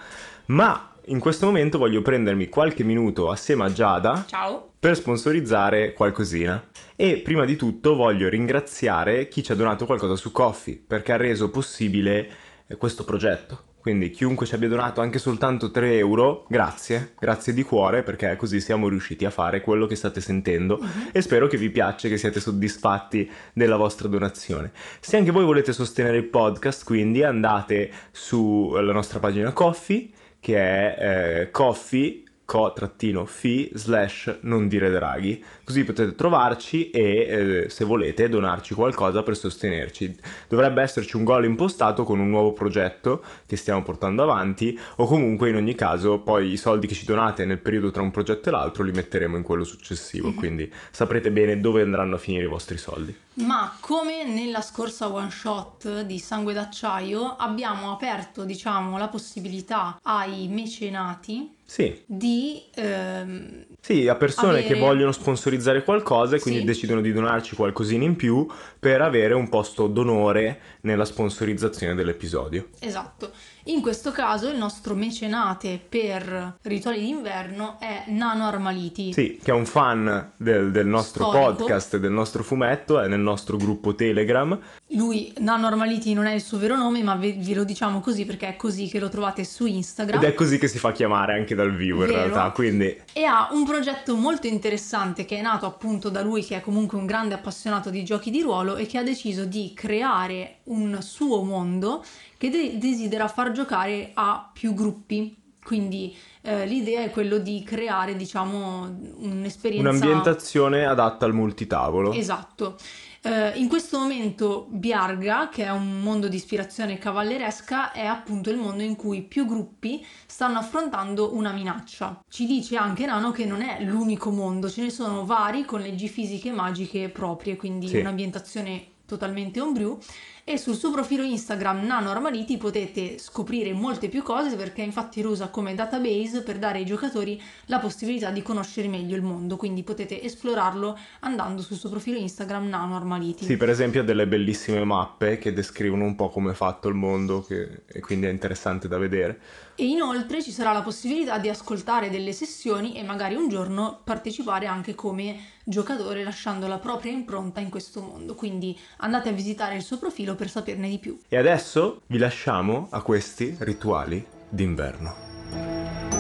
Ma 0.47 0.93
in 1.07 1.19
questo 1.19 1.47
momento 1.47 1.77
voglio 1.77 2.03
prendermi 2.03 2.49
qualche 2.49 2.85
minuto 2.85 3.29
assieme 3.33 3.65
a 3.65 3.73
Giada 3.73 4.27
Ciao. 4.29 4.75
per 4.79 4.95
sponsorizzare 4.95 5.93
qualcosina. 5.93 6.65
E 6.95 7.17
prima 7.17 7.45
di 7.45 7.57
tutto 7.57 7.97
voglio 7.97 8.29
ringraziare 8.29 9.27
chi 9.27 9.43
ci 9.43 9.51
ha 9.51 9.57
donato 9.57 9.87
qualcosa 9.87 10.15
su 10.15 10.31
Coffee 10.31 10.81
perché 10.87 11.11
ha 11.11 11.17
reso 11.17 11.51
possibile 11.51 12.31
eh, 12.69 12.77
questo 12.77 13.03
progetto. 13.03 13.74
Quindi 13.85 14.09
chiunque 14.09 14.47
ci 14.47 14.55
abbia 14.55 14.71
donato 14.71 15.03
anche 15.03 15.19
soltanto 15.19 15.71
3 15.71 15.99
euro, 15.99 16.47
grazie, 16.49 17.13
grazie 17.19 17.53
di 17.53 17.63
cuore 17.65 18.03
perché 18.03 18.35
così 18.35 18.59
siamo 18.59 18.89
riusciti 18.89 19.27
a 19.27 19.31
fare 19.31 19.61
quello 19.61 19.85
che 19.85 19.95
state 19.95 20.23
sentendo 20.23 20.81
e 21.13 21.21
spero 21.21 21.49
che 21.49 21.59
vi 21.59 21.69
piaccia, 21.69 22.09
che 22.09 22.17
siate 22.17 22.41
soddisfatti 22.41 23.31
della 23.53 23.77
vostra 23.77 24.09
donazione. 24.09 24.73
Se 25.01 25.19
anche 25.19 25.33
voi 25.33 25.45
volete 25.45 25.75
sostenere 25.75 26.17
il 26.17 26.25
podcast, 26.25 26.83
quindi 26.83 27.23
andate 27.25 27.91
sulla 28.11 28.95
nostra 28.95 29.19
pagina 29.19 29.53
Coffee 29.53 30.09
che 30.41 30.57
è 30.57 30.97
eh, 31.43 31.51
coffee 31.51 32.23
co-fi 32.45 33.71
slash 33.73 34.39
non 34.43 34.69
dire 34.69 34.91
draghi. 34.91 35.43
Così 35.65 35.85
potete 35.85 36.15
trovarci 36.15 36.91
e 36.91 37.03
eh, 37.03 37.69
se 37.69 37.85
volete 37.85 38.29
donarci 38.29 38.75
qualcosa 38.75 39.23
per 39.23 39.37
sostenerci. 39.37 40.15
Dovrebbe 40.49 40.83
esserci 40.83 41.17
un 41.17 41.25
goal 41.25 41.45
impostato 41.45 42.05
con 42.05 42.21
un 42.21 42.29
nuovo 42.29 42.53
progetto 42.53 43.23
che 43.47 43.57
stiamo 43.57 43.83
portando 43.83 44.23
avanti 44.23 44.79
o 44.97 45.07
comunque 45.07 45.49
in 45.49 45.57
ogni 45.57 45.75
caso 45.75 46.19
poi 46.21 46.53
i 46.53 46.57
soldi 46.57 46.87
che 46.87 46.95
ci 46.95 47.05
donate 47.05 47.45
nel 47.45 47.59
periodo 47.59 47.91
tra 47.91 48.03
un 48.03 48.11
progetto 48.11 48.49
e 48.49 48.53
l'altro 48.53 48.83
li 48.83 48.93
metteremo 48.93 49.37
in 49.37 49.43
quello 49.43 49.65
successivo. 49.65 50.33
Quindi 50.35 50.71
saprete 50.91 51.31
bene 51.31 51.61
dove 51.61 51.83
andranno 51.83 52.17
a 52.17 52.19
finire 52.19 52.45
i 52.45 52.49
vostri 52.49 52.77
soldi 52.77 53.24
Ma 53.35 53.77
come 53.81 54.25
nella 54.25 54.61
scorsa 54.61 55.13
one 55.13 55.31
shot 55.31 56.03
di 56.03 56.19
Sangue 56.21 56.53
d'Acciaio 56.53 57.35
abbiamo 57.37 57.93
aperto, 57.93 58.45
diciamo, 58.45 58.97
la 58.97 59.09
possibilità 59.09 59.99
ai 60.03 60.47
mecenati 60.49 61.53
sì 61.67 62.03
di 62.07 62.63
ehm, 62.75 63.65
Sì, 63.81 64.07
a 64.07 64.15
persone 64.15 64.59
Avere- 64.61 64.67
che 64.67 64.75
vogliono 64.79 65.11
sponsorizzare 65.13 65.83
qualcosa 65.83 66.37
e 66.37 66.41
quindi 66.41 66.61
Sì. 66.61 66.67
decidono 66.67 67.01
di 67.01 67.13
donarci 67.13 67.57
qualcosina 67.57 68.05
in 68.05 68.15
più 68.17 68.47
per 68.79 69.01
avere 69.01 69.35
un 69.35 69.49
posto 69.49 69.89
d'onore 69.89 70.61
nella 70.83 71.05
sponsorizzazione 71.05 71.95
dell'episodio. 71.95 72.69
Esatto. 72.79 73.33
In 73.67 73.81
questo 73.81 74.11
caso 74.13 74.51
il 74.51 74.59
nostro 74.59 74.95
mecenate 74.95 75.81
per 75.89 76.57
rituali 76.61 77.01
d'inverno 77.01 77.79
è 77.81 78.05
Nano 78.09 78.45
Armaliti. 78.47 79.15
Sì, 79.15 79.41
che 79.43 79.53
è 79.53 79.55
un 79.55 79.65
fan 79.65 80.33
del, 80.37 80.71
del 80.71 80.87
nostro 80.87 81.31
Storico. 81.31 81.55
podcast 81.55 81.97
del 81.97 82.11
nostro 82.11 82.43
fumetto, 82.43 83.01
è 83.01 83.09
nel 83.09 83.21
nostro 83.21 83.57
gruppo 83.57 83.95
Telegram. 83.95 84.59
Lui, 84.89 85.33
Nano 85.39 85.67
Armaliti, 85.67 86.13
non 86.13 86.27
è 86.27 86.35
il 86.35 86.43
suo 86.43 86.59
vero 86.59 86.77
nome, 86.77 87.03
ma 87.03 87.15
ve, 87.15 87.37
ve 87.39 87.55
lo 87.55 87.65
diciamo 87.65 88.01
così 88.01 88.27
perché 88.27 88.49
è 88.49 88.57
così 88.57 88.87
che 88.89 88.99
lo 88.99 89.09
trovate 89.09 89.45
su 89.45 89.65
Instagram. 89.65 90.23
Ed 90.23 90.29
è 90.29 90.35
così 90.35 90.59
che 90.59 90.69
si 90.69 90.79
fa 90.79 90.93
chiamare 90.93 91.33
anche 91.33 91.55
dal 91.55 91.75
vivo 91.75 92.03
in 92.03 92.09
Vero. 92.09 92.21
realtà, 92.21 92.51
quindi 92.51 92.95
E 93.15 93.25
ha 93.25 93.49
un 93.53 93.65
progetto 93.65 94.15
molto 94.15 94.47
interessante 94.47 95.25
che 95.25 95.39
è 95.39 95.41
nato 95.43 95.65
appunto 95.65 96.11
da 96.11 96.21
lui, 96.21 96.45
che 96.45 96.57
è 96.57 96.61
comunque 96.61 96.99
un 96.99 97.07
grande 97.07 97.33
appassionato 97.33 97.89
di 97.89 98.05
giochi 98.05 98.31
di 98.31 98.43
ruolo 98.43 98.77
e 98.77 98.85
che 98.85 98.99
ha 98.99 99.03
deciso 99.03 99.47
di 99.47 99.73
creare 99.75 100.57
un 100.65 100.99
suo 101.01 101.43
mondo 101.43 102.05
che 102.45 102.51
de- 102.51 102.79
desidera 102.79 103.27
far 103.29 103.53
giocare 103.53 104.11
a 104.15 104.51
più 104.53 104.75
gruppi. 104.75 105.35
Quindi 105.65 106.15
eh, 106.43 106.67
l'idea 106.67 107.01
è 107.01 107.11
quello 107.11 107.39
di 107.39 107.63
creare, 107.63 108.17
diciamo, 108.17 108.83
un'esperienza 109.17 109.89
un'ambientazione 109.89 110.85
adatta 110.85 111.25
al 111.25 111.33
multitavolo. 111.33 112.13
Esatto. 112.13 112.77
Eh, 113.23 113.53
in 113.59 113.69
questo 113.69 113.99
momento 113.99 114.67
Biarga, 114.69 115.49
che 115.49 115.65
è 115.65 115.71
un 115.71 116.03
mondo 116.03 116.29
di 116.29 116.37
ispirazione 116.37 116.99
cavalleresca, 116.99 117.93
è 117.93 118.05
appunto 118.05 118.51
il 118.51 118.59
mondo 118.59 118.83
in 118.83 118.95
cui 118.95 119.23
più 119.23 119.47
gruppi 119.47 120.05
stanno 120.27 120.59
affrontando 120.59 121.35
una 121.35 121.51
minaccia. 121.51 122.21
Ci 122.29 122.45
dice 122.45 122.77
anche 122.77 123.07
Nano 123.07 123.31
che 123.31 123.47
non 123.47 123.63
è 123.63 123.83
l'unico 123.83 124.31
mondo, 124.31 124.69
ce 124.69 124.83
ne 124.83 124.91
sono 124.91 125.25
vari 125.25 125.65
con 125.65 125.81
leggi 125.81 126.09
fisiche 126.09 126.51
e 126.51 126.53
magiche 126.53 127.09
proprie, 127.09 127.57
quindi 127.57 127.89
Sì. 127.89 127.97
un'ambientazione 127.97 128.89
totalmente 129.15 129.61
homebrew 129.61 129.99
e 130.47 130.59
sul 130.59 130.75
suo 130.75 130.91
profilo 130.91 131.23
Instagram 131.23 131.87
Nano 131.87 132.11
Armaliti 132.11 132.59
potete 132.59 133.19
scoprire 133.19 133.73
molte 133.73 134.11
più 134.11 134.23
cose 134.23 134.57
perché 134.57 134.83
infatti 134.83 135.23
lo 135.23 135.31
usa 135.31 135.49
come 135.49 135.75
database 135.75 136.43
per 136.43 136.59
dare 136.59 136.79
ai 136.79 136.85
giocatori 136.85 137.41
la 137.67 137.79
possibilità 137.79 138.31
di 138.31 138.43
conoscere 138.43 138.89
meglio 138.89 139.17
il 139.17 139.23
mondo, 139.23 139.57
quindi 139.57 139.83
potete 139.83 140.23
esplorarlo 140.23 140.99
andando 141.21 141.63
sul 141.63 141.79
suo 141.79 141.89
profilo 141.89 142.19
Instagram 142.19 142.69
Nano 142.69 142.95
Armaliti. 142.95 143.45
Sì, 143.47 143.57
per 143.57 143.71
esempio 143.71 144.03
ha 144.03 144.05
delle 144.05 144.27
bellissime 144.27 144.85
mappe 144.85 145.39
che 145.39 145.55
descrivono 145.55 146.05
un 146.05 146.15
po' 146.15 146.29
come 146.29 146.51
è 146.51 146.55
fatto 146.55 146.89
il 146.89 146.95
mondo 146.95 147.41
che- 147.43 147.85
e 147.87 148.01
quindi 148.01 148.27
è 148.27 148.31
interessante 148.31 148.87
da 148.87 148.99
vedere. 148.99 149.41
E 149.77 149.87
inoltre 149.87 150.41
ci 150.41 150.53
sarà 150.53 150.73
la 150.73 150.83
possibilità 150.83 151.39
di 151.39 151.49
ascoltare 151.49 152.09
delle 152.09 152.33
sessioni 152.33 152.95
e 152.95 153.03
magari 153.03 153.35
un 153.35 153.49
giorno 153.49 154.01
partecipare 154.05 154.67
anche 154.67 154.95
come 154.95 155.37
giocatore 155.65 156.23
lasciando 156.23 156.69
la 156.69 156.79
propria 156.79 157.11
impronta 157.11 157.59
in 157.59 157.71
questo 157.71 158.01
mondo. 158.01 158.37
Quindi 158.37 158.79
andate 158.99 159.31
a 159.31 159.33
visitare 159.33 159.75
il 159.75 159.83
suo 159.83 159.99
profilo 159.99 160.37
per 160.37 160.49
saperne 160.49 160.89
di 160.89 160.99
più. 160.99 161.19
E 161.29 161.37
adesso 161.37 162.03
vi 162.07 162.19
lasciamo 162.19 162.87
a 162.91 163.03
questi 163.03 163.57
rituali 163.59 164.25
d'inverno. 164.49 166.14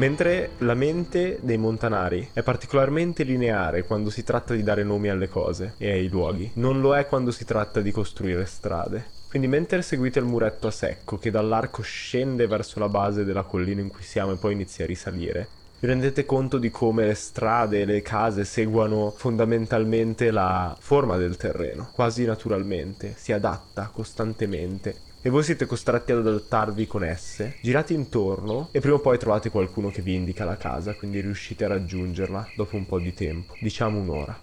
Mentre 0.00 0.52
la 0.60 0.72
mente 0.72 1.40
dei 1.42 1.58
montanari 1.58 2.30
è 2.32 2.42
particolarmente 2.42 3.22
lineare 3.22 3.84
quando 3.84 4.08
si 4.08 4.24
tratta 4.24 4.54
di 4.54 4.62
dare 4.62 4.82
nomi 4.82 5.10
alle 5.10 5.28
cose 5.28 5.74
e 5.76 5.90
ai 5.90 6.08
luoghi, 6.08 6.52
non 6.54 6.80
lo 6.80 6.96
è 6.96 7.06
quando 7.06 7.30
si 7.30 7.44
tratta 7.44 7.82
di 7.82 7.90
costruire 7.90 8.46
strade. 8.46 9.04
Quindi 9.28 9.46
mentre 9.46 9.82
seguite 9.82 10.18
il 10.18 10.24
muretto 10.24 10.68
a 10.68 10.70
secco 10.70 11.18
che 11.18 11.30
dall'arco 11.30 11.82
scende 11.82 12.46
verso 12.46 12.78
la 12.78 12.88
base 12.88 13.26
della 13.26 13.42
collina 13.42 13.82
in 13.82 13.88
cui 13.88 14.02
siamo 14.02 14.32
e 14.32 14.36
poi 14.36 14.54
inizia 14.54 14.84
a 14.84 14.88
risalire, 14.88 15.46
vi 15.80 15.86
rendete 15.86 16.24
conto 16.24 16.56
di 16.56 16.70
come 16.70 17.04
le 17.04 17.14
strade 17.14 17.82
e 17.82 17.84
le 17.84 18.00
case 18.00 18.46
seguano 18.46 19.12
fondamentalmente 19.14 20.30
la 20.30 20.74
forma 20.80 21.18
del 21.18 21.36
terreno, 21.36 21.90
quasi 21.92 22.24
naturalmente, 22.24 23.12
si 23.18 23.32
adatta 23.32 23.90
costantemente 23.92 25.08
e 25.22 25.28
voi 25.28 25.42
siete 25.42 25.66
costretti 25.66 26.12
ad 26.12 26.26
adattarvi 26.26 26.86
con 26.86 27.04
esse. 27.04 27.56
Girate 27.60 27.92
intorno 27.92 28.68
e 28.72 28.80
prima 28.80 28.96
o 28.96 29.00
poi 29.00 29.18
trovate 29.18 29.50
qualcuno 29.50 29.90
che 29.90 30.02
vi 30.02 30.14
indica 30.14 30.44
la 30.44 30.56
casa, 30.56 30.94
quindi 30.94 31.20
riuscite 31.20 31.64
a 31.64 31.68
raggiungerla 31.68 32.52
dopo 32.56 32.76
un 32.76 32.86
po' 32.86 32.98
di 32.98 33.12
tempo, 33.12 33.54
diciamo 33.60 33.98
un'ora. 33.98 34.38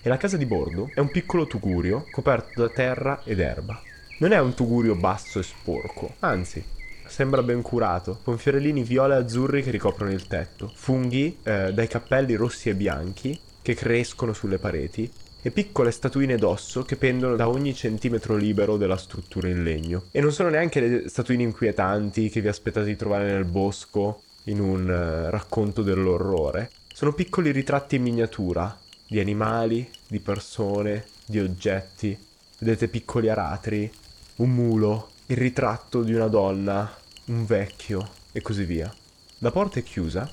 E 0.00 0.08
la 0.08 0.16
casa 0.16 0.36
di 0.36 0.46
bordo 0.46 0.90
è 0.94 1.00
un 1.00 1.10
piccolo 1.10 1.46
tugurio 1.46 2.06
coperto 2.10 2.60
da 2.60 2.68
terra 2.68 3.22
ed 3.24 3.40
erba. 3.40 3.80
Non 4.18 4.32
è 4.32 4.38
un 4.38 4.54
tugurio 4.54 4.94
basso 4.94 5.40
e 5.40 5.42
sporco, 5.42 6.14
anzi, 6.20 6.62
sembra 7.06 7.42
ben 7.42 7.62
curato, 7.62 8.20
con 8.22 8.38
fiorellini 8.38 8.84
viola 8.84 9.16
e 9.16 9.20
azzurri 9.20 9.62
che 9.62 9.70
ricoprono 9.70 10.12
il 10.12 10.26
tetto, 10.26 10.70
funghi 10.74 11.38
eh, 11.42 11.72
dai 11.72 11.88
cappelli 11.88 12.34
rossi 12.34 12.68
e 12.68 12.74
bianchi 12.74 13.38
che 13.60 13.74
crescono 13.74 14.32
sulle 14.32 14.58
pareti 14.58 15.10
e 15.46 15.50
piccole 15.50 15.90
statuine 15.90 16.36
d'osso 16.36 16.84
che 16.84 16.96
pendono 16.96 17.36
da 17.36 17.50
ogni 17.50 17.74
centimetro 17.74 18.34
libero 18.34 18.78
della 18.78 18.96
struttura 18.96 19.46
in 19.46 19.62
legno. 19.62 20.04
E 20.10 20.22
non 20.22 20.32
sono 20.32 20.48
neanche 20.48 20.80
le 20.80 21.08
statuine 21.10 21.42
inquietanti 21.42 22.30
che 22.30 22.40
vi 22.40 22.48
aspettate 22.48 22.86
di 22.86 22.96
trovare 22.96 23.30
nel 23.30 23.44
bosco 23.44 24.22
in 24.44 24.58
un 24.58 24.90
eh, 24.90 25.28
racconto 25.28 25.82
dell'orrore. 25.82 26.70
Sono 26.90 27.12
piccoli 27.12 27.50
ritratti 27.50 27.96
in 27.96 28.04
miniatura 28.04 28.74
di 29.06 29.20
animali, 29.20 29.86
di 30.08 30.18
persone, 30.18 31.04
di 31.26 31.40
oggetti. 31.40 32.18
Vedete 32.60 32.88
piccoli 32.88 33.28
aratri, 33.28 33.92
un 34.36 34.48
mulo, 34.48 35.10
il 35.26 35.36
ritratto 35.36 36.02
di 36.02 36.14
una 36.14 36.28
donna, 36.28 36.90
un 37.26 37.44
vecchio 37.44 38.08
e 38.32 38.40
così 38.40 38.64
via. 38.64 38.90
La 39.40 39.50
porta 39.50 39.78
è 39.78 39.82
chiusa, 39.82 40.26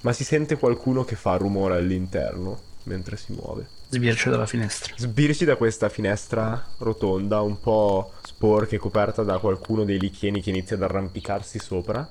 ma 0.00 0.14
si 0.14 0.24
sente 0.24 0.56
qualcuno 0.56 1.04
che 1.04 1.14
fa 1.14 1.36
rumore 1.36 1.76
all'interno 1.76 2.58
mentre 2.84 3.18
si 3.18 3.32
muove. 3.32 3.75
Sbircio 3.88 4.30
dalla 4.30 4.46
finestra. 4.46 4.94
Sbirci 4.96 5.44
da 5.44 5.56
questa 5.56 5.88
finestra 5.88 6.64
rotonda, 6.78 7.40
un 7.40 7.60
po' 7.60 8.12
sporca 8.22 8.74
e 8.74 8.78
coperta 8.78 9.22
da 9.22 9.38
qualcuno 9.38 9.84
dei 9.84 9.98
lichieni 9.98 10.42
che 10.42 10.50
inizia 10.50 10.76
ad 10.76 10.82
arrampicarsi 10.82 11.58
sopra. 11.58 12.06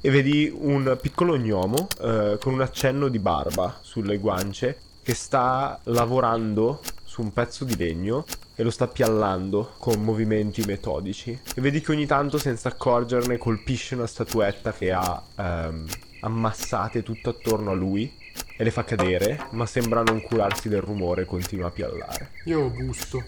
E 0.00 0.10
vedi 0.10 0.52
un 0.56 0.96
piccolo 1.00 1.36
gnomo 1.36 1.88
eh, 2.00 2.38
con 2.40 2.52
un 2.52 2.60
accenno 2.60 3.08
di 3.08 3.18
barba 3.18 3.78
sulle 3.80 4.18
guance 4.18 4.78
che 5.02 5.14
sta 5.14 5.80
lavorando 5.84 6.80
su 7.02 7.22
un 7.22 7.32
pezzo 7.32 7.64
di 7.64 7.76
legno 7.76 8.24
e 8.54 8.62
lo 8.62 8.70
sta 8.70 8.86
piallando 8.86 9.72
con 9.78 10.02
movimenti 10.02 10.62
metodici. 10.66 11.36
E 11.54 11.60
vedi 11.60 11.80
che 11.80 11.92
ogni 11.92 12.06
tanto, 12.06 12.38
senza 12.38 12.68
accorgerne, 12.68 13.38
colpisce 13.38 13.96
una 13.96 14.06
statuetta 14.06 14.72
che 14.72 14.92
ha 14.92 15.20
ehm, 15.36 15.86
ammassate 16.20 17.02
tutto 17.02 17.30
attorno 17.30 17.72
a 17.72 17.74
lui 17.74 18.12
e 18.60 18.64
le 18.64 18.72
fa 18.72 18.82
cadere, 18.82 19.46
ma 19.50 19.66
sembra 19.66 20.02
non 20.02 20.20
curarsi 20.20 20.68
del 20.68 20.80
rumore 20.80 21.22
e 21.22 21.24
continua 21.26 21.68
a 21.68 21.70
piallare. 21.70 22.30
Io 22.46 22.68
busto. 22.70 23.22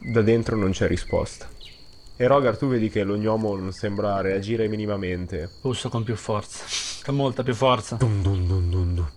Da 0.00 0.20
dentro 0.22 0.56
non 0.56 0.72
c'è 0.72 0.88
risposta. 0.88 1.48
E 2.16 2.26
Rogar, 2.26 2.56
tu 2.56 2.66
vedi 2.66 2.90
che 2.90 3.04
lo 3.04 3.16
gnomo 3.16 3.54
non 3.54 3.70
sembra 3.70 4.20
reagire 4.20 4.66
minimamente. 4.66 5.48
Busso 5.60 5.88
con 5.88 6.02
più 6.02 6.16
forza. 6.16 6.64
Con 7.04 7.14
molta 7.14 7.44
più 7.44 7.54
forza. 7.54 7.94
Dun 7.94 8.22
dun 8.22 8.44
dun 8.48 8.70
dun 8.70 8.94
dun. 8.96 9.10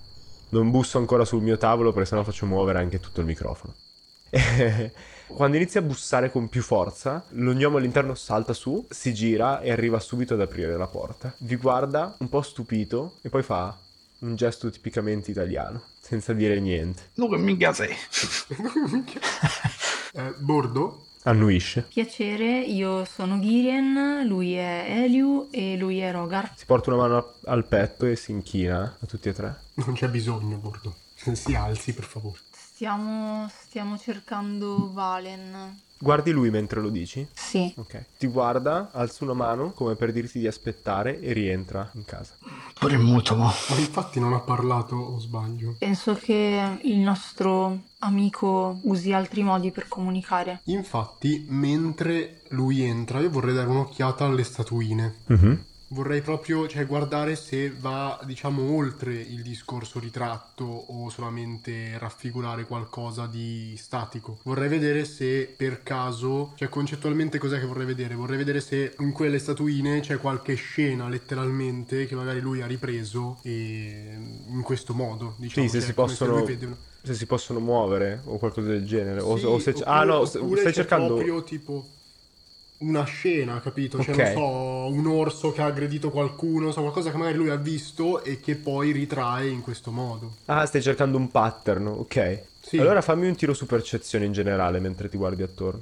Non 0.49 0.70
busso 0.70 0.99
ancora 0.99 1.26
sul 1.26 1.41
mio 1.41 1.57
tavolo 1.57 1.91
perché 1.91 2.09
sennò 2.09 2.24
faccio 2.24 2.45
muovere 2.45 2.78
anche 2.78 2.99
tutto 2.99 3.22
il 3.22 3.26
microfono. 3.26 3.74
Quando 5.34 5.57
inizia 5.57 5.79
a 5.79 5.84
bussare 5.84 6.29
con 6.32 6.49
più 6.49 6.61
forza, 6.61 7.23
lo 7.29 7.53
gnomo 7.53 7.77
all'interno 7.77 8.13
salta 8.13 8.53
su, 8.53 8.86
si 8.89 9.13
gira 9.13 9.61
e 9.61 9.71
arriva 9.71 9.99
subito 9.99 10.36
ad 10.36 10.41
aprire 10.41 10.77
la 10.77 10.88
porta. 10.88 11.34
Vi 11.39 11.55
guarda 11.55 12.15
un 12.19 12.29
po' 12.29 12.41
stupito 12.41 13.15
e 13.21 13.29
poi 13.29 13.41
fa 13.41 13.75
un 14.19 14.36
gesto 14.36 14.69
tipicamente 14.69 15.32
italiano, 15.32 15.82
senza 15.99 16.34
dire 16.34 16.59
niente. 16.59 17.09
Dunque, 17.15 17.38
minchia 17.38 17.73
sei. 17.73 17.95
Eh, 20.13 20.34
bordo? 20.39 21.05
Annuisce. 21.23 21.86
Piacere, 21.88 22.59
io 22.59 23.05
sono 23.05 23.39
Girien, 23.39 24.25
lui 24.27 24.55
è 24.55 24.86
Eliu 24.89 25.47
e 25.51 25.77
lui 25.77 25.99
è 25.99 26.11
Rogar. 26.11 26.51
Si 26.57 26.65
porta 26.65 26.91
una 26.91 27.07
mano 27.07 27.34
al 27.45 27.65
petto 27.65 28.05
e 28.05 28.17
si 28.17 28.32
inchina 28.32 28.97
a 28.99 29.05
tutti 29.05 29.29
e 29.29 29.34
tre. 29.34 29.57
Non 29.75 29.93
c'è 29.93 30.09
bisogno, 30.09 30.57
bordo. 30.57 30.95
Si 31.15 31.55
alzi, 31.55 31.93
per 31.93 32.03
favore. 32.03 32.39
Stiamo, 32.82 33.47
stiamo 33.47 33.95
cercando 33.95 34.91
Valen. 34.91 35.79
Guardi 35.99 36.32
lui 36.32 36.49
mentre 36.49 36.82
lo 36.82 36.89
dici? 36.89 37.27
Sì. 37.32 37.71
Ok. 37.77 38.05
Ti 38.17 38.25
guarda, 38.25 38.89
alza 38.91 39.23
una 39.23 39.36
mano 39.36 39.69
come 39.69 39.93
per 39.93 40.11
dirti 40.11 40.39
di 40.39 40.47
aspettare 40.47 41.19
e 41.19 41.32
rientra 41.32 41.88
in 41.93 42.05
casa. 42.05 42.34
Pure 42.73 42.95
in 42.95 43.01
muto, 43.01 43.36
mo. 43.36 43.51
Ma 43.69 43.75
infatti 43.77 44.19
non 44.19 44.34
ha 44.34 44.39
parlato 44.39 44.95
o 44.95 45.19
sbaglio? 45.19 45.75
Penso 45.77 46.15
che 46.15 46.79
il 46.82 46.97
nostro 46.97 47.82
amico 47.99 48.79
usi 48.86 49.13
altri 49.13 49.43
modi 49.43 49.69
per 49.69 49.88
comunicare. 49.88 50.61
Infatti, 50.63 51.45
mentre 51.49 52.41
lui 52.47 52.82
entra, 52.82 53.19
io 53.19 53.29
vorrei 53.29 53.53
dare 53.53 53.69
un'occhiata 53.69 54.25
alle 54.25 54.43
statuine. 54.43 55.17
Mhm. 55.27 55.65
Vorrei 55.94 56.22
proprio, 56.22 56.70
cioè, 56.70 56.86
guardare 56.86 57.36
se 57.36 57.70
va, 57.78 58.18
diciamo, 58.24 58.74
oltre 58.78 59.14
il 59.14 59.42
discorso 59.42 60.00
ritratto 60.00 60.64
o 60.64 61.10
solamente 61.10 61.98
raffigurare 61.98 62.64
qualcosa 62.64 63.26
di 63.28 63.76
statico. 63.78 64.39
Vorrei 64.44 64.70
vedere 64.70 65.04
se 65.04 65.54
per 65.54 65.84
caso, 65.84 66.54
cioè, 66.56 66.70
concettualmente 66.70 67.38
cos'è 67.39 67.60
che 67.60 67.66
vorrei 67.66 67.86
vedere? 67.86 68.16
Vorrei 68.16 68.38
vedere 68.38 68.62
se 68.62 68.96
in 69.00 69.12
quelle 69.12 69.38
statuine 69.38 70.00
c'è 70.00 70.18
qualche 70.18 70.54
scena, 70.56 71.10
letteralmente, 71.10 72.06
che 72.06 72.16
magari 72.16 72.39
lui 72.39 72.62
ha 72.62 72.68
ripreso 72.68 73.39
e 73.44 74.16
in 74.48 74.62
questo 74.62 74.94
modo, 74.94 75.36
diciamo. 75.39 75.66
Sì, 75.68 75.72
se 75.74 75.80
cioè, 75.80 75.88
si 75.88 75.94
possono- 75.94 76.46
Se 77.04 77.14
si 77.14 77.26
possono 77.26 77.60
muovere 77.60 78.22
o 78.26 78.38
qualcosa 78.38 78.70
del 78.70 78.86
genere. 78.86 79.20
o, 79.20 79.36
Sì, 79.36 79.44
o 79.44 79.60
se 79.60 79.72
oppure- 79.72 79.86
ah 79.88 80.04
no, 80.06 80.24
stai 80.24 80.72
cercando... 80.74 81.16
proprio 81.16 81.44
tipo 81.44 81.86
una 82.82 83.03
scena, 83.03 83.59
capito? 83.61 84.01
Cioè, 84.01 84.13
Ok. 84.13 84.17
non 84.19 84.34
so, 84.34 84.93
un 84.97 85.07
orso 85.07 85.51
che 85.51 85.61
ha 85.61 85.65
aggredito 85.65 86.09
qualcuno, 86.09 86.71
so, 86.71 86.82
qualcosa 86.82 87.11
che 87.11 87.17
magari 87.17 87.38
lui 87.38 87.49
ha 87.49 87.55
visto 87.55 88.23
e 88.23 88.39
che 88.39 88.55
poi 88.55 88.91
ritrae 88.91 89.47
in 89.47 89.61
questo 89.61 89.91
modo. 89.91 90.36
Ah, 90.45 90.65
stai 90.65 90.82
cercando 90.82 91.17
un 91.17 91.29
pattern, 91.29 91.88
ok. 91.88 92.41
Sì. 92.61 92.77
Allora 92.77 93.01
fammi 93.01 93.27
un 93.27 93.36
tiro 93.36 93.53
su 93.53 93.65
percezione 93.65 94.25
in 94.25 94.32
generale 94.34 94.79
mentre 94.79 95.09
ti 95.09 95.17
guardi 95.17 95.41
attorno. 95.43 95.82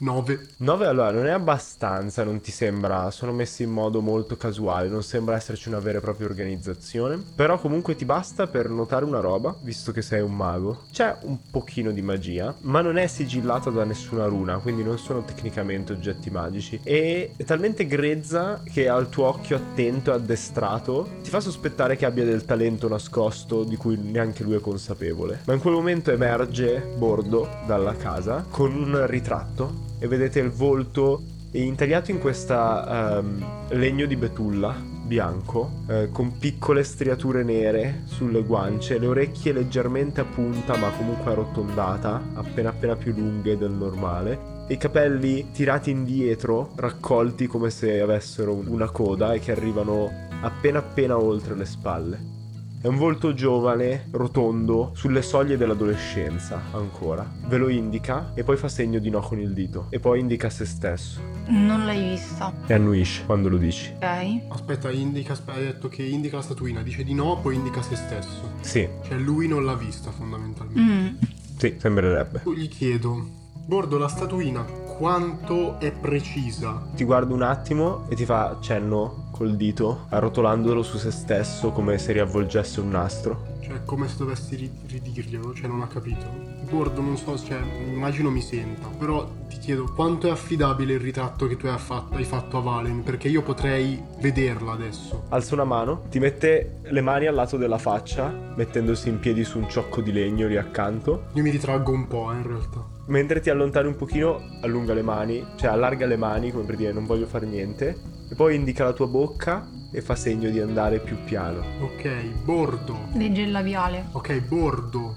9. 0.00 0.46
9 0.58 0.86
allora 0.86 1.10
non 1.10 1.26
è 1.26 1.30
abbastanza, 1.30 2.24
non 2.24 2.40
ti 2.40 2.50
sembra, 2.50 3.10
sono 3.10 3.32
messi 3.32 3.64
in 3.64 3.70
modo 3.70 4.00
molto 4.00 4.36
casuale, 4.36 4.88
non 4.88 5.02
sembra 5.02 5.36
esserci 5.36 5.68
una 5.68 5.78
vera 5.78 5.98
e 5.98 6.00
propria 6.00 6.26
organizzazione, 6.26 7.22
però 7.34 7.58
comunque 7.58 7.96
ti 7.96 8.06
basta 8.06 8.46
per 8.46 8.70
notare 8.70 9.04
una 9.04 9.20
roba, 9.20 9.54
visto 9.60 9.92
che 9.92 10.00
sei 10.00 10.22
un 10.22 10.34
mago. 10.34 10.84
C'è 10.90 11.16
un 11.22 11.38
pochino 11.50 11.90
di 11.90 12.00
magia, 12.00 12.54
ma 12.60 12.80
non 12.80 12.96
è 12.96 13.06
sigillata 13.06 13.68
da 13.68 13.84
nessuna 13.84 14.24
runa, 14.24 14.56
quindi 14.58 14.82
non 14.82 14.98
sono 14.98 15.22
tecnicamente 15.22 15.92
oggetti 15.92 16.30
magici 16.30 16.80
e 16.82 17.32
è 17.36 17.44
talmente 17.44 17.86
grezza 17.86 18.62
che 18.64 18.88
al 18.88 19.10
tuo 19.10 19.26
occhio 19.26 19.56
attento 19.56 20.12
e 20.12 20.14
addestrato 20.14 21.08
ti 21.22 21.28
fa 21.28 21.40
sospettare 21.40 21.96
che 21.96 22.06
abbia 22.06 22.24
del 22.24 22.46
talento 22.46 22.88
nascosto 22.88 23.64
di 23.64 23.76
cui 23.76 23.98
neanche 23.98 24.44
lui 24.44 24.54
è 24.54 24.60
consapevole. 24.60 25.40
Ma 25.44 25.52
in 25.52 25.60
quel 25.60 25.74
momento 25.74 26.10
emerge 26.10 26.78
Bordo 26.96 27.48
dalla 27.66 27.94
casa 27.96 28.46
con 28.48 28.74
un 28.74 29.06
ritratto 29.06 29.88
e 30.00 30.08
vedete 30.08 30.40
il 30.40 30.50
volto 30.50 31.22
intagliato 31.52 32.10
in 32.10 32.18
questa 32.18 33.18
ehm, 33.18 33.44
legno 33.70 34.06
di 34.06 34.16
betulla 34.16 34.74
bianco 35.10 35.82
eh, 35.88 36.08
con 36.12 36.38
piccole 36.38 36.84
striature 36.84 37.42
nere 37.42 38.02
sulle 38.04 38.42
guance, 38.42 38.96
le 38.98 39.06
orecchie 39.08 39.52
leggermente 39.52 40.20
a 40.20 40.24
punta 40.24 40.76
ma 40.76 40.90
comunque 40.90 41.32
arrotondata, 41.32 42.22
appena 42.34 42.70
appena 42.70 42.94
più 42.94 43.12
lunghe 43.12 43.58
del 43.58 43.72
normale. 43.72 44.58
I 44.68 44.76
capelli 44.76 45.50
tirati 45.50 45.90
indietro, 45.90 46.70
raccolti 46.76 47.48
come 47.48 47.70
se 47.70 48.00
avessero 48.00 48.54
un- 48.54 48.68
una 48.68 48.88
coda 48.90 49.32
e 49.32 49.40
che 49.40 49.50
arrivano 49.50 50.28
appena 50.42 50.78
appena 50.78 51.20
oltre 51.20 51.56
le 51.56 51.64
spalle. 51.64 52.39
È 52.82 52.86
un 52.86 52.96
volto 52.96 53.34
giovane, 53.34 54.06
rotondo, 54.12 54.92
sulle 54.94 55.20
soglie 55.20 55.58
dell'adolescenza 55.58 56.62
ancora. 56.72 57.30
Ve 57.46 57.58
lo 57.58 57.68
indica 57.68 58.30
e 58.34 58.42
poi 58.42 58.56
fa 58.56 58.68
segno 58.68 58.98
di 58.98 59.10
no 59.10 59.20
con 59.20 59.38
il 59.38 59.52
dito. 59.52 59.88
E 59.90 59.98
poi 60.00 60.20
indica 60.20 60.48
se 60.48 60.64
stesso. 60.64 61.20
Non 61.48 61.84
l'hai 61.84 62.08
vista, 62.12 62.50
E 62.66 62.72
annuisce 62.72 63.24
quando 63.26 63.50
lo 63.50 63.58
dici. 63.58 63.92
ok? 63.96 64.40
Aspetta, 64.48 64.90
indica, 64.90 65.32
aspe- 65.34 65.52
hai 65.52 65.62
detto 65.64 65.88
che 65.88 66.02
indica 66.02 66.36
la 66.36 66.42
statuina, 66.42 66.80
dice 66.82 67.04
di 67.04 67.12
no, 67.12 67.38
poi 67.42 67.56
indica 67.56 67.82
se 67.82 67.96
stesso. 67.96 68.50
Sì, 68.62 68.88
Cioè 69.04 69.18
lui 69.18 69.46
non 69.46 69.66
l'ha 69.66 69.74
vista 69.74 70.10
fondamentalmente. 70.10 70.80
Mm. 70.80 71.16
sì, 71.58 71.74
sembrerebbe. 71.78 72.40
Io 72.46 72.54
Gli 72.54 72.68
chiedo, 72.68 73.28
Bordo, 73.66 73.98
la 73.98 74.08
statuina 74.08 74.62
quanto 74.62 75.78
è 75.80 75.92
precisa? 75.92 76.82
Ti 76.94 77.04
guarda 77.04 77.34
un 77.34 77.42
attimo 77.42 78.06
e 78.08 78.14
ti 78.14 78.24
fa 78.24 78.56
cenno 78.60 79.28
col 79.40 79.56
dito, 79.56 80.04
arrotolandolo 80.10 80.82
su 80.82 80.98
se 80.98 81.10
stesso 81.10 81.70
come 81.70 81.96
se 81.96 82.12
riavvolgesse 82.12 82.78
un 82.80 82.90
nastro. 82.90 83.56
Cioè, 83.62 83.82
come 83.86 84.06
se 84.06 84.18
dovessi 84.18 84.54
ri- 84.54 84.70
ridirglielo, 84.86 85.54
cioè 85.54 85.66
non 85.66 85.80
ha 85.80 85.86
capito. 85.86 86.26
Bordo, 86.68 87.00
non 87.00 87.16
so, 87.16 87.38
cioè, 87.38 87.58
immagino 87.86 88.28
mi 88.28 88.42
senta, 88.42 88.88
però 88.88 89.26
ti 89.48 89.56
chiedo 89.56 89.90
quanto 89.94 90.26
è 90.26 90.30
affidabile 90.30 90.92
il 90.92 91.00
ritratto 91.00 91.46
che 91.46 91.56
tu 91.56 91.68
hai 91.68 91.78
fatto, 91.78 92.16
hai 92.16 92.24
fatto 92.24 92.58
a 92.58 92.60
Valen, 92.60 93.02
perché 93.02 93.28
io 93.28 93.40
potrei 93.40 93.98
vederla 94.20 94.72
adesso. 94.72 95.24
Alza 95.30 95.54
una 95.54 95.64
mano, 95.64 96.02
ti 96.10 96.18
mette 96.18 96.80
le 96.82 97.00
mani 97.00 97.24
al 97.24 97.34
lato 97.34 97.56
della 97.56 97.78
faccia, 97.78 98.52
mettendosi 98.54 99.08
in 99.08 99.20
piedi 99.20 99.42
su 99.44 99.56
un 99.56 99.70
ciocco 99.70 100.02
di 100.02 100.12
legno 100.12 100.48
lì 100.48 100.58
accanto. 100.58 101.28
Io 101.32 101.42
mi 101.42 101.50
ritraggo 101.50 101.92
un 101.92 102.06
po', 102.06 102.30
eh, 102.30 102.34
in 102.34 102.46
realtà. 102.46 102.86
Mentre 103.06 103.40
ti 103.40 103.48
allontani 103.48 103.88
un 103.88 103.96
pochino, 103.96 104.38
allunga 104.60 104.92
le 104.92 105.02
mani, 105.02 105.42
cioè 105.56 105.70
allarga 105.70 106.04
le 106.04 106.18
mani 106.18 106.52
come 106.52 106.64
per 106.64 106.76
dire 106.76 106.92
non 106.92 107.06
voglio 107.06 107.26
fare 107.26 107.46
niente, 107.46 108.18
e 108.30 108.34
poi 108.34 108.54
indica 108.54 108.84
la 108.84 108.92
tua 108.92 109.08
bocca 109.08 109.68
e 109.90 110.00
fa 110.00 110.14
segno 110.14 110.50
di 110.50 110.60
andare 110.60 111.00
più 111.00 111.16
piano. 111.24 111.62
Ok, 111.80 112.44
Bordo. 112.44 113.08
Legge 113.14 113.42
il 113.42 113.50
labiale. 113.50 114.06
Ok, 114.12 114.40
Bordo. 114.42 115.16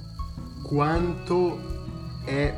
Quanto 0.64 1.60
è 2.26 2.54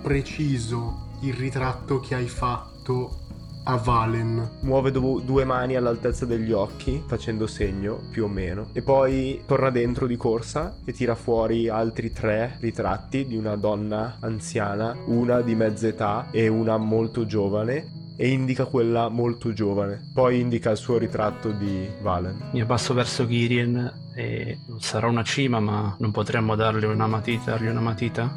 preciso 0.00 1.08
il 1.22 1.34
ritratto 1.34 1.98
che 1.98 2.14
hai 2.14 2.28
fatto 2.28 3.24
a 3.64 3.76
Valen? 3.76 4.58
Muove 4.60 4.92
do- 4.92 5.20
due 5.24 5.44
mani 5.44 5.74
all'altezza 5.74 6.24
degli 6.24 6.52
occhi, 6.52 7.02
facendo 7.04 7.48
segno, 7.48 7.98
più 8.12 8.24
o 8.24 8.28
meno, 8.28 8.68
e 8.72 8.82
poi 8.82 9.42
torna 9.44 9.70
dentro 9.70 10.06
di 10.06 10.16
corsa 10.16 10.76
e 10.84 10.92
tira 10.92 11.16
fuori 11.16 11.68
altri 11.68 12.12
tre 12.12 12.58
ritratti 12.60 13.26
di 13.26 13.36
una 13.36 13.56
donna 13.56 14.18
anziana, 14.20 14.96
una 15.06 15.40
di 15.40 15.56
mezza 15.56 15.88
età 15.88 16.28
e 16.30 16.46
una 16.46 16.76
molto 16.76 17.26
giovane, 17.26 18.04
e 18.16 18.28
indica 18.28 18.64
quella 18.64 19.08
molto 19.08 19.52
giovane. 19.52 20.10
Poi 20.12 20.40
indica 20.40 20.70
il 20.70 20.76
suo 20.76 20.98
ritratto 20.98 21.50
di 21.50 21.86
Valen. 22.00 22.48
Mi 22.52 22.60
abbasso 22.60 22.94
verso 22.94 23.26
Girien 23.26 23.92
e 24.14 24.58
non 24.68 24.80
sarà 24.80 25.06
una 25.06 25.22
cima, 25.22 25.60
ma 25.60 25.94
non 25.98 26.10
potremmo 26.12 26.54
darle 26.54 26.86
una 26.86 27.06
matita, 27.06 27.50
dargli 27.52 27.66
una 27.68 27.80
matita? 27.80 28.34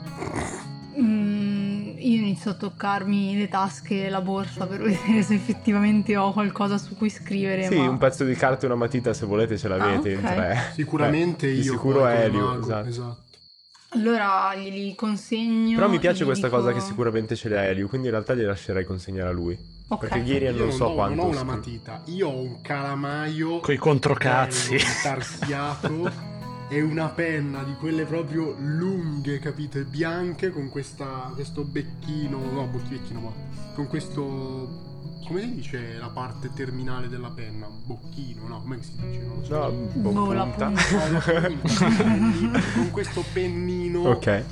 Mm, 0.99 1.97
io 1.97 2.17
inizio 2.17 2.51
a 2.51 2.53
toccarmi 2.55 3.37
le 3.37 3.47
tasche 3.47 4.05
e 4.05 4.09
la 4.09 4.21
borsa 4.21 4.65
per 4.65 4.81
vedere 4.81 5.21
se 5.23 5.35
effettivamente 5.35 6.17
ho 6.17 6.33
qualcosa 6.33 6.77
su 6.77 6.95
cui 6.97 7.09
scrivere. 7.09 7.63
Sì, 7.67 7.77
ma... 7.77 7.89
un 7.89 7.97
pezzo 7.97 8.25
di 8.25 8.33
carta 8.35 8.63
e 8.63 8.65
una 8.65 8.75
matita 8.75 9.13
se 9.13 9.25
volete 9.25 9.57
ce 9.57 9.67
l'avete 9.67 10.09
Ah, 10.09 10.11
in 10.19 10.25
ok. 10.25 10.33
tre. 10.33 10.57
Sicuramente 10.73 11.47
Eh, 11.49 11.53
di 11.53 11.61
io. 11.61 11.71
sicuro 11.73 11.99
poi 11.99 12.11
come 12.11 12.23
Elio, 12.23 12.45
mago, 12.45 12.59
esatto. 12.85 13.17
Allora 13.91 14.55
glieli 14.55 14.93
consegno. 14.95 15.75
Però 15.75 15.89
mi 15.89 15.99
piace 15.99 16.23
questa 16.23 16.47
dico- 16.47 16.59
cosa 16.59 16.73
che 16.73 16.79
sicuramente 16.79 17.35
ce 17.35 17.49
l'ha 17.49 17.65
Elio, 17.65 17.87
quindi 17.87 18.07
in 18.07 18.13
realtà 18.13 18.35
gli 18.35 18.43
lascerei 18.43 18.85
consegnare 18.85 19.29
a 19.29 19.31
lui. 19.31 19.57
Ok. 19.87 19.99
Perché 20.01 20.23
Girian 20.23 20.55
Io 20.55 20.65
non 20.65 20.71
so 20.71 20.85
ho, 20.85 20.93
quanto... 20.93 21.15
non 21.15 21.25
ho 21.25 21.29
una 21.29 21.43
matita, 21.43 22.01
io 22.05 22.27
ho 22.29 22.39
un 22.39 22.61
calamaio 22.61 23.59
Coi 23.59 23.77
controcazzi. 23.77 24.75
bello, 24.75 24.83
intarsiato 24.83 26.11
è 26.69 26.79
una 26.81 27.09
penna 27.09 27.63
di 27.63 27.73
quelle 27.73 28.03
proprio 28.05 28.55
lunghe, 28.59 29.39
capite? 29.39 29.85
Bianche 29.85 30.51
con 30.51 30.69
questa, 30.69 31.31
questo 31.33 31.63
becchino, 31.63 32.37
no, 32.51 32.69
becchino, 32.87 33.19
ma 33.19 33.31
con 33.73 33.87
questo 33.87 34.88
come 35.25 35.41
si 35.41 35.53
dice 35.55 35.97
la 35.99 36.07
parte 36.09 36.49
terminale 36.53 37.07
della 37.07 37.29
penna? 37.29 37.67
Bocchino, 37.67 38.47
no? 38.47 38.61
Come 38.61 38.81
si 38.81 38.91
dice? 38.95 39.19
Non 39.25 39.37
lo 39.39 39.43
so. 39.45 39.53
No, 39.55 39.69
punta. 39.71 40.09
No, 40.19 40.33
la 40.33 40.45
punta. 40.45 40.71
con 42.73 42.89
questo 42.91 43.23
pennino 43.33 44.01
Ok. 44.09 44.43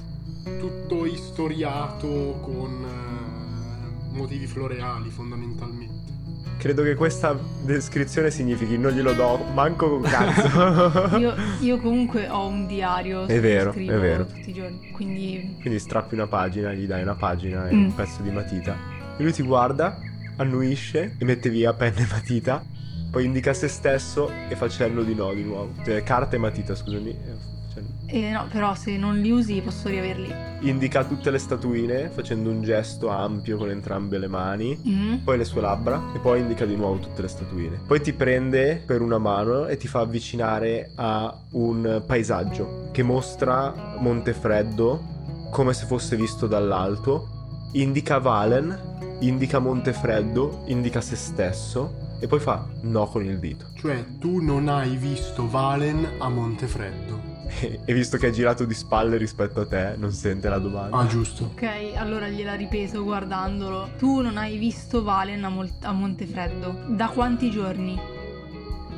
tutto 0.60 1.06
istoriato 1.06 2.40
con 2.42 2.86
eh, 2.86 4.16
motivi 4.16 4.46
floreali 4.48 5.10
fondamentalmente. 5.10 5.96
Credo 6.58 6.82
che 6.82 6.96
questa 6.96 7.38
descrizione 7.64 8.32
significhi 8.32 8.78
non 8.80 8.92
glielo 8.92 9.14
do 9.14 9.44
manco 9.54 9.90
con 9.90 10.02
cazzo. 10.02 11.16
Io, 11.18 11.34
io 11.62 11.78
comunque 11.80 12.28
ho 12.30 12.48
un 12.48 12.66
diario. 12.66 13.28
È 13.28 13.40
vero, 13.40 13.72
scrivo 13.72 13.94
è 13.94 14.00
vero. 14.00 14.26
Tutti 14.26 14.50
i 14.50 14.54
giorni. 14.54 14.92
Quindi. 14.92 15.58
Quindi 15.62 15.78
strappi 15.80 16.16
una 16.16 16.26
pagina, 16.26 16.74
gli 16.74 16.86
dai 16.88 17.04
una 17.04 17.14
pagina 17.16 17.68
e 17.70 17.74
Mm. 17.76 17.84
un 17.86 17.94
pezzo 17.96 18.24
di 18.24 18.32
matita. 18.32 18.76
E 19.18 19.24
lui 19.24 19.32
ti 19.34 19.44
guarda, 19.44 20.00
annuisce 20.38 21.16
e 21.18 21.26
mette 21.26 21.50
via 21.50 21.74
penna 21.74 22.00
e 22.00 22.08
matita. 22.10 22.64
Poi 23.10 23.26
indica 23.26 23.54
se 23.54 23.68
stesso 23.68 24.30
e 24.50 24.56
fa 24.56 24.68
cenno 24.68 25.04
di 25.04 25.14
no 25.14 25.34
di 25.34 25.44
nuovo. 25.44 25.74
Cioè, 25.84 26.04
carta 26.04 26.36
e 26.36 26.40
matita, 26.40 26.76
scusami. 26.76 27.10
e 27.10 27.16
cenno. 27.74 27.88
Eh, 28.08 28.32
no, 28.32 28.48
però 28.52 28.76
se 28.76 28.98
non 28.98 29.20
li 29.20 29.32
usi 29.32 29.62
posso 29.62 29.90
riaverli. 29.90 30.34
Indica 30.62 31.04
tutte 31.04 31.30
le 31.30 31.38
statuine 31.38 32.10
facendo 32.10 32.50
un 32.50 32.62
gesto 32.64 33.10
ampio 33.10 33.58
con 33.58 33.70
entrambe 33.70 34.18
le 34.18 34.28
mani. 34.28 34.80
Mm. 34.88 35.16
Poi 35.24 35.38
le 35.38 35.46
sue 35.46 35.62
labbra 35.62 36.02
e 36.16 36.20
poi 36.20 36.40
indica 36.40 36.66
di 36.66 36.76
nuovo 36.76 37.00
tutte 37.00 37.22
le 37.22 37.28
statuine. 37.28 37.80
Poi 37.86 38.02
ti 38.02 38.14
prende 38.14 38.82
per 38.86 39.02
una 39.02 39.18
mano 39.18 39.68
e 39.68 39.78
ti 39.78 39.88
fa 39.88 40.00
avvicinare 40.02 40.92
a 40.96 41.38
un 41.52 42.04
paesaggio 42.06 42.90
che 42.92 43.04
mostra 43.04 43.96
Montefreddo 44.00 45.16
come 45.52 45.74
se 45.74 45.86
fosse 45.86 46.16
visto 46.16 46.48
dall'alto. 46.48 47.37
Indica 47.72 48.18
Valen, 48.20 49.18
indica 49.20 49.60
Montefreddo, 49.60 50.64
indica 50.68 51.02
se 51.02 51.16
stesso 51.16 52.06
e 52.20 52.28
poi 52.28 52.40
fa 52.40 52.66
no 52.82 53.06
con 53.08 53.24
il 53.24 53.40
dito. 53.40 53.68
Cioè, 53.76 54.04
tu 54.20 54.42
non 54.42 54.68
hai 54.70 54.96
visto 54.96 55.48
Valen 55.50 56.08
a 56.20 56.30
Montefreddo. 56.30 57.36
E 57.86 57.94
visto 57.94 58.18
che 58.18 58.28
è 58.28 58.32
girato 58.32 58.66
di 58.66 58.74
spalle 58.74 59.18
rispetto 59.18 59.62
a 59.62 59.66
te, 59.66 59.96
non 59.98 60.12
sente 60.12 60.50
la 60.50 60.60
domanda. 60.60 60.98
Ah, 60.98 61.08
giusto. 61.08 61.46
Ok, 61.54 61.94
allora 61.96 62.28
gliela 62.28 62.54
ripeto 62.56 63.04
guardandolo. 63.04 63.90
Tu 63.98 64.22
non 64.22 64.38
hai 64.38 64.58
visto 64.58 65.02
Valen 65.02 65.44
a, 65.44 65.50
Mol- 65.50 65.72
a 65.82 65.92
Montefreddo. 65.92 66.84
Da 66.90 67.08
quanti 67.08 67.50
giorni? 67.50 68.00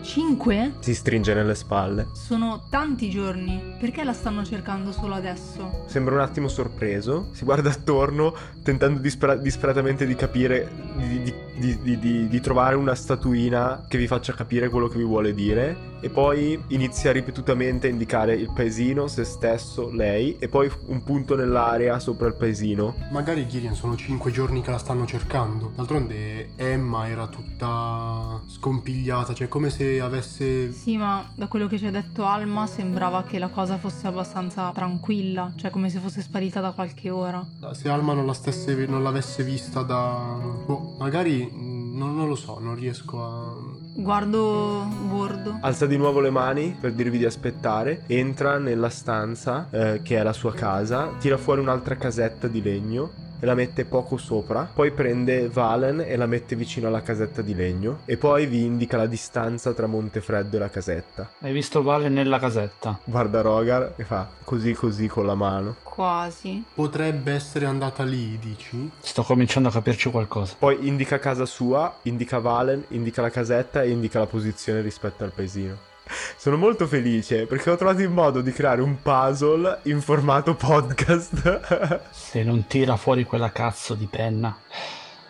Cinque? 0.02 0.74
Si 0.80 0.94
stringe 0.96 1.34
nelle 1.34 1.56
spalle. 1.56 2.08
Sono 2.14 2.64
tanti 2.70 3.10
giorni. 3.10 3.76
Perché 3.80 4.04
la 4.04 4.14
stanno 4.14 4.44
cercando 4.46 4.92
solo 4.92 5.14
adesso? 5.16 5.84
Sembra 5.88 6.16
un 6.16 6.22
attimo 6.22 6.48
sorpreso, 6.48 7.28
si 7.32 7.44
guarda 7.46 7.70
attorno 7.70 8.34
tentando 8.64 9.00
dispera- 9.00 9.36
disperatamente 9.36 10.06
di 10.06 10.16
capire, 10.16 10.70
di- 10.96 11.34
di- 11.82 12.00
di- 12.00 12.28
di 12.28 12.40
trovare 12.42 12.76
una 12.76 12.96
statuina 12.96 13.86
che 13.88 13.98
vi 13.98 14.08
faccia 14.08 14.34
capire 14.34 14.70
quello 14.70 14.88
che 14.88 14.98
vi 14.98 15.04
vuole 15.04 15.34
dire 15.34 15.89
e 16.02 16.10
poi 16.10 16.62
inizia 16.68 17.12
ripetutamente 17.12 17.88
a 17.88 17.90
indicare 17.90 18.34
il 18.36 18.52
paesino, 18.54 19.08
se 19.08 19.24
stesso, 19.24 19.90
lei 19.92 20.38
e 20.40 20.48
poi 20.48 20.72
un 20.88 21.04
punto 21.04 21.36
nell'area 21.36 22.00
sopra 22.00 22.28
il 22.28 22.36
paesino. 22.36 22.96
Magari 23.12 23.48
Gideon 23.48 23.76
sono 23.76 23.96
cinque 23.96 24.32
giorni 24.32 24.62
che 24.62 24.72
la 24.72 24.78
stanno 24.78 25.06
cercando. 25.06 25.72
D'altronde 25.76 26.52
Emma 26.56 27.08
era 27.08 27.28
tutta 27.28 28.42
scompigliata, 28.48 29.34
cioè 29.34 29.48
come 29.48 29.70
se 29.70 30.00
avesse... 30.00 30.72
Sì, 30.72 30.98
ma 30.98 31.30
da 31.36 31.48
quello 31.48 31.68
che 31.68 31.78
ci 31.78 31.86
ha 31.86 31.92
detto 31.92 32.26
Alma 32.26 32.68
sembrava 32.68 33.24
che 33.24 33.40
la 33.40 33.50
cosa 33.50 33.78
fosse 33.78 34.08
abbastanza 34.08 34.72
tranquilla, 34.74 35.52
cioè 35.56 35.70
come 35.70 35.90
se 35.90 36.00
fosse 36.00 36.22
sparita 36.22 36.60
da 36.62 36.72
qualche 36.72 37.10
ora. 37.10 37.46
Se 37.74 37.90
Alma 37.90 38.14
non, 38.14 38.26
la 38.26 38.34
stesse, 38.34 38.86
non 38.86 39.04
l'avesse 39.04 39.44
vista 39.44 39.82
da... 39.82 40.38
Boh, 40.66 40.96
magari... 41.00 41.44
mh, 41.44 41.78
Non, 42.00 42.16
non 42.16 42.30
lo 42.30 42.36
so, 42.36 42.60
non 42.60 42.76
riesco 42.76 43.22
a... 43.22 43.54
Guardo 43.94 44.88
bordo. 45.10 45.58
Alza 45.62 45.86
di 45.86 45.98
nuovo 45.98 46.20
le 46.20 46.30
mani 46.30 46.76
per 46.80 46.94
dirvi 46.94 47.18
di 47.18 47.26
aspettare, 47.26 48.04
entra 48.08 48.58
nella 48.58 48.90
stanza 48.90 49.68
eh, 49.70 50.02
che 50.04 50.18
è 50.18 50.24
la 50.24 50.34
sua 50.34 50.54
casa, 50.54 51.12
tira 51.20 51.38
fuori 51.38 51.62
un'altra 51.62 51.96
casetta 51.96 52.48
di 52.48 52.62
legno 52.62 53.28
e 53.40 53.46
la 53.46 53.56
mette 53.56 53.86
poco 53.86 54.18
sopra, 54.18 54.70
poi 54.74 54.92
prende 54.92 55.48
Valen 55.48 56.02
e 56.02 56.16
la 56.16 56.26
mette 56.26 56.56
vicino 56.56 56.88
alla 56.88 57.02
casetta 57.02 57.42
di 57.42 57.56
legno 57.56 58.00
e 58.06 58.18
poi 58.18 58.46
vi 58.46 58.64
indica 58.64 58.98
la 58.98 59.06
distanza 59.06 59.74
tra 59.74 59.88
Montefreddo 59.88 60.58
e 60.58 60.60
la 60.60 60.70
casetta. 60.70 61.32
Hai 61.40 61.54
visto 61.54 61.82
Vale 61.82 62.10
nella 62.10 62.40
casetta? 62.40 63.00
Guarda 63.04 63.42
Rogar 63.42 63.94
e 63.96 64.04
fa 64.04 64.30
così 64.44 64.74
così 64.74 65.08
con 65.08 65.26
la 65.26 65.36
mano. 65.36 65.76
Quasi. 65.84 66.64
Potrebbe 66.74 67.34
essere 67.34 67.66
andata 67.66 68.04
lì, 68.04 68.38
dici? 68.40 68.90
Sto 69.00 69.24
cominciando 69.24 69.70
a 69.70 69.72
capirci 69.72 70.10
qualcosa. 70.10 70.56
Poi 70.58 70.88
indica 70.88 71.20
casa 71.20 71.46
sua, 71.46 71.98
indica 72.04 72.40
Valen, 72.40 72.86
indica 72.90 73.22
la 73.22 73.30
casetta 73.30 73.84
e 73.84 73.90
indica 73.90 74.20
la 74.20 74.26
posizione 74.26 74.82
rispetto 74.82 75.24
al 75.24 75.32
paesino. 75.32 75.89
Sono 76.38 76.58
molto 76.58 76.88
felice 76.88 77.46
perché 77.46 77.70
ho 77.70 77.76
trovato 77.76 78.02
il 78.02 78.10
modo 78.10 78.42
di 78.42 78.52
creare 78.52 78.82
un 78.82 79.02
puzzle 79.02 79.80
in 79.84 80.02
formato 80.02 80.56
podcast. 80.56 82.10
Se 82.12 82.44
non 82.44 82.66
tira 82.68 82.96
fuori 82.96 83.24
quella 83.24 83.52
cazzo 83.52 83.94
di 83.94 84.06
penna. 84.06 84.58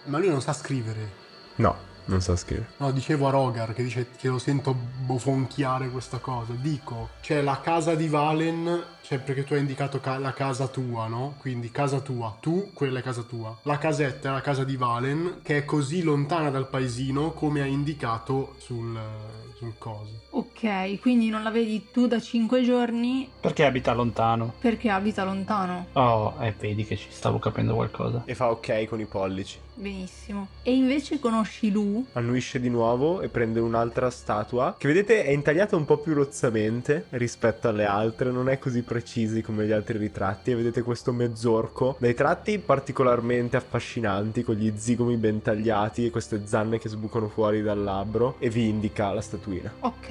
Ma 0.06 0.18
lui 0.18 0.30
non 0.30 0.42
sa 0.42 0.54
scrivere. 0.54 1.18
no, 1.56 1.76
non 2.10 2.22
sa 2.22 2.36
scrivere. 2.36 2.70
No, 2.78 2.92
dicevo 2.92 3.28
a 3.28 3.32
Rogar 3.32 3.74
che 3.74 3.84
dice 3.84 4.08
che 4.18 4.28
lo 4.28 4.40
sento 4.40 4.74
bofonchiare 4.74 5.90
questa 5.90 6.18
cosa. 6.18 6.54
Dico, 6.54 7.10
c'è 7.22 7.42
la 7.42 7.60
casa 7.62 7.94
di 7.96 8.08
Valen, 8.08 8.84
cioè 9.02 9.20
perché 9.20 9.44
tu 9.44 9.54
hai 9.54 9.60
indicato 9.60 10.00
ca- 10.00 10.18
la 10.18 10.34
casa 10.34 10.68
tua, 10.68 11.08
no? 11.08 11.36
Quindi 11.40 11.70
casa 11.72 12.00
tua, 12.00 12.36
tu, 12.40 12.72
quella 12.74 13.00
è 13.00 13.02
casa 13.04 13.22
tua. 13.22 13.58
La 13.64 13.78
casetta 13.78 14.30
è 14.30 14.32
la 14.32 14.42
casa 14.42 14.64
di 14.64 14.76
Valen, 14.76 15.40
che 15.44 15.58
è 15.58 15.66
così 15.66 16.02
lontana 16.02 16.50
dal 16.50 16.68
paesino 16.70 17.32
come 17.32 17.62
hai 17.62 17.72
indicato 17.72 18.56
sul, 18.58 18.98
sul 19.56 19.74
coso. 19.78 20.22
Ok, 20.32 21.00
quindi 21.02 21.30
non 21.30 21.44
la 21.44 21.52
vedi 21.52 21.90
tu 21.92 22.08
da 22.08 22.20
5 22.20 22.64
giorni 22.64 23.30
Perché 23.40 23.66
abita 23.66 23.94
lontano? 23.94 24.54
perché 24.60 24.90
abita 24.90 25.24
lontano. 25.24 25.88
Oh, 25.94 26.36
eh, 26.40 26.54
vedi 26.60 26.86
che 26.86 26.96
ci 26.98 27.08
stavo 27.10 27.40
capendo 27.40 27.76
qualcosa. 27.76 28.24
E 28.26 28.34
fa 28.36 28.50
ok 28.50 28.86
con 28.86 29.00
i 29.00 29.06
pollici. 29.06 29.58
Benissimo. 29.80 30.50
E 30.62 30.74
invece 30.76 31.20
conosci 31.20 31.72
Lu? 31.72 32.06
Annuisce 32.12 32.60
di 32.60 32.68
nuovo 32.70 33.22
e 33.22 33.30
prende 33.30 33.62
un'altra 33.62 34.10
statua 34.10 34.76
che 34.78 34.88
vedete 34.90 35.24
è 35.24 35.30
intagliata 35.30 35.78
un 35.78 35.86
po' 35.86 36.00
più 36.00 36.14
rozzamente 36.14 37.06
rispetto 37.12 37.70
alle 37.70 37.86
altre, 37.86 38.30
non 38.30 38.50
è 38.50 38.60
così 38.60 38.82
precisi 38.82 39.42
come 39.42 39.66
gli 39.66 39.72
altri 39.72 39.98
ritratti 39.98 40.52
e 40.52 40.56
vedete 40.56 40.82
questo 40.82 41.14
mezzorco 41.14 41.96
dai 41.98 42.14
tratti 42.14 42.60
particolarmente 42.60 43.56
affascinanti 43.56 44.44
con 44.44 44.56
gli 44.56 44.70
zigomi 44.76 45.16
ben 45.16 45.42
tagliati 45.42 46.06
e 46.06 46.10
queste 46.10 46.42
zanne 46.46 46.78
che 46.78 46.90
sbucano 46.90 47.30
fuori 47.30 47.62
dal 47.62 47.82
labbro 47.82 48.36
e 48.40 48.50
vi 48.50 48.68
indica 48.68 49.14
la 49.14 49.22
statuina. 49.22 49.72
Ok. 49.80 50.10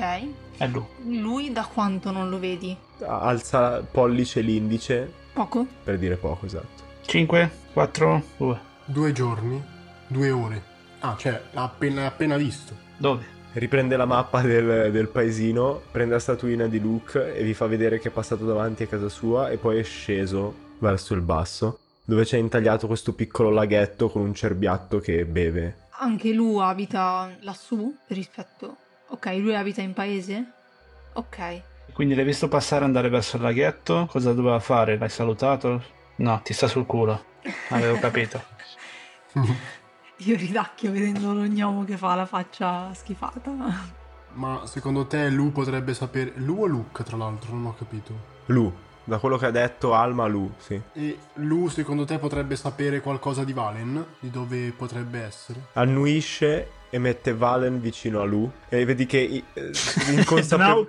È 0.56 0.66
lui. 0.66 1.20
Lui 1.20 1.52
da 1.52 1.68
quanto 1.70 2.10
non 2.10 2.30
lo 2.30 2.38
vedi? 2.38 2.74
Alza 3.00 3.82
pollice 3.82 4.40
e 4.40 4.42
l'indice 4.42 5.12
Poco? 5.34 5.66
per 5.84 5.98
dire 5.98 6.16
poco, 6.16 6.46
esatto. 6.46 6.86
5, 7.02 7.50
4, 7.74 8.22
2. 8.38 8.67
Due 8.90 9.12
giorni, 9.12 9.62
due 10.06 10.30
ore. 10.30 10.62
Ah, 11.00 11.14
cioè, 11.18 11.38
l'ha 11.50 11.62
appena, 11.64 12.06
appena 12.06 12.38
visto. 12.38 12.74
Dove? 12.96 13.22
Riprende 13.52 13.98
la 13.98 14.06
mappa 14.06 14.40
del, 14.40 14.90
del 14.90 15.08
paesino, 15.08 15.82
prende 15.90 16.14
la 16.14 16.20
statuina 16.20 16.66
di 16.68 16.80
Luke 16.80 17.36
e 17.36 17.44
vi 17.44 17.52
fa 17.52 17.66
vedere 17.66 17.98
che 17.98 18.08
è 18.08 18.10
passato 18.10 18.46
davanti 18.46 18.84
a 18.84 18.86
casa 18.86 19.10
sua 19.10 19.50
e 19.50 19.58
poi 19.58 19.78
è 19.78 19.82
sceso 19.82 20.54
verso 20.78 21.12
il 21.12 21.20
basso, 21.20 21.80
dove 22.02 22.24
c'è 22.24 22.38
intagliato 22.38 22.86
questo 22.86 23.12
piccolo 23.12 23.50
laghetto 23.50 24.08
con 24.08 24.22
un 24.22 24.32
cerbiatto 24.32 25.00
che 25.00 25.26
beve. 25.26 25.88
Anche 25.98 26.32
lui 26.32 26.62
abita 26.62 27.30
lassù 27.40 27.94
rispetto... 28.06 28.76
Ok, 29.08 29.26
lui 29.34 29.54
abita 29.54 29.82
in 29.82 29.92
paese? 29.92 30.52
Ok. 31.12 31.60
Quindi 31.92 32.14
l'hai 32.14 32.24
visto 32.24 32.48
passare 32.48 32.84
e 32.84 32.86
andare 32.86 33.10
verso 33.10 33.36
il 33.36 33.42
laghetto? 33.42 34.06
Cosa 34.10 34.32
doveva 34.32 34.60
fare? 34.60 34.96
L'hai 34.96 35.10
salutato? 35.10 35.82
No, 36.16 36.40
ti 36.42 36.54
sta 36.54 36.66
sul 36.68 36.86
culo. 36.86 37.22
Avevo 37.68 37.98
capito. 37.98 38.42
Io 40.22 40.36
ridacchio 40.36 40.90
vedendo 40.90 41.32
lo 41.32 41.42
gnomo 41.42 41.84
che 41.84 41.96
fa 41.96 42.14
la 42.14 42.26
faccia 42.26 42.92
schifata. 42.92 43.52
Ma 44.32 44.66
secondo 44.66 45.06
te 45.06 45.28
Lu 45.28 45.52
potrebbe 45.52 45.94
sapere... 45.94 46.32
Lu 46.36 46.62
o 46.62 46.66
Luke, 46.66 47.04
tra 47.04 47.16
l'altro, 47.16 47.52
non 47.52 47.66
ho 47.66 47.74
capito. 47.76 48.36
Lu, 48.46 48.72
da 49.04 49.18
quello 49.18 49.36
che 49.36 49.46
ha 49.46 49.50
detto 49.50 49.94
Alma, 49.94 50.26
Lu, 50.26 50.52
sì. 50.58 50.80
E 50.92 51.18
Lu, 51.34 51.68
secondo 51.68 52.04
te, 52.04 52.18
potrebbe 52.18 52.56
sapere 52.56 53.00
qualcosa 53.00 53.44
di 53.44 53.52
Valen? 53.52 54.04
Di 54.18 54.30
dove 54.30 54.72
potrebbe 54.76 55.22
essere? 55.22 55.68
Annuisce 55.74 56.70
e 56.90 56.98
mette 56.98 57.34
Valen 57.34 57.80
vicino 57.80 58.20
a 58.20 58.24
Lu 58.24 58.50
e 58.68 58.84
vedi 58.84 59.06
che 59.06 59.42
eh, 59.52 59.70
inconsape- 60.10 60.88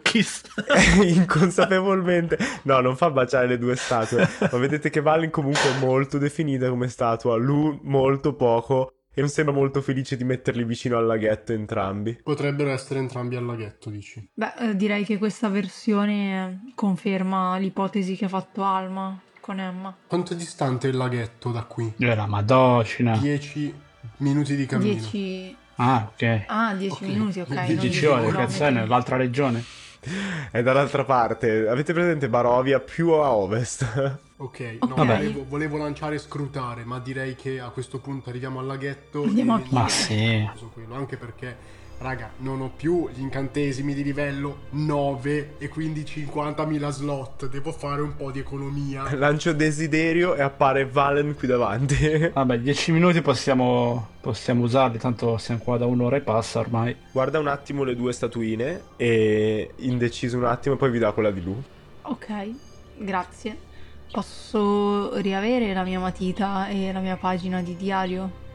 inconsapevolmente 1.03 2.37
no 2.63 2.79
non 2.79 2.95
fa 2.95 3.09
baciare 3.09 3.47
le 3.47 3.57
due 3.57 3.75
statue 3.75 4.27
ma 4.39 4.57
vedete 4.57 4.89
che 4.89 5.01
Valen 5.01 5.29
comunque 5.29 5.75
è 5.75 5.79
molto 5.79 6.17
definita 6.17 6.69
come 6.69 6.87
statua 6.87 7.35
Lu 7.35 7.79
molto 7.83 8.33
poco 8.33 8.93
E 9.19 9.21
non 9.21 9.29
sembra 9.29 9.53
molto 9.53 9.81
felice 9.81 10.15
di 10.15 10.23
metterli 10.23 10.63
vicino 10.63 10.95
al 10.95 11.05
laghetto 11.05 11.51
entrambi. 11.51 12.21
Potrebbero 12.23 12.69
essere 12.69 12.99
entrambi 12.99 13.35
al 13.35 13.43
laghetto, 13.43 13.89
dici? 13.89 14.29
Beh, 14.33 14.53
eh, 14.59 14.75
direi 14.77 15.03
che 15.03 15.17
questa 15.17 15.49
versione 15.49 16.71
conferma 16.75 17.57
l'ipotesi 17.57 18.15
che 18.15 18.25
ha 18.25 18.29
fatto 18.29 18.63
Alma 18.63 19.19
con 19.41 19.59
Emma. 19.59 19.93
Quanto 20.07 20.33
è 20.33 20.35
distante 20.37 20.87
il 20.87 20.95
laghetto 20.95 21.51
da 21.51 21.63
qui? 21.63 21.95
Era 21.97 22.27
Madocina. 22.27 23.17
10 23.17 23.73
minuti 24.17 24.55
di 24.55 24.65
cammino. 24.65 24.93
10... 24.93 25.55
Ah, 25.81 26.11
ok. 26.13 26.43
Ah, 26.47 26.73
10 26.73 26.91
Ok. 26.93 27.01
minuti, 27.01 27.39
ok. 27.39 27.49
non 27.49 27.65
10 27.65 27.79
10 27.79 27.89
10 27.99 28.05
ore, 28.05 28.31
cazzo 28.31 28.65
è 28.65 28.69
nell'altra 28.69 29.15
regione? 29.15 29.63
È 30.51 30.63
dall'altra 30.63 31.03
parte. 31.03 31.67
Avete 31.67 31.91
presente 31.93 32.29
Barovia 32.29 32.79
più 32.79 33.09
a 33.11 33.31
ovest? 33.33 34.17
Ok, 34.41 34.77
no, 34.87 34.95
Vabbè. 34.95 35.15
volevo, 35.17 35.45
volevo 35.45 35.77
lanciare 35.77 36.15
e 36.15 36.17
scrutare, 36.17 36.85
ma 36.85 36.99
direi 36.99 37.35
che 37.35 37.59
a 37.59 37.67
questo 37.71 37.99
punto 37.99 38.29
arriviamo 38.29 38.59
al 38.59 38.67
laghetto. 38.67 39.23
Andiamo 39.23 39.55
a. 39.55 39.61
Ma 39.71 39.89
sì. 39.89 40.49
Quello, 40.71 40.95
anche 40.95 41.17
perché, 41.17 41.57
raga, 41.99 42.31
non 42.37 42.61
ho 42.61 42.71
più 42.75 43.09
gli 43.13 43.19
incantesimi 43.19 43.93
di 43.93 44.03
livello 44.03 44.61
9 44.71 45.55
e 45.57 45.67
quindi 45.67 46.01
50.000 46.01 46.89
slot. 46.89 47.49
Devo 47.49 47.71
fare 47.71 48.01
un 48.01 48.15
po' 48.15 48.31
di 48.31 48.39
economia. 48.39 49.05
Lancio 49.15 49.53
desiderio 49.53 50.35
e 50.35 50.41
appare 50.41 50.85
Valen 50.85 51.35
qui 51.35 51.47
davanti. 51.47 52.31
Vabbè, 52.33 52.59
10 52.59 52.91
minuti 52.91 53.21
possiamo, 53.21 54.09
possiamo 54.21 54.63
usarli, 54.63 54.97
tanto 54.97 55.37
siamo 55.37 55.61
qua 55.61 55.77
da 55.77 55.85
un'ora 55.85 56.15
e 56.15 56.21
passa 56.21 56.59
ormai. 56.59 56.95
Guarda 57.11 57.39
un 57.39 57.47
attimo 57.47 57.83
le 57.83 57.95
due 57.95 58.13
statuine 58.13 58.81
e 58.95 59.71
indeciso 59.77 60.37
un 60.37 60.45
attimo 60.45 60.75
e 60.75 60.77
poi 60.77 60.91
vi 60.91 60.99
dà 60.99 61.11
quella 61.11 61.31
di 61.31 61.43
Lu. 61.43 61.61
Ok, 62.03 62.49
grazie. 62.97 63.67
Posso 64.11 65.17
riavere 65.17 65.71
la 65.73 65.83
mia 65.83 65.99
matita 65.99 66.67
e 66.67 66.91
la 66.91 66.99
mia 66.99 67.15
pagina 67.17 67.61
di 67.61 67.75
diario? 67.75 68.47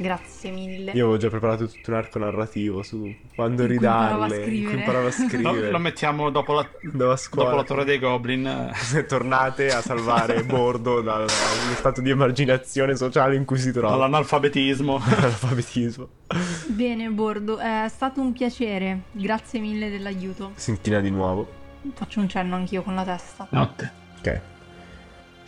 Grazie 0.00 0.52
mille. 0.52 0.92
Io 0.92 1.02
avevo 1.04 1.16
già 1.16 1.28
preparato 1.28 1.66
tutto 1.66 1.90
un 1.90 1.96
arco 1.96 2.18
narrativo 2.20 2.82
su 2.84 3.12
quando 3.34 3.62
In 3.62 3.66
cui 3.68 3.76
imparavo 3.76 4.22
a 4.22 4.26
ridarle, 4.26 4.36
cui 4.44 4.52
scrivere. 4.54 4.78
imparava 4.78 5.08
a 5.08 5.12
No, 5.18 5.28
scrivere. 5.28 5.70
lo 5.72 5.78
mettiamo 5.78 6.30
dopo 6.30 6.52
la, 6.54 6.68
dopo 6.82 7.54
la 7.56 7.64
torre 7.64 7.84
dei 7.84 7.98
Goblin. 7.98 8.70
Tornate 9.08 9.70
a 9.72 9.80
salvare 9.80 10.44
Bordo 10.46 11.00
dal- 11.00 11.26
dallo 11.26 11.74
stato 11.74 12.00
di 12.00 12.10
emarginazione 12.10 12.94
sociale 12.96 13.34
in 13.34 13.44
cui 13.44 13.58
si 13.58 13.72
trova. 13.72 13.94
All'analfabetismo. 13.94 14.98
L'alfabetismo. 14.98 16.08
Bene, 16.68 17.08
Bordo, 17.08 17.58
è 17.58 17.86
stato 17.88 18.20
un 18.20 18.32
piacere. 18.32 19.00
Grazie 19.10 19.58
mille 19.58 19.90
dell'aiuto. 19.90 20.52
Si 20.54 20.70
inchina 20.70 21.00
di 21.00 21.10
nuovo. 21.10 21.46
Faccio 21.94 22.20
un 22.20 22.28
cenno 22.28 22.54
anch'io 22.54 22.82
con 22.82 22.94
la 22.94 23.02
testa. 23.02 23.46
Notte. 23.50 23.92
Ok. 24.20 24.40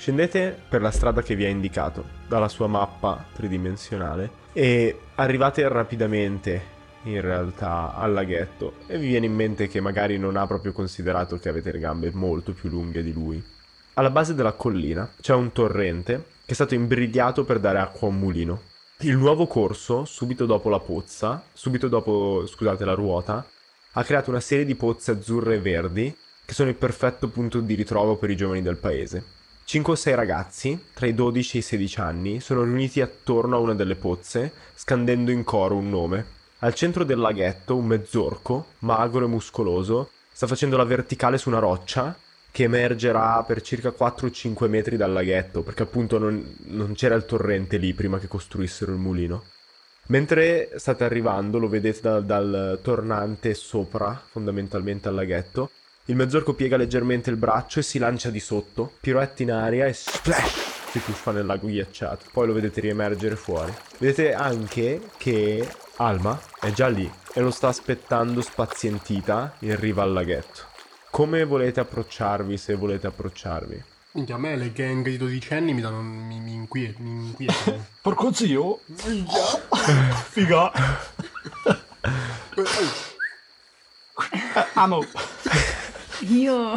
Scendete 0.01 0.59
per 0.67 0.81
la 0.81 0.91
strada 0.91 1.21
che 1.21 1.37
vi 1.37 1.45
ha 1.45 1.49
indicato 1.49 2.07
dalla 2.27 2.49
sua 2.49 2.67
mappa 2.67 3.27
tridimensionale 3.35 4.31
e 4.55 4.99
arrivate 5.17 5.69
rapidamente 5.69 6.63
in 7.03 7.21
realtà 7.21 7.95
al 7.95 8.15
laghetto 8.15 8.77
e 8.87 8.97
vi 8.97 9.09
viene 9.09 9.27
in 9.27 9.35
mente 9.35 9.69
che 9.69 9.79
magari 9.83 10.17
non 10.17 10.37
ha 10.37 10.47
proprio 10.47 10.73
considerato 10.73 11.39
che 11.39 11.51
avete 11.51 11.71
le 11.71 11.81
gambe 11.81 12.11
molto 12.15 12.55
più 12.55 12.71
lunghe 12.71 13.03
di 13.03 13.13
lui. 13.13 13.45
Alla 13.93 14.09
base 14.09 14.35
della 14.35 14.55
collina 14.55 15.07
c'è 15.21 15.35
un 15.35 15.53
torrente 15.53 16.25
che 16.47 16.53
è 16.53 16.55
stato 16.55 16.73
imbrigliato 16.73 17.45
per 17.45 17.61
dare 17.61 17.81
acqua 17.81 18.09
a 18.09 18.11
un 18.11 18.19
mulino. 18.19 18.63
Il 19.01 19.19
nuovo 19.19 19.47
corso, 19.47 20.07
subito 20.07 20.47
dopo 20.47 20.71
la 20.71 20.81
pozza, 20.81 21.45
subito 21.53 21.89
dopo, 21.89 22.47
scusate, 22.47 22.87
la 22.87 22.95
ruota, 22.95 23.47
ha 23.93 24.03
creato 24.03 24.31
una 24.31 24.41
serie 24.41 24.65
di 24.65 24.77
pozze 24.77 25.11
azzurre 25.11 25.57
e 25.57 25.61
verdi 25.61 26.17
che 26.43 26.55
sono 26.55 26.71
il 26.71 26.77
perfetto 26.77 27.29
punto 27.29 27.61
di 27.61 27.75
ritrovo 27.75 28.17
per 28.17 28.31
i 28.31 28.37
giovani 28.37 28.63
del 28.63 28.79
paese. 28.79 29.39
5 29.71 29.93
o 29.93 29.95
6 29.95 30.15
ragazzi, 30.17 30.87
tra 30.95 31.07
i 31.07 31.15
12 31.15 31.57
e 31.57 31.61
i 31.61 31.63
16 31.63 32.01
anni, 32.01 32.41
sono 32.41 32.65
riuniti 32.65 33.01
attorno 33.01 33.55
a 33.55 33.61
una 33.61 33.73
delle 33.73 33.95
pozze, 33.95 34.53
scandendo 34.75 35.31
in 35.31 35.45
coro 35.45 35.77
un 35.77 35.89
nome. 35.89 36.27
Al 36.59 36.75
centro 36.75 37.05
del 37.05 37.21
laghetto, 37.21 37.77
un 37.77 37.87
mezzorco, 37.87 38.67
magro 38.81 39.27
e 39.27 39.29
muscoloso, 39.29 40.11
sta 40.33 40.49
facendo 40.49 40.77
la 40.77 40.83
verticale 40.83 41.39
su 41.39 41.51
una 41.51 41.61
roccia 41.61 42.19
che 42.51 42.65
emergerà 42.65 43.45
per 43.47 43.63
circa 43.63 43.95
4-5 43.97 44.69
metri 44.69 44.97
dal 44.97 45.13
laghetto, 45.13 45.63
perché 45.63 45.85
appunto 45.85 46.19
non, 46.19 46.57
non 46.65 46.95
c'era 46.95 47.15
il 47.15 47.25
torrente 47.25 47.77
lì 47.77 47.95
prima 47.95 48.19
che 48.19 48.27
costruissero 48.27 48.91
il 48.91 48.99
mulino. 48.99 49.45
Mentre 50.09 50.71
state 50.79 51.05
arrivando, 51.05 51.61
lo 51.61 51.69
vedete 51.69 52.01
dal, 52.01 52.25
dal 52.25 52.81
tornante 52.83 53.55
sopra, 53.55 54.21
fondamentalmente 54.33 55.07
al 55.07 55.15
laghetto, 55.15 55.71
il 56.11 56.17
mezzorco 56.17 56.55
piega 56.55 56.77
leggermente 56.77 57.31
il 57.31 57.37
braccio 57.37 57.79
e 57.79 57.85
si 57.85 58.01
lancia 58.01 58.31
di 58.31 58.41
sotto, 58.41 58.95
piroetta 59.01 59.45
in 59.45 59.53
aria 59.53 59.87
e 59.87 59.93
splash! 59.93 60.89
Si 60.91 61.01
tuffa 61.05 61.31
nel 61.31 61.47
lago 61.47 61.69
ghiacciato. 61.69 62.27
Poi 62.33 62.49
lo 62.49 62.53
vedete 62.53 62.81
riemergere 62.81 63.37
fuori. 63.37 63.73
Vedete 63.99 64.35
anche 64.35 65.01
che 65.19 65.65
Alma 65.99 66.37
è 66.61 66.73
già 66.73 66.89
lì 66.89 67.09
e 67.33 67.41
lo 67.41 67.53
sta 67.53 67.69
aspettando 67.69 68.41
spazientita 68.41 69.55
in 69.61 69.79
riva 69.79 70.03
al 70.03 70.13
laghetto. 70.13 70.63
Come 71.13 71.45
volete 71.45 71.79
approcciarvi 71.79 72.57
se 72.57 72.75
volete 72.75 73.07
approcciarvi? 73.07 73.85
Minchia, 74.13 74.35
a 74.35 74.39
me 74.39 74.57
le 74.57 74.73
gang 74.73 75.05
di 75.05 75.17
12 75.17 75.55
anni 75.55 75.75
mi 75.75 75.81
danno. 75.81 76.03
mi, 76.03 76.41
mi 76.41 76.55
inquiet- 76.55 76.99
mi 76.99 77.29
inquietano. 77.29 77.87
Porco 78.03 78.33
zio. 78.33 78.81
Figa. 80.31 80.73
Amo. 84.75 85.05
Io, 86.29 86.77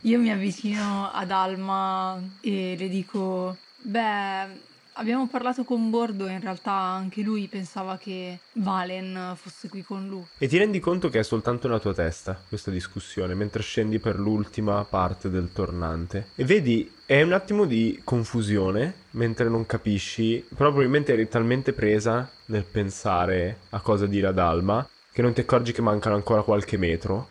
io 0.00 0.18
mi 0.18 0.32
avvicino 0.32 1.10
ad 1.12 1.30
Alma 1.30 2.20
e 2.40 2.74
le 2.76 2.88
dico: 2.88 3.56
Beh, 3.82 4.46
abbiamo 4.94 5.28
parlato 5.28 5.62
con 5.62 5.90
Bordo 5.90 6.26
e 6.26 6.32
in 6.32 6.40
realtà 6.40 6.72
anche 6.72 7.22
lui 7.22 7.46
pensava 7.46 7.96
che 7.98 8.40
Valen 8.54 9.34
fosse 9.36 9.68
qui 9.68 9.82
con 9.82 10.08
lui. 10.08 10.26
E 10.38 10.48
ti 10.48 10.58
rendi 10.58 10.80
conto 10.80 11.08
che 11.08 11.20
è 11.20 11.22
soltanto 11.22 11.68
nella 11.68 11.78
tua 11.78 11.94
testa 11.94 12.42
questa 12.48 12.72
discussione 12.72 13.34
mentre 13.34 13.62
scendi 13.62 14.00
per 14.00 14.18
l'ultima 14.18 14.84
parte 14.84 15.30
del 15.30 15.52
tornante. 15.52 16.30
E 16.34 16.44
vedi, 16.44 16.92
è 17.06 17.22
un 17.22 17.32
attimo 17.32 17.64
di 17.64 18.00
confusione 18.02 19.04
mentre 19.12 19.48
non 19.48 19.66
capisci, 19.66 20.44
però 20.48 20.70
probabilmente 20.70 21.12
eri 21.12 21.28
talmente 21.28 21.72
presa 21.72 22.28
nel 22.46 22.64
pensare 22.64 23.60
a 23.70 23.80
cosa 23.80 24.06
dire 24.06 24.26
ad 24.26 24.38
Alma 24.40 24.84
che 25.12 25.22
non 25.22 25.32
ti 25.32 25.40
accorgi 25.40 25.70
che 25.70 25.80
mancano 25.80 26.16
ancora 26.16 26.42
qualche 26.42 26.76
metro. 26.76 27.30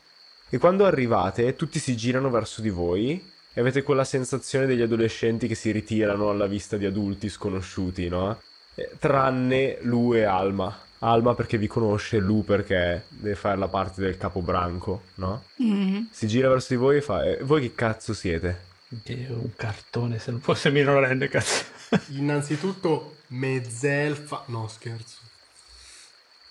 E 0.50 0.58
quando 0.58 0.86
arrivate, 0.86 1.56
tutti 1.56 1.80
si 1.80 1.96
girano 1.98 2.30
verso 2.30 2.62
di 2.62 2.70
voi 2.70 3.32
e 3.54 3.60
avete 3.60 3.84
quella 3.84 4.04
sensazione 4.04 4.66
degli 4.66 4.82
adolescenti 4.82 5.48
che 5.48 5.56
si 5.56 5.72
ritirano 5.72 6.30
alla 6.30 6.46
vista 6.46 6.78
di 6.78 6.86
adulti 6.86 7.30
sconosciuti, 7.30 8.08
no? 8.10 8.39
Eh, 8.76 8.91
Tranne 9.00 9.78
Lu 9.82 10.14
e 10.14 10.24
Alma. 10.24 10.78
Alma 11.00 11.34
perché 11.36 11.58
vi 11.58 11.68
conosce, 11.68 12.20
Lu 12.20 12.43
perché 12.43 13.06
deve 13.10 13.36
fare 13.36 13.58
la 13.58 13.68
parte 13.68 14.02
del 14.02 14.18
capobranco, 14.18 15.04
no? 15.16 15.43
Mhm. 15.58 16.08
Si 16.12 16.28
gira 16.28 16.50
verso 16.50 16.68
di 16.74 16.80
voi 16.80 16.98
e 16.98 17.02
fa: 17.02 17.24
"E 17.26 17.39
voi 17.43 17.62
che 17.62 17.76
cazzo 17.76 18.14
siete? 18.14 18.74
Dio, 18.88 19.34
un 19.34 19.56
cartone 19.56 20.20
se 20.20 20.32
non 20.32 20.39
fosse 20.41 20.70
minorenne, 20.70 21.28
cazzo. 21.28 21.64
Innanzitutto, 22.10 23.18
mezzelfa. 23.28 24.43
No, 24.48 24.68
scherzo. 24.68 25.18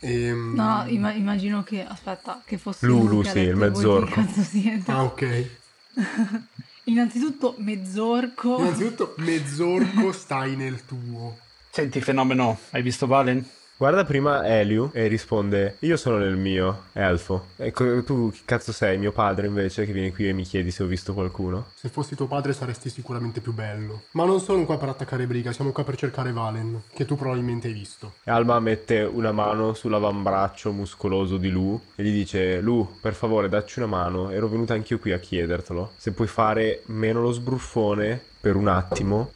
Ehm, 0.07 0.53
No, 0.55 0.85
imma- 0.87 1.13
immagino 1.13 1.63
che. 1.63 1.85
Aspetta, 1.85 2.43
che 2.45 2.59
fosse. 2.59 2.87
Lu, 2.87 2.99
lui 3.07 3.09
Lu, 3.17 3.23
che 3.23 3.29
ha 3.29 3.33
sì, 3.33 3.39
il 3.39 3.45
detto, 3.47 3.59
"Voi 3.59 3.69
mezzorco." 3.71 4.07
che 4.07 4.13
cazzo 4.27 4.43
siete?" 4.43 4.91
Ah, 4.91 5.03
ok. 5.05 5.47
Innanzitutto, 6.85 7.55
mezzorco. 7.59 8.59
Innanzitutto, 8.59 9.15
mezzorco 9.19 10.13
stai 10.13 10.57
nel 10.57 10.85
tuo. 10.85 11.39
Senti, 11.71 12.01
fenomeno, 12.03 12.59
hai 12.71 12.83
visto 12.83 13.07
Valen? 13.07 13.45
Guarda 13.77 14.05
prima 14.05 14.47
Eliu 14.47 14.89
e 14.93 15.09
risponde: 15.09 15.79
Io 15.81 15.97
sono 15.97 16.19
nel 16.19 16.37
mio 16.37 16.85
elfo. 16.93 17.49
Ecco, 17.57 18.05
tu 18.05 18.31
chi 18.31 18.43
cazzo 18.45 18.71
sei? 18.71 18.99
Mio 18.99 19.11
padre 19.11 19.49
invece 19.49 19.85
che 19.85 19.93
vieni 19.93 20.13
qui 20.13 20.29
e 20.29 20.33
mi 20.33 20.45
chiedi 20.45 20.71
se 20.71 20.85
ho 20.85 20.87
visto 20.87 21.13
qualcuno? 21.13 21.67
Se 21.75 21.89
fossi 21.89 22.15
tuo 22.15 22.29
padre 22.29 22.53
saresti 22.53 22.89
sicuramente 22.89 23.41
più 23.41 23.53
bello. 23.53 24.03
Ma 24.13 24.25
non 24.25 24.39
sono 24.39 24.65
qua 24.65 24.79
per 24.79 24.91
attaccare 24.91 25.27
Briga, 25.27 25.53
siamo 25.53 25.73
qua 25.73 25.83
per 25.83 25.97
cercare 25.97 26.31
Valen, 26.31 26.83
che 26.95 27.05
tu 27.05 27.17
probabilmente 27.17 27.67
hai 27.67 27.73
visto. 27.75 28.13
E 28.23 28.31
Alma 28.31 28.61
mette 28.61 29.01
una 29.01 29.33
mano 29.33 29.75
sull'avambraccio 29.75 30.71
muscoloso 30.71 31.37
di 31.37 31.51
Lu 31.51 31.81
e 31.97 32.05
gli 32.05 32.13
dice: 32.13 32.61
Lu, 32.61 32.99
per 33.01 33.15
favore, 33.15 33.49
dacci 33.49 33.81
una 33.81 33.89
mano. 33.89 34.31
Ero 34.31 34.47
venuta 34.47 34.75
anch'io 34.75 35.01
qui 35.01 35.11
a 35.11 35.19
chiedertelo. 35.19 35.95
Se 35.97 36.13
puoi 36.13 36.29
fare 36.29 36.83
meno 36.87 37.21
lo 37.21 37.33
sbruffone 37.33 38.23
per 38.41 38.55
un 38.55 38.69
attimo. 38.69 39.33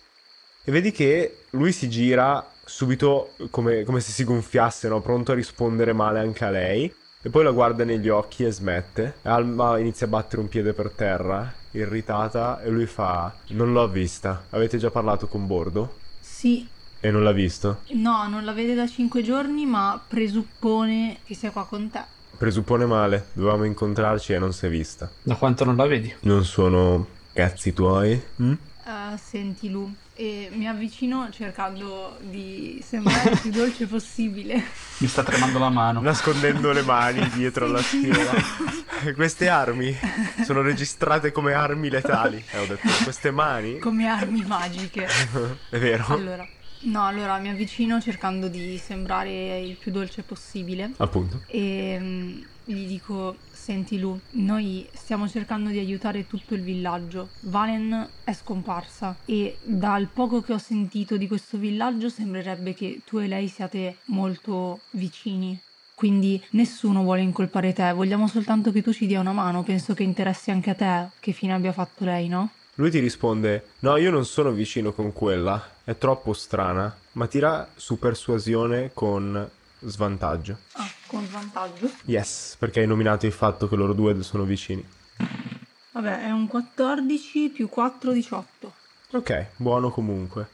E 0.63 0.71
vedi 0.71 0.93
che 0.93 1.39
lui 1.51 1.73
si 1.73 1.89
gira 1.89 2.47
subito 2.69 3.31
come, 3.51 3.83
come 3.85 4.01
se 4.01 4.13
si 4.13 4.25
gonfiasse, 4.25 4.89
no? 4.89 5.01
pronto 5.01 5.33
a 5.33 5.35
rispondere 5.35 5.93
male 5.93 6.21
anche 6.21 6.45
a 6.45 6.51
lei. 6.51 6.93
E 7.21 7.31
poi 7.31 7.43
la 7.43 7.51
guarda 7.51 7.85
negli 7.85 8.09
occhi 8.09 8.45
e 8.45 8.53
smette. 8.53 9.15
E 9.23 9.29
Alma 9.29 9.79
inizia 9.79 10.07
a 10.07 10.11
battere 10.11 10.41
un 10.41 10.49
piede 10.49 10.73
per 10.73 10.91
terra, 10.91 11.53
irritata, 11.73 12.61
e 12.63 12.71
lui 12.71 12.87
fa: 12.87 13.35
Non 13.49 13.73
l'ho 13.73 13.89
vista. 13.89 14.45
Avete 14.51 14.79
già 14.79 14.91
parlato 14.91 15.27
con 15.27 15.47
Bordo? 15.47 15.97
Sì, 16.21 16.65
E 17.01 17.11
non 17.11 17.25
l'ha 17.25 17.33
visto? 17.33 17.81
no, 17.95 18.29
non 18.29 18.45
la 18.45 18.53
vede 18.53 18.75
da 18.75 18.87
5 18.87 19.23
giorni, 19.23 19.67
ma 19.67 20.01
presuppone 20.07 21.19
che 21.25 21.35
sia 21.35 21.51
qua 21.51 21.67
con 21.67 21.91
te. 21.91 22.01
Presuppone 22.37 22.87
male, 22.87 23.27
dovevamo 23.33 23.65
incontrarci 23.65 24.33
e 24.35 24.39
non 24.39 24.53
si 24.53 24.67
è 24.67 24.69
vista. 24.69 25.11
Da 25.23 25.35
quanto 25.35 25.65
non 25.65 25.75
la 25.75 25.87
vedi? 25.87 26.15
Non 26.21 26.45
sono 26.45 27.07
cazzi 27.33 27.73
tuoi? 27.73 28.21
mm? 28.43 28.53
Uh, 28.89 29.17
senti 29.17 29.71
Lu 29.71 29.93
e 30.15 30.49
mi 30.53 30.67
avvicino 30.67 31.29
cercando 31.31 32.17
di 32.21 32.83
sembrare 32.85 33.31
il 33.31 33.39
più 33.41 33.51
dolce 33.51 33.87
possibile. 33.87 34.65
Mi 34.99 35.07
sta 35.07 35.23
tremando 35.23 35.59
la 35.59 35.69
mano. 35.69 36.01
Nascondendo 36.01 36.73
le 36.73 36.83
mani 36.83 37.29
dietro 37.35 37.67
alla 37.67 37.83
schiena. 37.83 38.33
Queste 39.15 39.49
armi 39.49 39.97
sono 40.45 40.63
registrate 40.63 41.31
come 41.31 41.53
armi 41.53 41.89
letali. 41.89 42.43
Eh, 42.51 42.59
ho 42.59 42.67
detto, 42.67 42.89
queste 43.05 43.31
mani... 43.31 43.79
Come 43.79 44.09
armi 44.09 44.43
magiche. 44.45 45.07
È 45.71 45.79
vero. 45.79 46.07
Allora, 46.09 46.47
No, 46.81 47.05
allora 47.05 47.39
mi 47.39 47.49
avvicino 47.49 48.01
cercando 48.01 48.47
di 48.47 48.79
sembrare 48.79 49.59
il 49.59 49.75
più 49.75 49.91
dolce 49.91 50.23
possibile. 50.23 50.93
Appunto. 50.99 51.43
E 51.49 51.97
um, 52.01 52.47
gli 52.65 52.87
dico: 52.87 53.37
Senti, 53.69 53.99
Lu, 53.99 54.19
noi 54.31 54.89
stiamo 54.95 55.29
cercando 55.29 55.69
di 55.69 55.79
aiutare 55.79 56.27
tutto 56.27 56.55
il 56.55 56.63
villaggio. 56.63 57.29
Valen 57.41 58.09
è 58.25 58.33
scomparsa 58.33 59.15
e 59.27 59.59
dal 59.63 60.09
poco 60.11 60.41
che 60.41 60.55
ho 60.55 60.59
sentito 60.59 61.19
di 61.19 61.29
questo 61.29 61.59
villaggio 61.59 62.09
sembrerebbe 62.09 62.73
che 62.73 63.03
tu 63.05 63.19
e 63.19 63.27
lei 63.27 63.47
siate 63.47 63.97
molto 64.07 64.81
vicini. 64.93 65.61
Quindi 65.93 66.43
nessuno 66.53 67.03
vuole 67.03 67.21
incolpare 67.21 67.75
te, 67.75 67.93
vogliamo 67.93 68.27
soltanto 68.27 68.73
che 68.73 68.81
tu 68.81 68.91
ci 68.91 69.07
dia 69.07 69.21
una 69.21 69.33
mano. 69.33 69.63
Penso 69.63 69.93
che 69.93 70.03
interessi 70.03 70.51
anche 70.51 70.71
a 70.71 70.75
te 70.75 71.09
che 71.21 71.33
fine 71.33 71.53
abbia 71.53 71.73
fatto 71.73 72.07
lei, 72.07 72.27
no? 72.27 72.49
Lui 72.77 72.91
ti 72.91 73.01
risponde: 73.01 73.73
No, 73.81 73.99
io 73.99 74.11
non 74.11 74.25
sono 74.25 74.51
vicino 74.51 74.93
con 74.93 75.13
quella, 75.13 75.63
è 75.85 75.99
troppo 75.99 76.33
strana, 76.33 76.97
ma 77.13 77.27
tira 77.27 77.69
su 77.77 77.99
persuasione 77.99 78.93
con 78.95 79.51
svantaggio. 79.81 80.59
Ah, 80.73 80.89
con 81.07 81.27
svantaggio? 81.27 81.91
Yes, 82.05 82.57
perché 82.59 82.81
hai 82.81 82.87
nominato 82.87 83.27
il 83.27 83.33
fatto 83.33 83.69
che 83.69 83.77
loro 83.77 83.93
due 83.93 84.23
sono 84.23 84.45
vicini. 84.45 84.87
Vabbè, 85.93 86.27
è 86.27 86.31
un 86.31 86.47
14 86.47 87.49
più 87.51 87.69
4, 87.69 88.13
18. 88.13 88.73
Ok, 89.13 89.47
buono 89.57 89.91
comunque. 89.91 90.49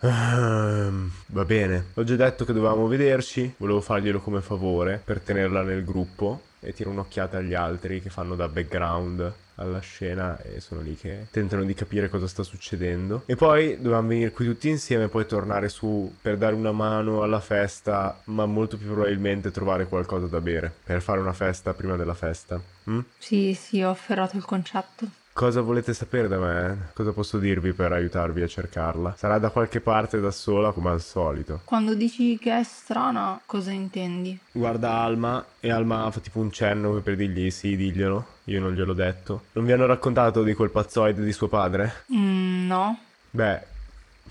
Uh, 0.00 1.10
va 1.28 1.44
bene, 1.46 1.86
ho 1.94 2.04
già 2.04 2.16
detto 2.16 2.44
che 2.44 2.52
dovevamo 2.52 2.86
vederci, 2.86 3.54
volevo 3.56 3.80
farglielo 3.80 4.20
come 4.20 4.42
favore 4.42 5.00
per 5.02 5.20
tenerla 5.20 5.62
nel 5.62 5.82
gruppo 5.82 6.42
e 6.60 6.74
tiro 6.74 6.90
un'occhiata 6.90 7.38
agli 7.38 7.54
altri 7.54 8.02
che 8.02 8.10
fanno 8.10 8.34
da 8.34 8.46
background 8.48 9.32
alla 9.56 9.80
scena 9.80 10.40
e 10.40 10.60
sono 10.60 10.80
lì 10.80 10.96
che 10.96 11.26
tentano 11.30 11.64
di 11.64 11.74
capire 11.74 12.08
cosa 12.08 12.26
sta 12.26 12.42
succedendo. 12.42 13.22
E 13.26 13.36
poi 13.36 13.76
dovevamo 13.76 14.08
venire 14.08 14.30
qui 14.30 14.46
tutti 14.46 14.68
insieme 14.68 15.04
e 15.04 15.08
poi 15.08 15.26
tornare 15.26 15.68
su 15.68 16.14
per 16.20 16.36
dare 16.36 16.54
una 16.54 16.72
mano 16.72 17.22
alla 17.22 17.40
festa, 17.40 18.20
ma 18.24 18.46
molto 18.46 18.76
più 18.76 18.88
probabilmente 18.88 19.50
trovare 19.50 19.86
qualcosa 19.86 20.26
da 20.26 20.40
bere 20.40 20.72
per 20.82 21.00
fare 21.02 21.20
una 21.20 21.32
festa 21.32 21.74
prima 21.74 21.96
della 21.96 22.14
festa. 22.14 22.60
Mm? 22.88 23.00
Sì, 23.18 23.54
sì, 23.54 23.82
ho 23.82 23.90
afferrato 23.90 24.36
il 24.36 24.44
concetto. 24.44 25.22
Cosa 25.36 25.62
volete 25.62 25.92
sapere 25.94 26.28
da 26.28 26.38
me? 26.38 26.90
Cosa 26.94 27.10
posso 27.10 27.38
dirvi 27.38 27.72
per 27.72 27.90
aiutarvi 27.90 28.42
a 28.42 28.46
cercarla? 28.46 29.16
Sarà 29.18 29.40
da 29.40 29.50
qualche 29.50 29.80
parte 29.80 30.20
da 30.20 30.30
sola 30.30 30.70
come 30.70 30.90
al 30.90 31.00
solito. 31.00 31.62
Quando 31.64 31.96
dici 31.96 32.38
che 32.38 32.56
è 32.56 32.62
strana, 32.62 33.40
cosa 33.44 33.72
intendi? 33.72 34.38
Guarda 34.52 34.92
Alma 34.92 35.44
e 35.58 35.72
Alma 35.72 36.08
fa 36.12 36.20
tipo 36.20 36.38
un 36.38 36.52
cenno 36.52 36.92
per 37.00 37.16
dirgli 37.16 37.50
sì, 37.50 37.74
diglielo. 37.74 38.26
Io 38.44 38.60
non 38.60 38.74
gliel'ho 38.74 38.92
detto. 38.92 39.46
Non 39.54 39.64
vi 39.64 39.72
hanno 39.72 39.86
raccontato 39.86 40.44
di 40.44 40.54
quel 40.54 40.70
pazzoide 40.70 41.24
di 41.24 41.32
suo 41.32 41.48
padre? 41.48 42.04
Mm, 42.14 42.68
no. 42.68 42.98
Beh, 43.30 43.60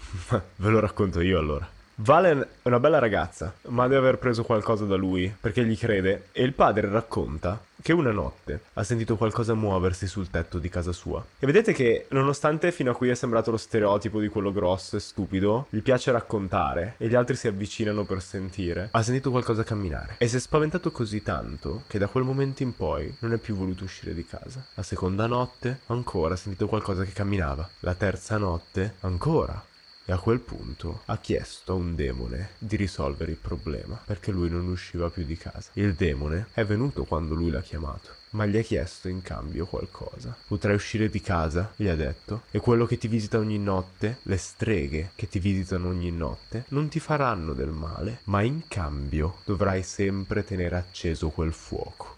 ve 0.55 0.69
lo 0.69 0.79
racconto 0.79 1.19
io 1.19 1.37
allora. 1.37 1.67
Valen 1.95 2.39
è 2.61 2.67
una 2.69 2.79
bella 2.79 2.99
ragazza, 2.99 3.53
ma 3.67 3.87
deve 3.87 3.99
aver 4.07 4.19
preso 4.19 4.45
qualcosa 4.45 4.85
da 4.85 4.95
lui, 4.95 5.35
perché 5.37 5.65
gli 5.65 5.77
crede, 5.77 6.29
e 6.31 6.43
il 6.43 6.53
padre 6.53 6.87
racconta 6.87 7.61
che 7.83 7.91
una 7.91 8.11
notte 8.11 8.61
ha 8.75 8.83
sentito 8.83 9.17
qualcosa 9.17 9.53
muoversi 9.53 10.07
sul 10.07 10.29
tetto 10.29 10.57
di 10.57 10.69
casa 10.69 10.93
sua. 10.93 11.23
E 11.37 11.45
vedete 11.45 11.73
che, 11.73 12.05
nonostante 12.11 12.71
fino 12.71 12.91
a 12.91 12.95
qui 12.95 13.09
è 13.09 13.13
sembrato 13.13 13.51
lo 13.51 13.57
stereotipo 13.57 14.21
di 14.21 14.29
quello 14.29 14.53
grosso 14.53 14.95
e 14.95 15.01
stupido, 15.01 15.67
gli 15.69 15.81
piace 15.81 16.11
raccontare 16.11 16.95
e 16.97 17.09
gli 17.09 17.15
altri 17.15 17.35
si 17.35 17.49
avvicinano 17.49 18.05
per 18.05 18.21
sentire, 18.21 18.87
ha 18.89 19.03
sentito 19.03 19.31
qualcosa 19.31 19.63
camminare. 19.63 20.15
E 20.17 20.29
si 20.29 20.37
è 20.37 20.39
spaventato 20.39 20.91
così 20.91 21.21
tanto 21.21 21.83
che 21.87 21.99
da 21.99 22.07
quel 22.07 22.23
momento 22.23 22.63
in 22.63 22.73
poi 22.73 23.13
non 23.19 23.33
è 23.33 23.37
più 23.37 23.53
voluto 23.53 23.83
uscire 23.83 24.13
di 24.13 24.25
casa. 24.25 24.65
La 24.75 24.83
seconda 24.83 25.27
notte, 25.27 25.81
ancora 25.87 26.35
ha 26.35 26.37
sentito 26.37 26.67
qualcosa 26.67 27.03
che 27.03 27.11
camminava. 27.11 27.69
La 27.81 27.95
terza 27.95 28.37
notte, 28.37 28.95
ancora 29.01 29.61
e 30.05 30.11
a 30.11 30.17
quel 30.17 30.39
punto 30.39 31.01
ha 31.05 31.17
chiesto 31.17 31.73
a 31.73 31.75
un 31.75 31.95
demone 31.95 32.51
di 32.57 32.75
risolvere 32.75 33.31
il 33.31 33.37
problema 33.37 34.01
perché 34.05 34.31
lui 34.31 34.49
non 34.49 34.67
usciva 34.67 35.09
più 35.09 35.23
di 35.23 35.37
casa. 35.37 35.69
Il 35.73 35.93
demone 35.93 36.47
è 36.53 36.65
venuto 36.65 37.05
quando 37.05 37.35
lui 37.35 37.51
l'ha 37.51 37.61
chiamato, 37.61 38.09
ma 38.31 38.45
gli 38.45 38.57
ha 38.57 38.61
chiesto 38.61 39.07
in 39.07 39.21
cambio 39.21 39.65
qualcosa. 39.65 40.35
Potrai 40.47 40.75
uscire 40.75 41.09
di 41.09 41.21
casa, 41.21 41.71
gli 41.75 41.87
ha 41.87 41.95
detto, 41.95 42.43
e 42.51 42.59
quello 42.59 42.85
che 42.85 42.97
ti 42.97 43.07
visita 43.07 43.37
ogni 43.37 43.59
notte, 43.59 44.19
le 44.23 44.37
streghe 44.37 45.11
che 45.15 45.27
ti 45.27 45.39
visitano 45.39 45.87
ogni 45.87 46.11
notte, 46.11 46.65
non 46.69 46.89
ti 46.89 46.99
faranno 46.99 47.53
del 47.53 47.69
male, 47.69 48.19
ma 48.25 48.41
in 48.41 48.63
cambio 48.67 49.37
dovrai 49.45 49.83
sempre 49.83 50.43
tenere 50.43 50.75
acceso 50.75 51.29
quel 51.29 51.53
fuoco 51.53 52.11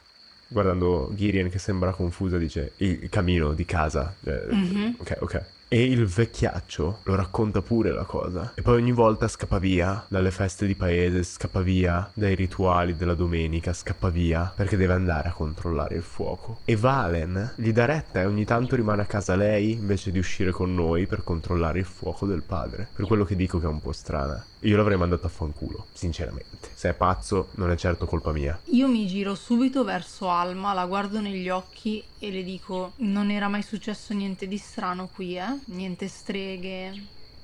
guardando 0.48 1.10
Girian 1.14 1.50
che 1.50 1.58
sembra 1.58 1.92
confusa, 1.92 2.38
dice 2.38 2.74
il 2.78 3.10
camino 3.10 3.54
di 3.54 3.66
casa. 3.66 4.16
mm-hmm. 4.26 4.94
Ok, 5.00 5.18
ok. 5.20 5.46
E 5.68 5.84
il 5.84 6.06
vecchiaccio 6.06 7.00
lo 7.04 7.16
racconta 7.16 7.62
pure 7.62 7.92
la 7.92 8.04
cosa. 8.04 8.52
E 8.54 8.62
poi 8.62 8.76
ogni 8.76 8.92
volta 8.92 9.28
scappa 9.28 9.58
via 9.58 10.06
dalle 10.08 10.30
feste 10.30 10.68
di 10.68 10.76
paese, 10.76 11.24
scappa 11.24 11.62
via 11.62 12.10
dai 12.14 12.36
rituali 12.36 12.96
della 12.96 13.16
domenica, 13.16 13.74
scappa 13.74 14.10
via 14.10 14.54
perché 14.56 14.78
deve 14.78 14.94
andare 14.94 15.30
a 15.30 15.34
controllare 15.34 15.96
il 15.96 16.04
fuoco. 16.04 16.60
E 16.66 16.76
Valen 16.76 17.54
gli 17.56 17.72
dà 17.72 17.86
retta 17.86 18.22
e 18.22 18.26
ogni 18.26 18.46
tanto 18.46 18.76
rimane 18.76 19.02
a 19.02 19.06
casa 19.06 19.36
lei 19.36 19.72
invece 19.72 20.12
di 20.12 20.20
uscire 20.20 20.52
con 20.52 20.74
noi 20.74 21.08
per 21.08 21.24
controllare 21.24 21.80
il 21.80 21.86
fuoco 21.86 22.28
del 22.28 22.44
padre. 22.44 22.88
Per 22.94 23.08
quello 23.08 23.26
che 23.26 23.36
dico 23.36 23.60
che 23.60 23.66
è 23.66 23.70
un 23.70 23.82
po' 23.82 23.92
strana. 23.92 24.46
Io 24.66 24.78
l'avrei 24.78 24.98
mandato 24.98 25.28
a 25.28 25.30
fanculo, 25.30 25.88
sinceramente. 25.94 26.70
Se 26.74 26.90
è 26.90 26.94
pazzo, 26.94 27.50
non 27.56 27.70
è 27.70 27.76
certo 27.76 28.08
colpa 28.08 28.32
mia. 28.32 28.60
Io 28.66 28.88
mi 28.88 29.06
giro 29.06 29.36
subito 29.36 29.84
verso 29.84 30.30
Alma, 30.30 30.74
la 30.74 30.86
guardo 30.86 31.22
negli 31.22 31.50
occhi 31.50 32.04
e 32.18 32.32
le 32.32 32.44
dico: 32.44 32.94
Non 32.98 33.30
era 33.30 33.48
mai 33.48 33.62
successo 33.62 34.14
niente 34.14 34.48
di 34.48 34.58
strano 34.58 35.08
qui, 35.14 35.38
eh? 35.38 35.55
Niente 35.68 36.08
streghe. 36.10 36.94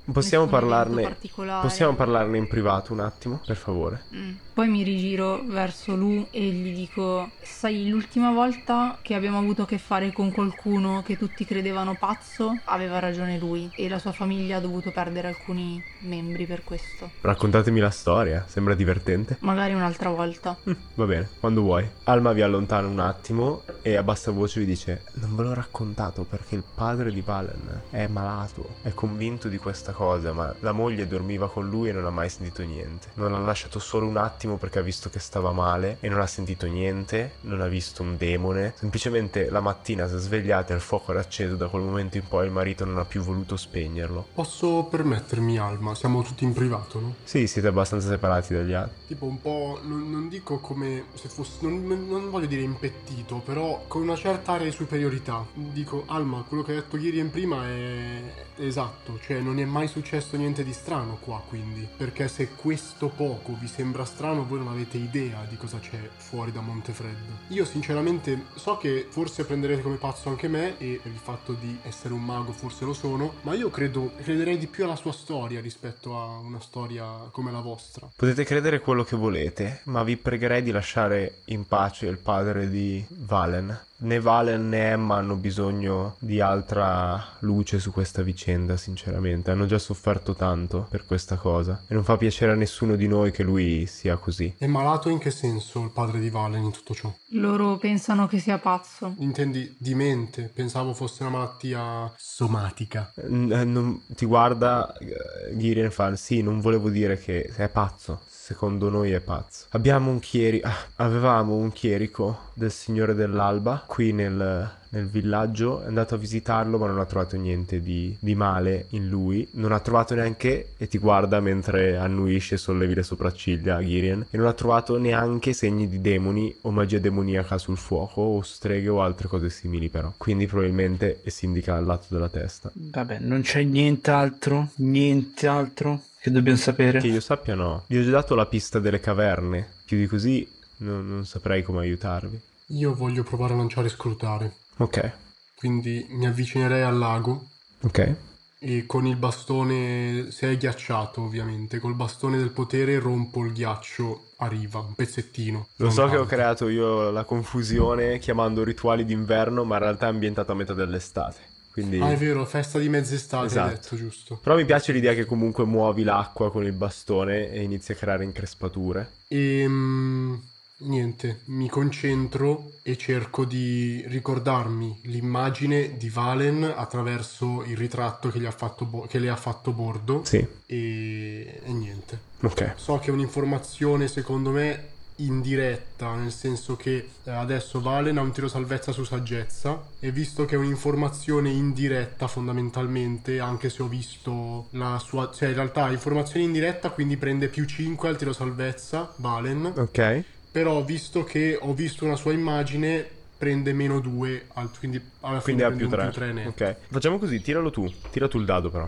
Possiamo 0.03 0.47
parlarne, 0.47 1.15
possiamo 1.61 1.93
parlarne 1.93 2.37
in 2.37 2.47
privato 2.47 2.91
un 2.91 2.99
attimo, 3.01 3.39
per 3.45 3.55
favore? 3.55 4.03
Mm. 4.13 4.31
Poi 4.53 4.67
mi 4.67 4.83
rigiro 4.83 5.41
verso 5.45 5.95
lui 5.95 6.27
e 6.29 6.41
gli 6.41 6.75
dico: 6.75 7.29
Sai, 7.41 7.87
l'ultima 7.87 8.31
volta 8.31 8.97
che 9.01 9.13
abbiamo 9.13 9.37
avuto 9.37 9.61
a 9.61 9.65
che 9.65 9.77
fare 9.77 10.11
con 10.11 10.31
qualcuno 10.31 11.01
che 11.05 11.17
tutti 11.17 11.45
credevano 11.45 11.95
pazzo, 11.97 12.59
aveva 12.65 12.99
ragione 12.99 13.37
lui 13.37 13.69
e 13.75 13.87
la 13.87 13.99
sua 13.99 14.11
famiglia 14.11 14.57
ha 14.57 14.59
dovuto 14.59 14.91
perdere 14.91 15.29
alcuni 15.29 15.81
membri 15.99 16.45
per 16.45 16.63
questo. 16.63 17.11
Raccontatemi 17.21 17.79
la 17.79 17.91
storia, 17.91 18.43
sembra 18.47 18.73
divertente. 18.73 19.37
Magari 19.39 19.73
un'altra 19.73 20.09
volta. 20.09 20.57
Mm, 20.69 20.73
va 20.95 21.05
bene, 21.05 21.29
quando 21.39 21.61
vuoi. 21.61 21.87
Alma 22.03 22.33
vi 22.33 22.41
allontana 22.41 22.87
un 22.87 22.99
attimo 22.99 23.61
e 23.81 23.95
a 23.95 24.03
bassa 24.03 24.31
voce 24.31 24.59
vi 24.59 24.65
dice: 24.65 25.03
Non 25.13 25.35
ve 25.35 25.43
l'ho 25.43 25.53
raccontato 25.53 26.23
perché 26.23 26.55
il 26.55 26.63
padre 26.75 27.11
di 27.11 27.21
Valen 27.21 27.83
è 27.89 28.07
malato, 28.07 28.75
è 28.81 28.93
convinto 28.93 29.47
di 29.47 29.57
questa 29.57 29.93
cosa, 29.93 29.99
ma 30.33 30.53
la 30.59 30.71
moglie 30.71 31.07
dormiva 31.07 31.49
con 31.49 31.69
lui 31.69 31.89
e 31.89 31.91
non 31.91 32.05
ha 32.05 32.09
mai 32.09 32.29
sentito 32.29 32.63
niente. 32.63 33.09
Non 33.15 33.31
l'ha 33.31 33.39
lasciato 33.39 33.79
solo 33.79 34.07
un 34.07 34.17
attimo 34.17 34.57
perché 34.57 34.79
ha 34.79 34.81
visto 34.81 35.09
che 35.09 35.19
stava 35.19 35.51
male 35.51 35.97
e 35.99 36.09
non 36.09 36.19
ha 36.19 36.27
sentito 36.27 36.65
niente, 36.65 37.33
non 37.41 37.61
ha 37.61 37.67
visto 37.67 38.01
un 38.01 38.17
demone. 38.17 38.73
Semplicemente 38.77 39.49
la 39.49 39.61
mattina 39.61 40.07
si 40.07 40.15
è 40.15 40.17
svegliata 40.17 40.73
e 40.73 40.75
il 40.75 40.81
fuoco 40.81 41.11
era 41.11 41.19
acceso, 41.19 41.55
da 41.55 41.67
quel 41.67 41.83
momento 41.83 42.17
in 42.17 42.27
poi 42.27 42.45
il 42.45 42.51
marito 42.51 42.85
non 42.85 42.97
ha 42.97 43.05
più 43.05 43.21
voluto 43.21 43.55
spegnerlo. 43.55 44.27
Posso 44.33 44.87
permettermi, 44.89 45.57
Alma? 45.57 45.95
Siamo 45.95 46.21
tutti 46.23 46.43
in 46.43 46.53
privato, 46.53 46.99
no? 46.99 47.15
Sì, 47.23 47.47
siete 47.47 47.67
abbastanza 47.67 48.07
separati 48.07 48.53
dagli 48.53 48.73
altri. 48.73 48.95
Tipo 49.07 49.25
un 49.25 49.41
po', 49.41 49.79
non, 49.83 50.09
non 50.09 50.29
dico 50.29 50.59
come 50.59 51.05
se 51.13 51.29
fosse, 51.29 51.57
non, 51.61 51.85
non, 52.07 52.29
voglio 52.29 52.47
dire 52.47 52.61
impettito, 52.61 53.37
però 53.37 53.83
con 53.87 54.01
una 54.01 54.15
certa 54.15 54.53
area 54.53 54.65
di 54.65 54.71
superiorità. 54.71 55.45
Dico, 55.53 56.03
Alma, 56.07 56.43
quello 56.47 56.63
che 56.63 56.71
ha 56.71 56.75
detto 56.75 56.97
Girian 56.97 57.29
prima 57.29 57.67
è 57.67 58.21
esatto, 58.57 59.19
cioè 59.21 59.39
non 59.39 59.59
è 59.59 59.65
mai 59.65 59.80
successo 59.87 60.37
niente 60.37 60.63
di 60.63 60.73
strano 60.73 61.17
qua, 61.19 61.41
quindi. 61.47 61.87
Perché 61.95 62.27
se 62.27 62.49
questo 62.55 63.07
poco 63.07 63.55
vi 63.59 63.67
sembra 63.67 64.05
strano 64.05 64.45
voi 64.45 64.59
non 64.59 64.69
avete 64.69 64.97
idea 64.97 65.45
di 65.47 65.57
cosa 65.57 65.79
c'è 65.79 65.99
fuori 66.15 66.51
da 66.51 66.61
Montefreddo. 66.61 67.39
Io 67.49 67.65
sinceramente 67.65 68.45
so 68.55 68.77
che 68.77 69.07
forse 69.09 69.45
prenderete 69.45 69.81
come 69.81 69.97
pazzo 69.97 70.29
anche 70.29 70.47
me 70.47 70.77
e 70.77 70.99
per 71.01 71.11
il 71.11 71.17
fatto 71.17 71.53
di 71.53 71.77
essere 71.83 72.13
un 72.13 72.23
mago 72.23 72.51
forse 72.51 72.85
lo 72.85 72.93
sono, 72.93 73.35
ma 73.41 73.53
io 73.53 73.69
credo, 73.69 74.11
crederei 74.21 74.57
di 74.57 74.67
più 74.67 74.83
alla 74.83 74.95
sua 74.95 75.11
storia 75.11 75.61
rispetto 75.61 76.17
a 76.17 76.37
una 76.37 76.59
storia 76.59 77.29
come 77.31 77.51
la 77.51 77.61
vostra. 77.61 78.09
Potete 78.15 78.43
credere 78.43 78.79
quello 78.79 79.03
che 79.03 79.15
volete, 79.15 79.81
ma 79.85 80.03
vi 80.03 80.17
pregherei 80.17 80.63
di 80.63 80.71
lasciare 80.71 81.41
in 81.45 81.65
pace 81.65 82.07
il 82.07 82.17
padre 82.17 82.69
di 82.69 83.03
Valen 83.09 83.89
né 84.01 84.19
Valen 84.19 84.69
né 84.69 84.91
Emma 84.91 85.15
hanno 85.15 85.35
bisogno 85.35 86.15
di 86.19 86.39
altra 86.39 87.23
luce 87.39 87.79
su 87.79 87.91
questa 87.91 88.21
vicenda, 88.21 88.77
sinceramente. 88.77 89.51
Hanno 89.51 89.65
già 89.65 89.79
sofferto 89.79 90.35
tanto 90.35 90.87
per 90.89 91.05
questa 91.05 91.35
cosa. 91.35 91.83
E 91.87 91.93
non 91.93 92.03
fa 92.03 92.17
piacere 92.17 92.51
a 92.51 92.55
nessuno 92.55 92.95
di 92.95 93.07
noi 93.07 93.31
che 93.31 93.43
lui 93.43 93.85
sia 93.85 94.17
così. 94.17 94.53
È 94.57 94.67
malato 94.67 95.09
in 95.09 95.17
che 95.17 95.31
senso 95.31 95.81
il 95.83 95.91
padre 95.91 96.19
di 96.19 96.29
Valen 96.29 96.63
in 96.63 96.71
tutto 96.71 96.93
ciò? 96.93 97.13
Loro 97.33 97.77
pensano 97.77 98.27
che 98.27 98.39
sia 98.39 98.57
pazzo. 98.57 99.13
Intendi 99.17 99.75
di 99.79 99.95
mente? 99.95 100.51
Pensavo 100.53 100.93
fosse 100.93 101.23
una 101.23 101.37
malattia 101.37 102.11
somatica. 102.17 103.11
N- 103.27 103.51
eh, 103.51 103.63
non- 103.63 104.01
ti 104.07 104.25
guarda 104.25 104.93
eh, 104.97 105.55
Ghirin 105.55 105.85
e 105.85 105.91
fa: 105.91 106.15
Sì, 106.15 106.41
non 106.41 106.59
volevo 106.59 106.89
dire 106.89 107.17
che 107.17 107.43
è 107.55 107.69
pazzo. 107.69 108.21
Secondo 108.51 108.89
noi 108.89 109.11
è 109.11 109.21
pazzo. 109.21 109.67
Abbiamo 109.69 110.11
un 110.11 110.19
chierico. 110.19 110.67
avevamo 110.97 111.55
un 111.55 111.71
chierico 111.71 112.49
del 112.53 112.69
Signore 112.69 113.13
dell'Alba 113.13 113.85
qui 113.87 114.11
nel, 114.11 114.69
nel 114.91 115.07
villaggio. 115.07 115.81
È 115.81 115.87
andato 115.87 116.15
a 116.15 116.17
visitarlo, 116.17 116.77
ma 116.77 116.87
non 116.87 116.99
ha 116.99 117.05
trovato 117.05 117.35
niente 117.37 117.81
di, 117.81 118.15
di 118.19 118.35
male 118.35 118.85
in 118.89 119.09
lui. 119.09 119.47
Non 119.53 119.71
ha 119.71 119.79
trovato 119.79 120.15
neanche. 120.15 120.73
E 120.77 120.87
ti 120.87 120.97
guarda 120.97 121.39
mentre 121.39 121.97
annuisce 121.97 122.55
e 122.55 122.57
sollevi 122.57 122.95
le 122.95 123.03
sopracciglia 123.03 123.77
a 123.77 123.83
Girian. 123.83 124.25
E 124.29 124.37
non 124.37 124.47
ha 124.47 124.53
trovato 124.53 124.97
neanche 124.97 125.53
segni 125.53 125.87
di 125.87 126.01
demoni 126.01 126.55
o 126.61 126.71
magia 126.71 126.99
demoniaca 126.99 127.57
sul 127.57 127.77
fuoco, 127.77 128.21
o 128.21 128.41
streghe 128.41 128.89
o 128.89 129.01
altre 129.01 129.27
cose 129.27 129.49
simili, 129.49 129.89
però. 129.89 130.13
Quindi 130.17 130.47
probabilmente 130.47 131.21
si 131.25 131.45
indica 131.45 131.75
al 131.75 131.85
lato 131.85 132.07
della 132.09 132.29
testa. 132.29 132.71
Vabbè, 132.73 133.19
non 133.19 133.41
c'è 133.41 133.63
nient'altro, 133.63 134.69
nient'altro 134.75 136.01
che 136.19 136.31
dobbiamo 136.31 136.57
sapere. 136.57 136.99
Che 136.99 137.07
io 137.07 137.19
sappia 137.19 137.55
no. 137.55 137.83
Vi 137.87 137.97
ho 137.97 138.03
già 138.03 138.11
dato 138.11 138.35
la 138.35 138.45
pista 138.45 138.79
delle 138.79 138.99
caverne. 138.99 139.67
Più 139.85 139.97
di 139.97 140.05
così 140.05 140.47
non, 140.77 141.07
non 141.07 141.25
saprei 141.25 141.63
come 141.63 141.79
aiutarvi. 141.79 142.39
Io 142.67 142.93
voglio 142.93 143.23
provare 143.23 143.53
a 143.53 143.57
lanciare 143.57 143.89
scrutare. 143.89 144.53
Ok, 144.81 145.11
Quindi 145.55 146.05
mi 146.09 146.25
avvicinerei 146.25 146.81
al 146.81 146.97
lago 146.97 147.49
ok. 147.83 148.15
e 148.59 148.85
con 148.87 149.05
il 149.05 149.15
bastone, 149.15 150.27
se 150.31 150.49
è 150.51 150.57
ghiacciato 150.57 151.21
ovviamente, 151.21 151.79
col 151.79 151.93
bastone 151.95 152.37
del 152.37 152.51
potere 152.51 152.97
rompo 152.99 153.43
il 153.45 153.53
ghiaccio 153.53 154.29
a 154.37 154.47
riva, 154.47 154.79
un 154.79 154.93
pezzettino. 154.95 155.67
Lo 155.75 155.89
so 155.91 156.05
che 156.07 156.15
ho 156.15 156.19
tanto. 156.21 156.35
creato 156.35 156.67
io 156.69 157.11
la 157.11 157.23
confusione 157.25 158.17
chiamando 158.17 158.63
rituali 158.63 159.05
d'inverno, 159.05 159.63
ma 159.63 159.75
in 159.75 159.81
realtà 159.83 160.07
è 160.07 160.09
ambientato 160.09 160.51
a 160.51 160.55
metà 160.55 160.73
dell'estate. 160.73 161.49
Quindi... 161.71 161.99
Ah, 162.01 162.11
è 162.11 162.17
vero, 162.17 162.43
festa 162.45 162.79
di 162.79 162.89
mezz'estate 162.89 163.45
Esatto. 163.45 163.69
detto, 163.69 163.95
giusto. 163.95 164.39
Però 164.41 164.55
mi 164.55 164.65
piace 164.65 164.91
l'idea 164.91 165.13
che 165.13 165.25
comunque 165.25 165.63
muovi 165.63 166.03
l'acqua 166.03 166.51
con 166.51 166.65
il 166.65 166.73
bastone 166.73 167.49
e 167.51 167.61
inizi 167.61 167.93
a 167.93 167.95
creare 167.95 168.23
increspature. 168.25 169.11
E 169.27 169.65
mm, 169.67 170.33
niente, 170.81 171.41
mi 171.45 171.69
concentro 171.69 172.71
e 172.83 172.97
cerco 172.97 173.45
di 173.45 174.03
ricordarmi 174.07 174.99
l'immagine 175.03 175.97
di 175.97 176.09
Valen 176.09 176.63
attraverso 176.63 177.63
il 177.65 177.77
ritratto 177.77 178.29
che, 178.29 178.39
gli 178.39 178.45
ha 178.45 178.51
fatto 178.51 178.85
Bo- 178.85 179.05
che 179.07 179.19
le 179.19 179.29
ha 179.29 179.35
fatto 179.35 179.71
Bordo 179.71 180.23
Sì, 180.25 180.45
e, 180.65 181.61
e 181.63 181.71
niente. 181.73 182.19
ok. 182.41 182.73
So 182.75 182.97
che 182.99 183.07
è 183.09 183.13
un'informazione 183.13 184.07
secondo 184.07 184.51
me 184.51 184.89
indiretta, 185.17 186.15
nel 186.15 186.31
senso 186.31 186.75
che 186.75 187.09
eh, 187.23 187.29
adesso 187.31 187.79
Valen 187.79 188.17
ha 188.17 188.21
un 188.21 188.31
tiro 188.31 188.47
salvezza 188.47 188.91
su 188.91 189.03
saggezza 189.03 189.83
e 189.99 190.11
visto 190.11 190.45
che 190.45 190.55
è 190.55 190.57
un'informazione 190.57 191.49
indiretta 191.51 192.27
fondamentalmente, 192.27 193.39
anche 193.39 193.69
se 193.69 193.83
ho 193.83 193.87
visto 193.87 194.67
la 194.71 194.97
sua... 195.03 195.29
cioè 195.31 195.49
in 195.49 195.55
realtà 195.55 195.89
informazione 195.91 196.45
indiretta 196.45 196.89
quindi 196.89 197.17
prende 197.17 197.49
più 197.49 197.65
5 197.65 198.09
al 198.09 198.17
tiro 198.17 198.33
salvezza 198.33 199.13
Valen, 199.17 199.73
Ok, 199.75 200.23
però 200.51 200.83
visto 200.83 201.23
che 201.23 201.57
ho 201.59 201.73
visto 201.73 202.05
una 202.05 202.15
sua 202.15 202.33
immagine 202.33 203.07
prende 203.37 203.73
meno 203.73 203.99
2, 203.99 204.47
quindi 204.77 205.01
alla 205.21 205.39
quindi 205.39 205.63
fine 205.63 205.63
ha 205.63 205.75
più 205.75 205.89
prende 205.89 205.95
3. 205.95 206.03
un 206.03 206.11
più 206.11 206.19
3 206.19 206.33
netto. 206.33 206.49
Ok, 206.49 206.77
facciamo 206.89 207.17
così, 207.17 207.41
tiralo 207.41 207.71
tu. 207.71 207.91
Tira 208.11 208.27
tu 208.27 208.37
il 208.37 208.45
dado 208.45 208.69
però. 208.69 208.87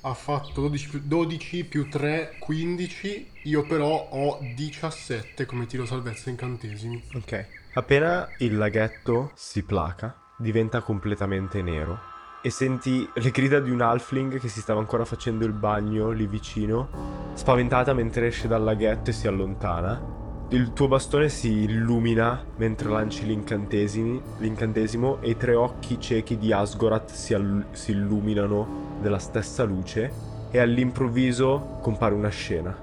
Ha 0.00 0.14
fatto 0.14 0.62
12 0.62 0.88
più, 0.88 1.00
12 1.04 1.64
più 1.64 1.88
3, 1.88 2.36
15. 2.38 3.30
Io 3.42 3.66
però 3.66 4.08
ho 4.10 4.38
17 4.54 5.46
come 5.46 5.66
tiro 5.66 5.84
salvezza 5.86 6.30
incantesimi. 6.30 7.02
Ok. 7.14 7.46
Appena 7.74 8.28
il 8.38 8.56
laghetto 8.56 9.30
si 9.34 9.62
placa, 9.62 10.16
diventa 10.36 10.80
completamente 10.80 11.62
nero. 11.62 12.00
E 12.42 12.50
senti 12.50 13.08
le 13.12 13.30
grida 13.30 13.60
di 13.60 13.70
un 13.70 13.80
halfling 13.80 14.40
che 14.40 14.48
si 14.48 14.60
stava 14.60 14.80
ancora 14.80 15.04
facendo 15.04 15.44
il 15.44 15.52
bagno 15.52 16.10
lì 16.10 16.26
vicino, 16.26 17.30
spaventata 17.34 17.92
mentre 17.92 18.28
esce 18.28 18.48
dal 18.48 18.64
laghetto 18.64 19.10
e 19.10 19.12
si 19.12 19.26
allontana. 19.28 20.26
Il 20.50 20.72
tuo 20.72 20.88
bastone 20.88 21.28
si 21.28 21.64
illumina 21.64 22.42
mentre 22.56 22.88
lanci 22.88 23.26
l'incantesimo 23.26 25.20
e 25.20 25.28
i 25.28 25.36
tre 25.36 25.54
occhi 25.54 26.00
ciechi 26.00 26.38
di 26.38 26.54
Asgorat 26.54 27.10
si, 27.10 27.34
all- 27.34 27.66
si 27.72 27.90
illuminano 27.90 28.96
della 29.02 29.18
stessa 29.18 29.64
luce 29.64 30.10
e 30.50 30.58
all'improvviso 30.58 31.76
compare 31.82 32.14
una 32.14 32.30
scena. 32.30 32.74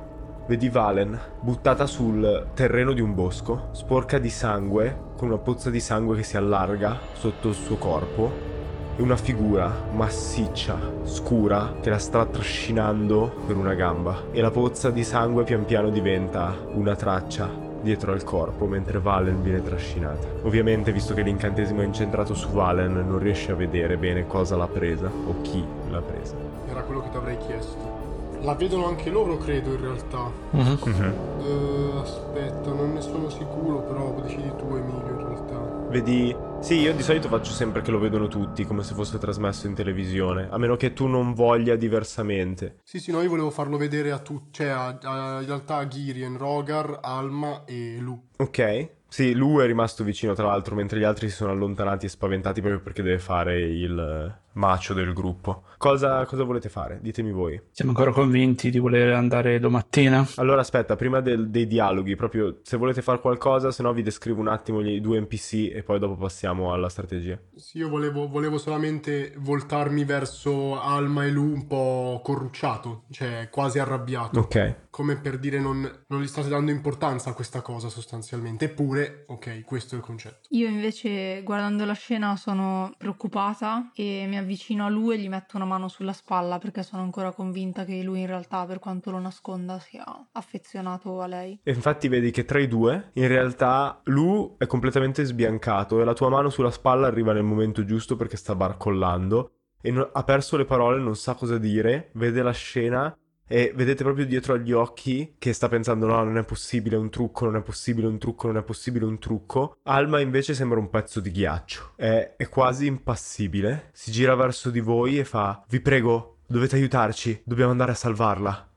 Vedi 0.45 0.69
Valen 0.69 1.19
buttata 1.41 1.87
sul 1.87 2.49
terreno 2.53 2.93
di 2.93 3.01
un 3.01 3.15
bosco, 3.15 3.69
sporca 3.71 4.19
di 4.19 4.29
sangue, 4.29 5.13
con 5.17 5.29
una 5.29 5.39
pozza 5.39 5.71
di 5.71 5.79
sangue 5.79 6.17
che 6.17 6.23
si 6.23 6.37
allarga 6.37 6.99
sotto 7.13 7.47
il 7.47 7.55
suo 7.55 7.77
corpo, 7.77 8.54
e 8.97 9.01
una 9.01 9.17
figura 9.17 9.71
massiccia, 9.93 10.77
scura, 11.03 11.75
che 11.81 11.89
la 11.89 11.97
sta 11.97 12.25
trascinando 12.25 13.31
per 13.45 13.57
una 13.57 13.73
gamba. 13.73 14.23
E 14.31 14.41
la 14.41 14.51
pozza 14.51 14.89
di 14.89 15.03
sangue 15.03 15.43
pian 15.43 15.65
piano 15.65 15.89
diventa 15.89 16.55
una 16.73 16.95
traccia 16.95 17.63
dietro 17.81 18.13
al 18.13 18.23
corpo 18.23 18.65
mentre 18.65 18.99
Valen 18.99 19.43
viene 19.43 19.61
trascinata. 19.61 20.27
Ovviamente, 20.41 20.91
visto 20.91 21.13
che 21.13 21.21
l'incantesimo 21.21 21.81
è 21.81 21.85
incentrato 21.85 22.33
su 22.33 22.49
Valen, 22.49 23.05
non 23.07 23.19
riesce 23.19 23.51
a 23.51 23.55
vedere 23.55 23.97
bene 23.97 24.25
cosa 24.25 24.55
l'ha 24.55 24.67
presa 24.67 25.07
o 25.07 25.35
chi 25.41 25.63
l'ha 25.89 26.01
presa. 26.01 26.35
Era 26.67 26.81
quello 26.81 27.01
che 27.01 27.09
ti 27.09 27.17
avrei 27.17 27.37
chiesto. 27.37 28.03
La 28.41 28.53
vedono 28.53 28.87
anche 28.87 29.09
loro, 29.09 29.37
credo, 29.37 29.71
in 29.71 29.81
realtà. 29.81 30.29
Eh, 30.51 31.99
aspetta, 32.01 32.71
non 32.71 32.93
ne 32.93 33.01
sono 33.01 33.29
sicuro, 33.29 33.79
però 33.79 34.15
decidi 34.21 34.51
tu, 34.57 34.75
Emilio, 34.75 35.09
in 35.09 35.17
realtà. 35.17 35.55
Vedi? 35.89 36.35
Sì, 36.65 36.79
io 36.79 36.95
di 36.95 37.03
solito 37.03 37.27
faccio 37.27 37.51
sempre 37.51 37.83
che 37.83 37.91
lo 37.91 37.99
vedono 37.99 38.27
tutti, 38.27 38.65
come 38.65 38.81
se 38.81 38.95
fosse 38.95 39.19
trasmesso 39.19 39.67
in 39.67 39.75
televisione, 39.75 40.47
a 40.49 40.57
meno 40.57 40.75
che 40.75 40.93
tu 40.93 41.05
non 41.05 41.35
voglia 41.35 41.75
diversamente. 41.75 42.77
Sì, 42.83 42.99
sì, 42.99 43.11
no, 43.11 43.21
io 43.21 43.29
volevo 43.29 43.51
farlo 43.51 43.77
vedere 43.77 44.09
a 44.11 44.17
tutti, 44.17 44.47
cioè 44.53 44.69
a, 44.69 44.97
a- 44.99 45.41
in 45.41 45.45
realtà 45.45 45.75
a 45.75 45.87
Girien, 45.87 46.35
Rogar, 46.37 47.01
Alma 47.03 47.65
e 47.65 47.97
Lu. 47.99 48.19
Ok. 48.37 48.89
Sì, 49.07 49.35
Lu 49.35 49.61
è 49.61 49.65
rimasto 49.67 50.03
vicino 50.03 50.33
tra 50.33 50.47
l'altro, 50.47 50.73
mentre 50.73 50.97
gli 50.99 51.03
altri 51.03 51.29
si 51.29 51.35
sono 51.35 51.51
allontanati 51.51 52.07
e 52.07 52.09
spaventati 52.09 52.61
proprio 52.61 52.81
perché 52.81 53.03
deve 53.03 53.19
fare 53.19 53.61
il 53.61 53.97
eh, 53.97 54.41
macio 54.53 54.95
del 54.95 55.13
gruppo. 55.13 55.65
Cosa, 55.85 56.25
cosa 56.25 56.43
volete 56.43 56.67
fare? 56.67 56.97
Ditemi 56.99 57.31
voi. 57.31 57.61
Siamo 57.69 57.91
ancora 57.91 58.11
convinti 58.11 58.71
di 58.71 58.79
voler 58.79 59.13
andare 59.13 59.59
domattina? 59.59 60.27
Allora 60.37 60.61
aspetta, 60.61 60.95
prima 60.95 61.19
del- 61.19 61.51
dei 61.51 61.67
dialoghi, 61.67 62.15
proprio 62.15 62.57
se 62.63 62.75
volete 62.75 63.03
fare 63.03 63.19
qualcosa, 63.19 63.69
se 63.69 63.83
no 63.83 63.93
vi 63.93 64.01
descrivo 64.01 64.39
un 64.41 64.47
attimo 64.47 64.81
gli 64.81 64.99
due 64.99 65.19
NPC 65.19 65.69
e 65.75 65.83
poi 65.83 65.99
dopo 65.99 66.15
passiamo 66.15 66.73
alla 66.73 66.89
strategia. 66.89 67.39
Sì, 67.55 67.77
io 67.77 67.89
volevo, 67.89 68.27
volevo 68.27 68.57
solamente 68.57 69.35
voltarmi 69.37 70.03
verso 70.05 70.81
Alma 70.81 71.23
e 71.23 71.29
Lu 71.29 71.53
un 71.53 71.67
po' 71.67 72.19
corrucciato, 72.23 73.03
cioè 73.11 73.49
quasi 73.51 73.77
arrabbiato. 73.77 74.39
Ok. 74.39 74.87
Come 74.89 75.17
per 75.17 75.37
dire 75.37 75.59
non, 75.59 75.87
non 76.07 76.21
gli 76.21 76.27
state 76.27 76.47
dando 76.47 76.71
importanza 76.71 77.29
a 77.29 77.33
questa 77.33 77.61
cosa 77.61 77.89
sostanzialmente. 77.89 78.65
Eppure, 78.65 79.25
ok, 79.27 79.63
questo 79.63 79.93
è 79.93 79.97
il 79.99 80.03
concetto. 80.03 80.47
Io 80.51 80.67
invece, 80.67 81.43
guardando 81.43 81.85
la 81.85 81.93
scena, 81.93 82.35
sono 82.37 82.91
preoccupata 82.97 83.91
e 83.93 84.25
mi 84.27 84.37
avvicino 84.37 84.85
a 84.85 84.89
lui 84.89 85.15
e 85.15 85.19
gli 85.19 85.29
metto 85.29 85.57
una 85.57 85.65
mano 85.75 85.87
sulla 85.87 86.13
spalla 86.13 86.57
perché 86.57 86.83
sono 86.83 87.01
ancora 87.01 87.31
convinta 87.31 87.85
che 87.85 88.01
lui 88.01 88.21
in 88.21 88.27
realtà, 88.27 88.65
per 88.65 88.79
quanto 88.79 89.11
lo 89.11 89.19
nasconda, 89.19 89.79
sia 89.79 90.03
affezionato 90.31 91.21
a 91.21 91.27
lei. 91.27 91.59
E 91.63 91.71
infatti 91.71 92.07
vedi 92.07 92.31
che 92.31 92.45
tra 92.45 92.59
i 92.59 92.67
due, 92.67 93.11
in 93.13 93.27
realtà, 93.27 94.01
Lu 94.05 94.55
è 94.57 94.65
completamente 94.65 95.23
sbiancato 95.23 96.01
e 96.01 96.03
la 96.03 96.13
tua 96.13 96.29
mano 96.29 96.49
sulla 96.49 96.71
spalla 96.71 97.07
arriva 97.07 97.33
nel 97.33 97.43
momento 97.43 97.83
giusto 97.85 98.15
perché 98.15 98.37
sta 98.37 98.55
barcollando 98.55 99.51
e 99.81 99.91
no- 99.91 100.09
ha 100.11 100.23
perso 100.23 100.57
le 100.57 100.65
parole, 100.65 100.99
non 100.99 101.15
sa 101.15 101.35
cosa 101.35 101.57
dire, 101.57 102.09
vede 102.13 102.41
la 102.41 102.51
scena 102.51 103.15
e 103.47 103.71
vedete 103.75 104.03
proprio 104.03 104.25
dietro 104.25 104.53
agli 104.53 104.71
occhi 104.71 105.35
che 105.37 105.53
sta 105.53 105.67
pensando 105.67 106.07
no, 106.07 106.23
non 106.23 106.37
è 106.37 106.43
possibile 106.43 106.95
un 106.95 107.09
trucco, 107.09 107.45
non 107.45 107.55
è 107.57 107.61
possibile 107.61 108.07
un 108.07 108.17
trucco, 108.17 108.47
non 108.47 108.57
è 108.57 108.63
possibile 108.63 109.05
un 109.05 109.19
trucco. 109.19 109.77
Alma 109.83 110.19
invece 110.19 110.53
sembra 110.53 110.79
un 110.79 110.89
pezzo 110.89 111.19
di 111.19 111.31
ghiaccio, 111.31 111.93
è, 111.95 112.33
è 112.37 112.49
quasi 112.49 112.87
impassibile, 112.87 113.89
si 113.93 114.11
gira 114.11 114.35
verso 114.35 114.69
di 114.69 114.79
voi 114.79 115.19
e 115.19 115.25
fa 115.25 115.63
vi 115.69 115.79
prego, 115.79 116.37
dovete 116.47 116.75
aiutarci, 116.75 117.41
dobbiamo 117.43 117.71
andare 117.71 117.91
a 117.91 117.95
salvarla. 117.95 118.69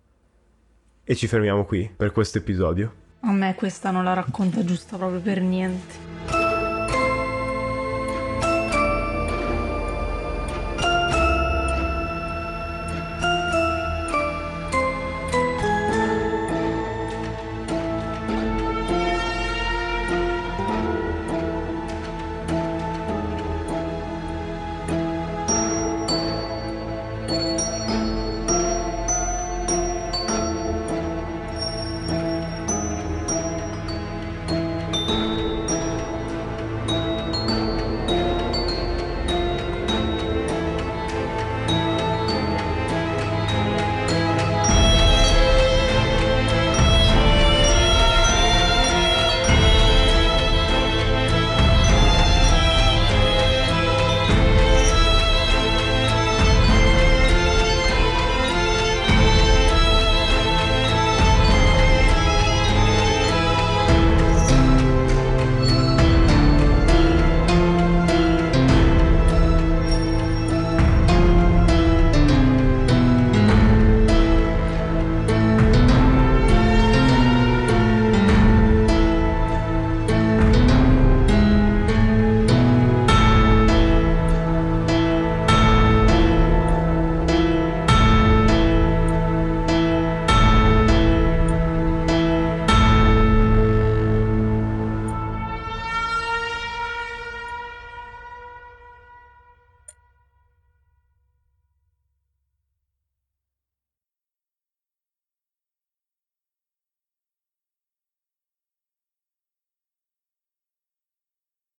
E 1.05 1.15
ci 1.15 1.27
fermiamo 1.27 1.65
qui 1.65 1.91
per 1.95 2.13
questo 2.13 2.39
episodio. 2.39 3.07
A 3.21 3.33
me 3.33 3.55
questa 3.55 3.91
non 3.91 4.05
la 4.05 4.13
racconta 4.13 4.63
giusta 4.63 4.97
proprio 4.99 5.21
per 5.21 5.41
niente. 5.41 6.48